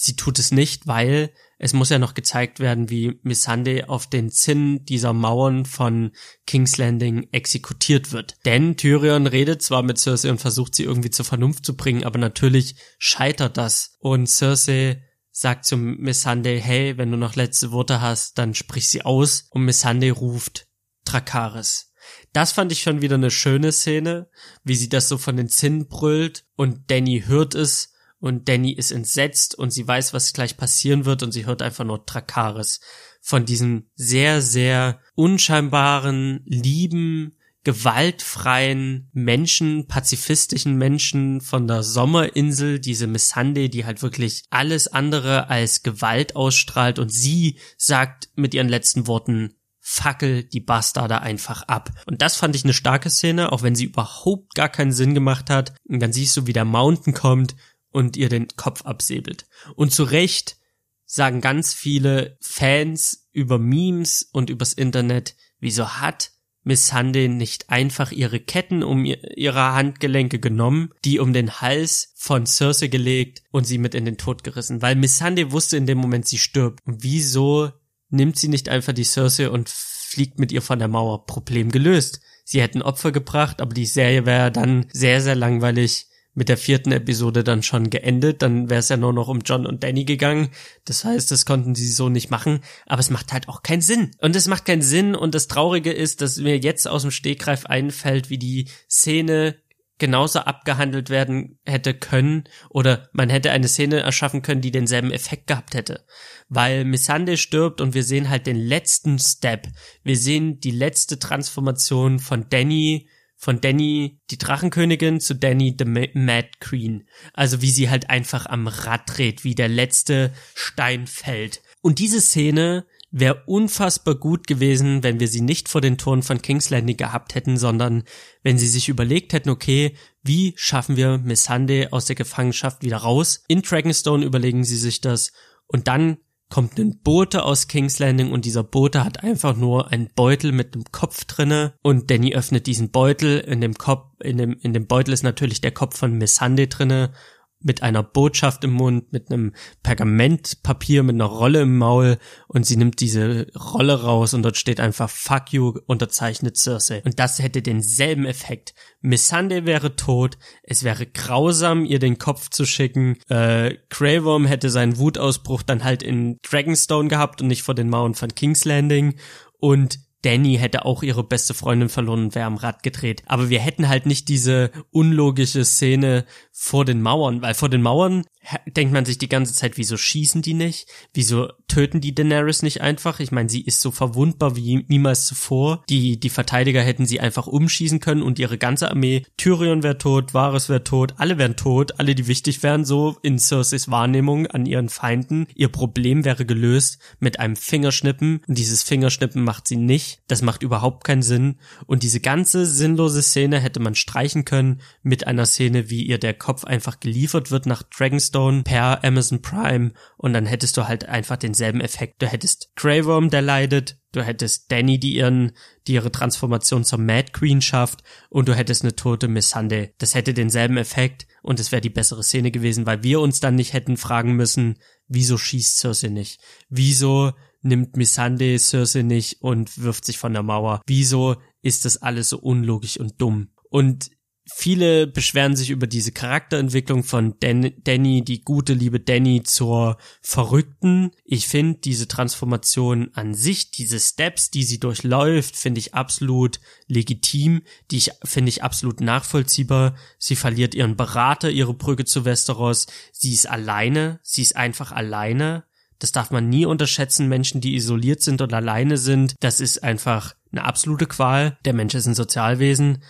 [0.03, 4.31] sie tut es nicht, weil es muss ja noch gezeigt werden, wie Missandei auf den
[4.31, 6.11] Zinn dieser Mauern von
[6.45, 8.35] King's Landing exekutiert wird.
[8.45, 12.19] Denn Tyrion redet zwar mit Cersei und versucht sie irgendwie zur Vernunft zu bringen, aber
[12.19, 13.95] natürlich scheitert das.
[14.01, 19.03] Und Cersei sagt zu Missandei, hey, wenn du noch letzte Worte hast, dann sprich sie
[19.03, 19.47] aus.
[19.51, 20.67] Und Missandei ruft
[21.05, 21.93] Drakaris.
[22.33, 24.29] Das fand ich schon wieder eine schöne Szene,
[24.65, 27.92] wie sie das so von den Zinnen brüllt und Danny hört es
[28.23, 31.85] und Danny ist entsetzt und sie weiß, was gleich passieren wird und sie hört einfach
[31.85, 32.79] nur Drakaris
[33.21, 43.69] von diesem sehr, sehr unscheinbaren, lieben, gewaltfreien Menschen, pazifistischen Menschen von der Sommerinsel, diese Missande,
[43.69, 49.55] die halt wirklich alles andere als Gewalt ausstrahlt und sie sagt mit ihren letzten Worten,
[49.85, 51.91] fackel die Bastarde einfach ab.
[52.07, 55.51] Und das fand ich eine starke Szene, auch wenn sie überhaupt gar keinen Sinn gemacht
[55.51, 55.75] hat.
[55.89, 57.57] Und dann siehst du, wie der Mountain kommt
[57.93, 59.47] und ihr den Kopf absäbelt.
[59.77, 60.57] Und zu Recht
[61.05, 66.33] sagen ganz viele Fans über Memes und übers Internet, wieso hat
[66.65, 72.47] Miss Missandei nicht einfach ihre Ketten um ihre Handgelenke genommen, die um den Hals von
[72.47, 75.99] Cersei gelegt und sie mit in den Tod gerissen, weil Miss Missandei wusste in dem
[75.99, 76.81] Moment, sie stirbt.
[76.87, 77.71] Und wieso
[78.11, 81.27] nimmt sie nicht einfach die Cersei und fliegt mit ihr von der Mauer?
[81.27, 82.21] Problem gelöst.
[82.45, 86.93] Sie hätten Opfer gebracht, aber die Serie wäre dann sehr, sehr langweilig mit der vierten
[86.93, 88.43] Episode dann schon geendet.
[88.43, 90.51] Dann wäre es ja nur noch um John und Danny gegangen.
[90.85, 92.61] Das heißt, das konnten sie so nicht machen.
[92.87, 94.13] Aber es macht halt auch keinen Sinn.
[94.21, 95.15] Und es macht keinen Sinn.
[95.15, 99.57] Und das Traurige ist, dass mir jetzt aus dem Stegreif einfällt, wie die Szene
[100.03, 105.47] genauso abgehandelt werden hätte können oder man hätte eine Szene erschaffen können, die denselben Effekt
[105.47, 106.05] gehabt hätte.
[106.49, 109.69] Weil Missande stirbt und wir sehen halt den letzten Step.
[110.03, 113.07] Wir sehen die letzte Transformation von Danny
[113.43, 117.09] von Danny die Drachenkönigin zu Danny the Mad Queen.
[117.35, 121.61] Also wie sie halt einfach am Rad dreht, wie der letzte Stein fällt.
[121.81, 126.41] Und diese Szene wäre unfassbar gut gewesen, wenn wir sie nicht vor den Toren von
[126.41, 128.05] King's Landing gehabt hätten, sondern
[128.45, 133.43] wenn sie sich überlegt hätten, okay, wie schaffen wir Missandei aus der Gefangenschaft wieder raus?
[133.49, 135.33] In Dragonstone überlegen sie sich das
[135.67, 136.19] und dann
[136.53, 140.75] kommt ein Bote aus King's Landing und dieser Bote hat einfach nur einen Beutel mit
[140.75, 143.39] einem Kopf drinne und Danny öffnet diesen Beutel.
[143.39, 146.69] In dem Kopf in dem in dem Beutel ist natürlich der Kopf von Miss Sunday
[146.69, 147.15] drinne
[147.65, 149.53] mit einer Botschaft im Mund, mit einem
[149.83, 152.19] Pergamentpapier, mit einer Rolle im Maul
[152.49, 157.03] und sie nimmt diese Rolle raus und dort steht einfach Fuck you, unterzeichnet Cersei.
[157.05, 158.75] Und das hätte denselben Effekt.
[159.01, 164.71] Missandei wäre tot, es wäre grausam, ihr den Kopf zu schicken, äh, Grey Worm hätte
[164.71, 169.15] seinen Wutausbruch dann halt in Dragonstone gehabt und nicht vor den Mauern von King's Landing
[169.59, 173.23] und Danny hätte auch ihre beste Freundin verloren und wäre am Rad gedreht.
[173.27, 176.25] Aber wir hätten halt nicht diese unlogische Szene
[176.65, 178.23] vor den Mauern, weil vor den Mauern
[178.67, 180.87] denkt man sich die ganze Zeit, wieso schießen die nicht?
[181.13, 183.19] Wieso töten die Daenerys nicht einfach?
[183.19, 185.83] Ich meine, sie ist so verwundbar wie niemals zuvor.
[185.89, 190.35] Die, die Verteidiger hätten sie einfach umschießen können und ihre ganze Armee, Tyrion wäre tot,
[190.35, 194.65] Varys wäre tot, alle wären tot, alle, die wichtig wären, so in Cerseis Wahrnehmung an
[194.65, 195.49] ihren Feinden.
[195.57, 200.21] Ihr Problem wäre gelöst mit einem Fingerschnippen und dieses Fingerschnippen macht sie nicht.
[200.29, 201.57] Das macht überhaupt keinen Sinn.
[201.87, 206.35] Und diese ganze sinnlose Szene hätte man streichen können mit einer Szene, wie ihr der
[206.35, 211.09] Kopf einfach geliefert wird nach Dragon's Stone per Amazon Prime und dann hättest du halt
[211.09, 212.21] einfach denselben Effekt.
[212.21, 215.53] Du hättest Grey der leidet, du hättest Danny, die ihren,
[215.87, 219.95] die ihre Transformation zur Mad Queen schafft und du hättest eine tote Miss Sunday.
[219.99, 223.57] Das hätte denselben Effekt und es wäre die bessere Szene gewesen, weil wir uns dann
[223.57, 226.41] nicht hätten fragen müssen, wieso schießt Cersei nicht?
[226.69, 230.83] Wieso nimmt Missandei Cersei nicht und wirft sich von der Mauer?
[230.87, 233.51] Wieso ist das alles so unlogisch und dumm?
[233.71, 234.11] Und
[234.55, 241.11] viele beschweren sich über diese Charakterentwicklung von Dan Danny, die gute liebe Danny zur Verrückten.
[241.25, 247.63] Ich finde diese Transformation an sich, diese Steps, die sie durchläuft, finde ich absolut legitim,
[247.91, 249.95] die ich finde ich absolut nachvollziehbar.
[250.19, 252.87] Sie verliert ihren Berater, ihre Brücke zu Westeros.
[253.13, 255.65] Sie ist alleine, sie ist einfach alleine.
[255.99, 257.29] Das darf man nie unterschätzen.
[257.29, 261.59] Menschen, die isoliert sind und alleine sind, das ist einfach eine absolute Qual.
[261.65, 263.03] Der Mensch ist ein Sozialwesen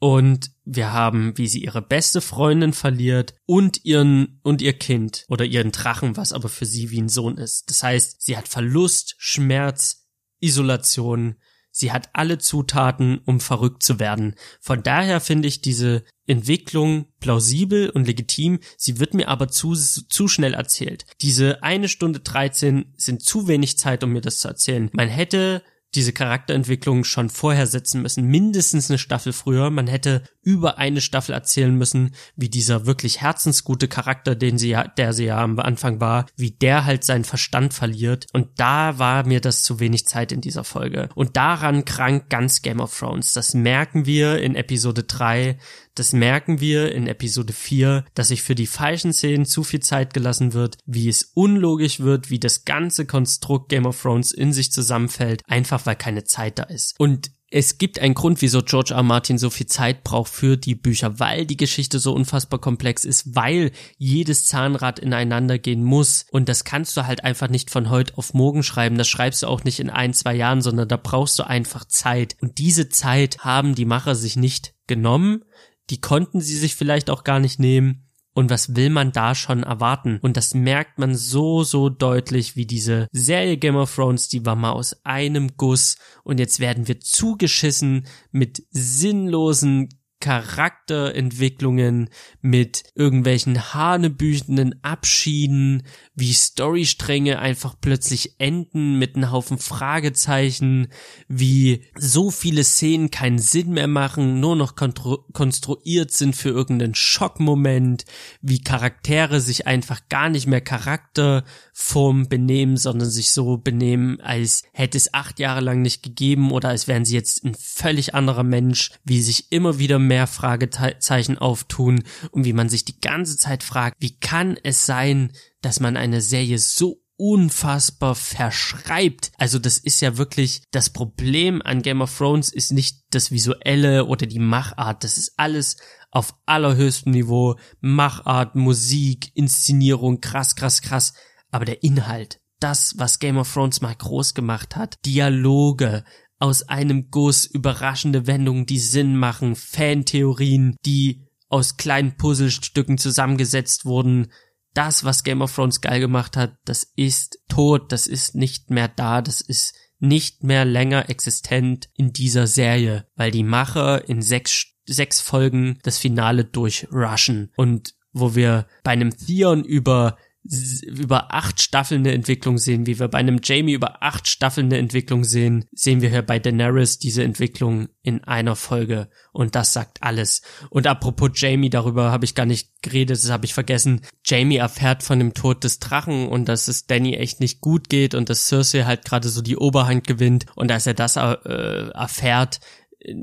[0.00, 5.44] und wir haben, wie sie ihre beste Freundin verliert und ihren, und ihr Kind oder
[5.44, 7.68] ihren Drachen, was aber für sie wie ein Sohn ist.
[7.68, 10.08] Das heißt, sie hat Verlust, Schmerz,
[10.40, 11.36] Isolation.
[11.70, 14.34] Sie hat alle Zutaten, um verrückt zu werden.
[14.60, 18.58] Von daher finde ich diese Entwicklung plausibel und legitim.
[18.78, 21.04] Sie wird mir aber zu, zu schnell erzählt.
[21.20, 24.88] Diese eine Stunde 13 sind zu wenig Zeit, um mir das zu erzählen.
[24.92, 25.62] Man hätte
[25.94, 29.70] diese Charakterentwicklung schon vorher setzen müssen, mindestens eine Staffel früher.
[29.70, 34.86] Man hätte über eine Staffel erzählen müssen, wie dieser wirklich herzensgute Charakter, den sie ja,
[34.86, 38.26] der sie ja am Anfang war, wie der halt seinen Verstand verliert.
[38.32, 41.08] Und da war mir das zu wenig Zeit in dieser Folge.
[41.14, 43.32] Und daran krankt ganz Game of Thrones.
[43.32, 45.58] Das merken wir in Episode 3.
[46.00, 50.14] Das merken wir in Episode 4, dass sich für die falschen Szenen zu viel Zeit
[50.14, 54.72] gelassen wird, wie es unlogisch wird, wie das ganze Konstrukt Game of Thrones in sich
[54.72, 56.94] zusammenfällt, einfach weil keine Zeit da ist.
[56.98, 59.02] Und es gibt einen Grund, wieso George R.
[59.02, 63.34] Martin so viel Zeit braucht für die Bücher, weil die Geschichte so unfassbar komplex ist,
[63.36, 66.24] weil jedes Zahnrad ineinander gehen muss.
[66.30, 68.96] Und das kannst du halt einfach nicht von heute auf morgen schreiben.
[68.96, 72.36] Das schreibst du auch nicht in ein, zwei Jahren, sondern da brauchst du einfach Zeit.
[72.40, 75.44] Und diese Zeit haben die Macher sich nicht genommen
[75.90, 78.06] die konnten sie sich vielleicht auch gar nicht nehmen.
[78.32, 80.18] Und was will man da schon erwarten?
[80.22, 84.54] Und das merkt man so, so deutlich, wie diese Serie Game of Thrones, die war
[84.54, 89.88] mal aus einem Guss und jetzt werden wir zugeschissen mit sinnlosen
[90.20, 92.10] Charakterentwicklungen,
[92.42, 95.82] mit irgendwelchen hanebüchenden Abschieden,
[96.14, 100.88] wie Storystränge einfach plötzlich enden mit einem Haufen Fragezeichen,
[101.28, 108.04] wie so viele Szenen keinen Sinn mehr machen, nur noch konstruiert sind für irgendeinen Schockmoment,
[108.42, 114.98] wie Charaktere sich einfach gar nicht mehr Charakterform benehmen, sondern sich so benehmen, als hätte
[114.98, 118.90] es acht Jahre lang nicht gegeben oder als wären sie jetzt ein völlig anderer Mensch,
[119.04, 123.96] wie sich immer wieder mehr Fragezeichen auftun und wie man sich die ganze Zeit fragt,
[124.00, 125.32] wie kann es sein,
[125.62, 129.30] dass man eine Serie so unfassbar verschreibt.
[129.38, 134.06] Also das ist ja wirklich das Problem an Game of Thrones ist nicht das visuelle
[134.06, 135.76] oder die Machart, das ist alles
[136.10, 141.12] auf allerhöchstem Niveau, Machart, Musik, Inszenierung, krass, krass, krass,
[141.50, 146.04] aber der Inhalt, das, was Game of Thrones mal groß gemacht hat, Dialoge,
[146.40, 154.32] aus einem Guss, überraschende Wendungen, die Sinn machen, Fantheorien, die aus kleinen Puzzlestücken zusammengesetzt wurden.
[154.72, 158.88] Das, was Game of Thrones geil gemacht hat, das ist tot, das ist nicht mehr
[158.88, 164.72] da, das ist nicht mehr länger existent in dieser Serie, weil die Macher in sechs,
[164.86, 172.00] sechs Folgen das Finale durchrushen und wo wir bei einem Theon über über acht Staffeln
[172.00, 176.00] eine Entwicklung sehen, wie wir bei einem Jamie über acht Staffeln eine Entwicklung sehen, sehen
[176.00, 180.40] wir hier bei Daenerys diese Entwicklung in einer Folge und das sagt alles.
[180.70, 184.00] Und apropos Jamie, darüber habe ich gar nicht geredet, das habe ich vergessen.
[184.24, 188.14] Jamie erfährt von dem Tod des Drachen und dass es Danny echt nicht gut geht
[188.14, 192.60] und dass Cersei halt gerade so die Oberhand gewinnt und als er das äh, erfährt,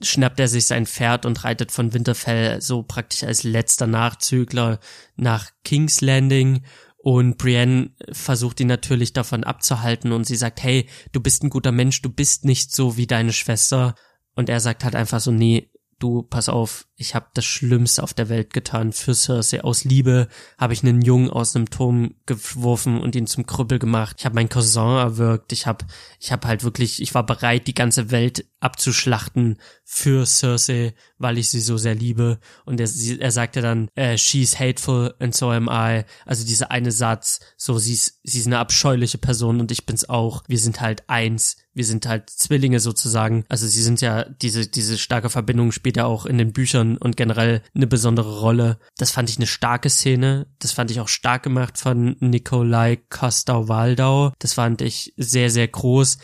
[0.02, 4.80] schnappt er sich sein Pferd und reitet von Winterfell so praktisch als letzter Nachzügler
[5.16, 6.64] nach King's Landing
[7.08, 11.72] und Brienne versucht ihn natürlich davon abzuhalten und sie sagt, hey, du bist ein guter
[11.72, 13.96] Mensch, du bist nicht so wie deine Schwester.
[14.36, 18.14] Und er sagt halt einfach so, nee, du, pass auf, ich habe das Schlimmste auf
[18.14, 19.64] der Welt getan für Cersei.
[19.64, 24.18] Aus Liebe habe ich einen Jungen aus einem Turm geworfen und ihn zum Krüppel gemacht.
[24.20, 25.54] Ich habe meinen Cousin erwürgt.
[25.54, 25.86] Ich habe
[26.20, 31.50] ich hab halt wirklich, ich war bereit, die ganze Welt abzuschlachten für Cersei, weil ich
[31.50, 32.40] sie so sehr liebe.
[32.66, 36.04] Und er, er sagte dann, äh, she's hateful and so am I.
[36.26, 40.10] Also dieser eine Satz, so sie ist, sie ist eine abscheuliche Person und ich bin's
[40.10, 40.44] auch.
[40.48, 41.58] Wir sind halt eins.
[41.78, 43.46] Wir sind halt Zwillinge sozusagen.
[43.50, 47.16] Also sie sind ja, diese, diese starke Verbindung spielt ja auch in den Büchern und,
[47.16, 48.80] generell eine besondere Rolle.
[48.98, 50.48] Das fand ich eine starke Szene.
[50.58, 54.34] Das fand ich auch stark gemacht von Nikolai Kostau-Waldau.
[54.40, 56.18] Das fand ich sehr, sehr groß.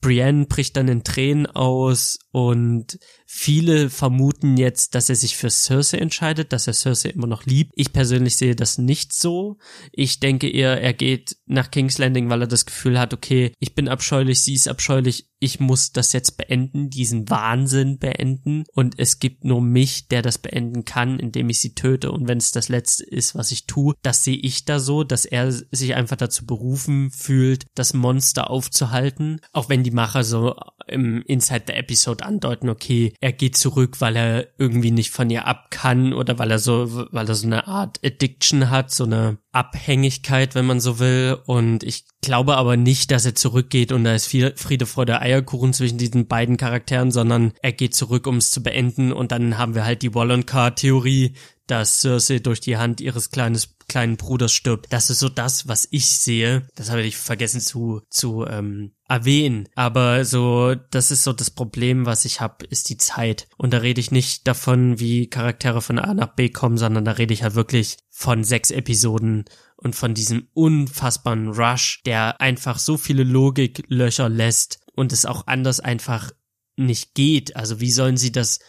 [0.00, 5.98] Brienne bricht dann in Tränen aus und viele vermuten jetzt, dass er sich für Cersei
[5.98, 7.72] entscheidet, dass er Cersei immer noch liebt.
[7.74, 9.58] Ich persönlich sehe das nicht so.
[9.92, 13.74] Ich denke eher, er geht nach King's Landing, weil er das Gefühl hat, okay, ich
[13.74, 19.18] bin abscheulich, sie ist abscheulich, ich muss das jetzt beenden, diesen Wahnsinn beenden und es
[19.18, 22.68] gibt nur mich, der das beenden kann, indem ich sie töte und wenn es das
[22.68, 26.44] letzte ist, was ich tue, das sehe ich da so, dass er sich einfach dazu
[26.44, 30.54] berufen fühlt, das Monster aufzuhalten, auch wenn die Macher so
[30.86, 35.46] im Inside the Episode andeuten, okay, er geht zurück, weil er irgendwie nicht von ihr
[35.46, 39.38] ab kann oder weil er so, weil er so eine Art Addiction hat, so eine
[39.52, 41.38] Abhängigkeit, wenn man so will.
[41.46, 45.72] Und ich glaube aber nicht, dass er zurückgeht und da ist viel Friede der Eierkuchen
[45.72, 49.12] zwischen diesen beiden Charakteren, sondern er geht zurück, um es zu beenden.
[49.12, 51.34] Und dann haben wir halt die Walloncar-Theorie,
[51.70, 54.92] dass Cersei durch die Hand ihres kleines, kleinen Bruders stirbt.
[54.92, 56.66] Das ist so das, was ich sehe.
[56.76, 59.68] Das habe ich vergessen zu, zu ähm, erwähnen.
[59.74, 63.48] Aber so, das ist so das Problem, was ich habe, ist die Zeit.
[63.56, 67.12] Und da rede ich nicht davon, wie Charaktere von A nach B kommen, sondern da
[67.12, 69.44] rede ich halt wirklich von sechs Episoden
[69.76, 75.80] und von diesem unfassbaren Rush, der einfach so viele Logiklöcher lässt und es auch anders
[75.80, 76.30] einfach
[76.76, 77.56] nicht geht.
[77.56, 78.60] Also wie sollen sie das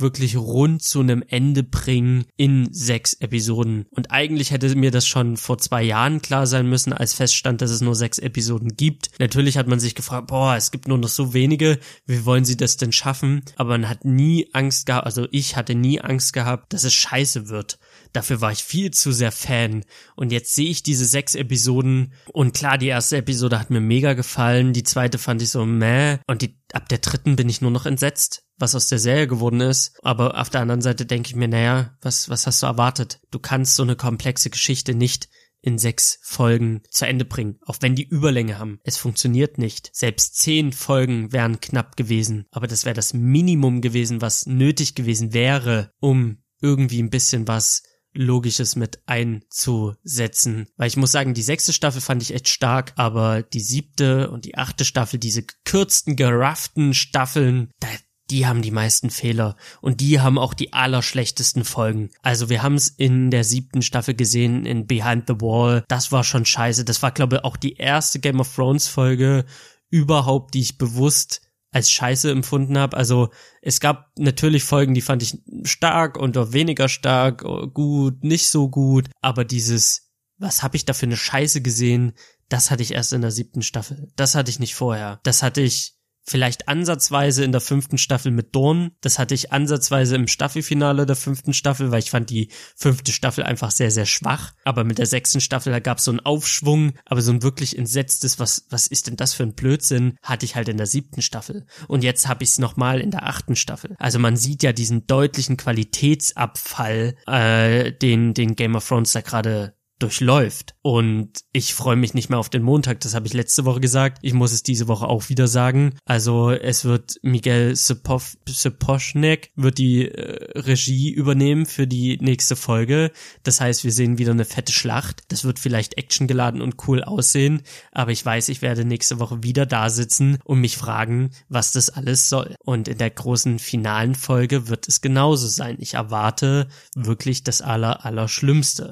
[0.00, 3.86] wirklich rund zu einem Ende bringen in sechs Episoden.
[3.90, 7.70] Und eigentlich hätte mir das schon vor zwei Jahren klar sein müssen, als feststand, dass
[7.70, 9.10] es nur sechs Episoden gibt.
[9.18, 12.56] Natürlich hat man sich gefragt, boah, es gibt nur noch so wenige, wie wollen sie
[12.56, 13.42] das denn schaffen?
[13.56, 17.48] Aber man hat nie Angst gehabt, also ich hatte nie Angst gehabt, dass es scheiße
[17.48, 17.78] wird.
[18.12, 19.84] Dafür war ich viel zu sehr Fan.
[20.16, 22.12] Und jetzt sehe ich diese sechs Episoden.
[22.32, 24.72] Und klar, die erste Episode hat mir mega gefallen.
[24.72, 26.18] Die zweite fand ich so meh.
[26.26, 29.60] Und die, ab der dritten bin ich nur noch entsetzt, was aus der Serie geworden
[29.60, 29.98] ist.
[30.02, 33.20] Aber auf der anderen Seite denke ich mir, naja, was, was hast du erwartet?
[33.30, 35.28] Du kannst so eine komplexe Geschichte nicht
[35.62, 38.80] in sechs Folgen zu Ende bringen, auch wenn die Überlänge haben.
[38.82, 39.90] Es funktioniert nicht.
[39.92, 45.34] Selbst zehn Folgen wären knapp gewesen, aber das wäre das Minimum gewesen, was nötig gewesen
[45.34, 47.82] wäre, um irgendwie ein bisschen was
[48.12, 50.66] Logisches mit einzusetzen.
[50.76, 54.46] Weil ich muss sagen, die sechste Staffel fand ich echt stark, aber die siebte und
[54.46, 57.86] die achte Staffel, diese gekürzten, gerafften Staffeln, da,
[58.30, 62.10] die haben die meisten Fehler und die haben auch die allerschlechtesten Folgen.
[62.22, 65.84] Also wir haben es in der siebten Staffel gesehen in Behind the Wall.
[65.88, 66.84] Das war schon scheiße.
[66.84, 69.44] Das war glaube ich auch die erste Game of Thrones Folge
[69.88, 71.42] überhaupt, die ich bewusst
[71.72, 72.96] als scheiße empfunden habe.
[72.96, 73.30] Also
[73.62, 77.44] es gab natürlich Folgen, die fand ich stark und weniger stark,
[77.74, 82.12] gut, nicht so gut, aber dieses, was habe ich da für eine Scheiße gesehen,
[82.48, 84.10] das hatte ich erst in der siebten Staffel.
[84.16, 85.20] Das hatte ich nicht vorher.
[85.22, 85.94] Das hatte ich
[86.24, 88.92] vielleicht ansatzweise in der fünften Staffel mit Dorn.
[89.00, 93.44] Das hatte ich ansatzweise im Staffelfinale der fünften Staffel, weil ich fand die fünfte Staffel
[93.44, 94.52] einfach sehr, sehr schwach.
[94.64, 97.76] Aber mit der sechsten Staffel, da gab es so einen Aufschwung, aber so ein wirklich
[97.76, 101.22] entsetztes, was, was ist denn das für ein Blödsinn, hatte ich halt in der siebten
[101.22, 101.66] Staffel.
[101.88, 103.96] Und jetzt habe ich es nochmal in der achten Staffel.
[103.98, 109.74] Also man sieht ja diesen deutlichen Qualitätsabfall, äh, den, den Game of Thrones da gerade
[110.00, 110.74] durchläuft.
[110.82, 114.18] Und ich freue mich nicht mehr auf den Montag, das habe ich letzte Woche gesagt.
[114.22, 115.94] Ich muss es diese Woche auch wieder sagen.
[116.04, 123.12] Also es wird Miguel Seposchnek wird die äh, Regie übernehmen für die nächste Folge.
[123.42, 125.22] Das heißt, wir sehen wieder eine fette Schlacht.
[125.28, 127.62] Das wird vielleicht actiongeladen und cool aussehen,
[127.92, 131.90] aber ich weiß, ich werde nächste Woche wieder da sitzen und mich fragen, was das
[131.90, 132.56] alles soll.
[132.64, 135.76] Und in der großen finalen Folge wird es genauso sein.
[135.78, 138.28] Ich erwarte wirklich das aller, aller.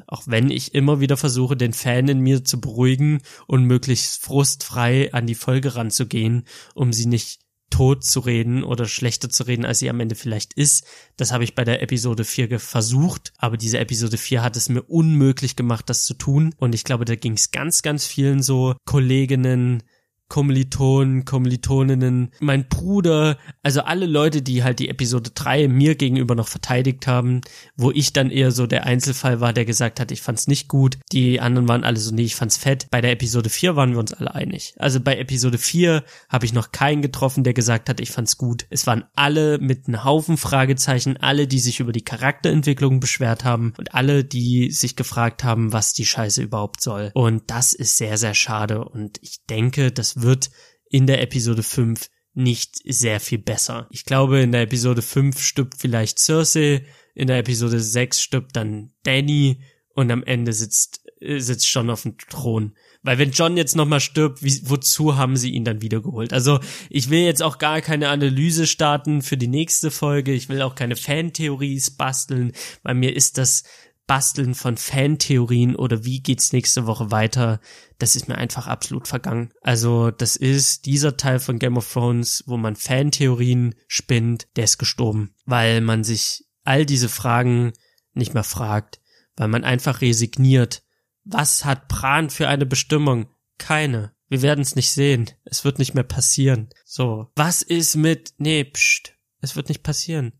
[0.06, 5.12] Auch wenn ich immer wieder versuche, den Fan in mir zu beruhigen und möglichst frustfrei
[5.12, 6.44] an die Folge ranzugehen,
[6.74, 10.54] um sie nicht tot zu reden oder schlechter zu reden, als sie am Ende vielleicht
[10.54, 10.86] ist.
[11.16, 14.82] Das habe ich bei der Episode 4 versucht, aber diese Episode 4 hat es mir
[14.82, 16.54] unmöglich gemacht, das zu tun.
[16.56, 19.82] Und ich glaube, da ging es ganz, ganz vielen so Kolleginnen,
[20.28, 26.48] Kommilitonen, Kommilitoninnen, mein Bruder, also alle Leute, die halt die Episode 3 mir gegenüber noch
[26.48, 27.40] verteidigt haben,
[27.76, 30.98] wo ich dann eher so der Einzelfall war, der gesagt hat, ich fand's nicht gut.
[31.12, 32.86] Die anderen waren alle so, nee, ich fand's fett.
[32.90, 34.74] Bei der Episode 4 waren wir uns alle einig.
[34.78, 38.66] Also bei Episode 4 habe ich noch keinen getroffen, der gesagt hat, ich fand's gut.
[38.70, 43.72] Es waren alle mit einem Haufen Fragezeichen, alle, die sich über die Charakterentwicklung beschwert haben
[43.78, 47.10] und alle, die sich gefragt haben, was die Scheiße überhaupt soll.
[47.14, 50.50] Und das ist sehr, sehr schade und ich denke, das wird
[50.90, 53.88] in der Episode 5 nicht sehr viel besser.
[53.90, 56.84] Ich glaube, in der Episode 5 stirbt vielleicht Cersei,
[57.14, 59.60] in der Episode 6 stirbt dann Danny
[59.94, 62.76] und am Ende sitzt, äh, sitzt John auf dem Thron.
[63.02, 66.32] Weil wenn John jetzt nochmal stirbt, wie, wozu haben sie ihn dann wiedergeholt?
[66.32, 70.32] Also ich will jetzt auch gar keine Analyse starten für die nächste Folge.
[70.32, 73.64] Ich will auch keine Fantheories basteln, weil mir ist das
[74.08, 77.60] Basteln von Fantheorien oder wie geht's nächste Woche weiter,
[77.98, 79.52] das ist mir einfach absolut vergangen.
[79.60, 84.78] Also das ist dieser Teil von Game of Thrones, wo man Fantheorien spinnt, der ist
[84.78, 87.74] gestorben, weil man sich all diese Fragen
[88.14, 89.00] nicht mehr fragt,
[89.36, 90.82] weil man einfach resigniert.
[91.24, 93.28] Was hat Bran für eine Bestimmung?
[93.58, 94.12] Keine.
[94.28, 95.30] Wir werden es nicht sehen.
[95.44, 96.70] Es wird nicht mehr passieren.
[96.86, 97.30] So.
[97.36, 100.32] Was ist mit, nee, pst, es wird nicht passieren.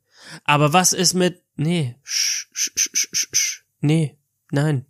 [0.44, 4.18] Aber was ist mit, nee, sch, sch, sch, sch, sch, nee,
[4.50, 4.86] nein.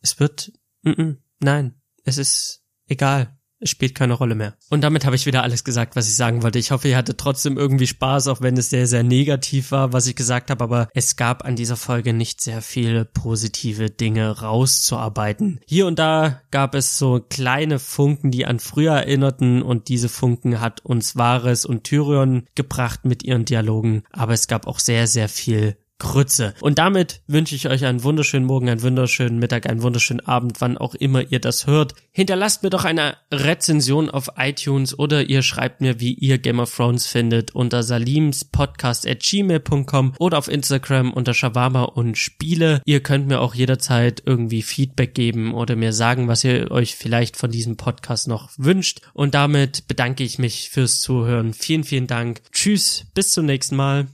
[0.00, 0.52] Es wird,
[0.82, 1.74] mm, mm, nein.
[2.04, 3.36] Es ist egal.
[3.60, 4.58] Es spielt keine Rolle mehr.
[4.68, 6.58] Und damit habe ich wieder alles gesagt, was ich sagen wollte.
[6.58, 10.06] Ich hoffe, ihr hattet trotzdem irgendwie Spaß, auch wenn es sehr, sehr negativ war, was
[10.06, 10.62] ich gesagt habe.
[10.62, 15.60] Aber es gab an dieser Folge nicht sehr viele positive Dinge rauszuarbeiten.
[15.66, 19.62] Hier und da gab es so kleine Funken, die an früher erinnerten.
[19.62, 24.02] Und diese Funken hat uns Wahres und Tyrion gebracht mit ihren Dialogen.
[24.10, 26.54] Aber es gab auch sehr, sehr viel Grütze.
[26.60, 30.76] Und damit wünsche ich euch einen wunderschönen Morgen, einen wunderschönen Mittag, einen wunderschönen Abend, wann
[30.76, 31.94] auch immer ihr das hört.
[32.10, 36.74] Hinterlasst mir doch eine Rezension auf iTunes oder ihr schreibt mir, wie ihr Game of
[36.74, 42.82] Thrones findet unter salimspodcast.gmail.com oder auf Instagram unter Shawarma und Spiele.
[42.84, 47.36] Ihr könnt mir auch jederzeit irgendwie Feedback geben oder mir sagen, was ihr euch vielleicht
[47.36, 49.02] von diesem Podcast noch wünscht.
[49.12, 51.54] Und damit bedanke ich mich fürs Zuhören.
[51.54, 52.42] Vielen, vielen Dank.
[52.52, 54.08] Tschüss, bis zum nächsten Mal.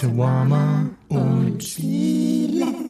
[0.00, 2.88] Shawarma und Spiele.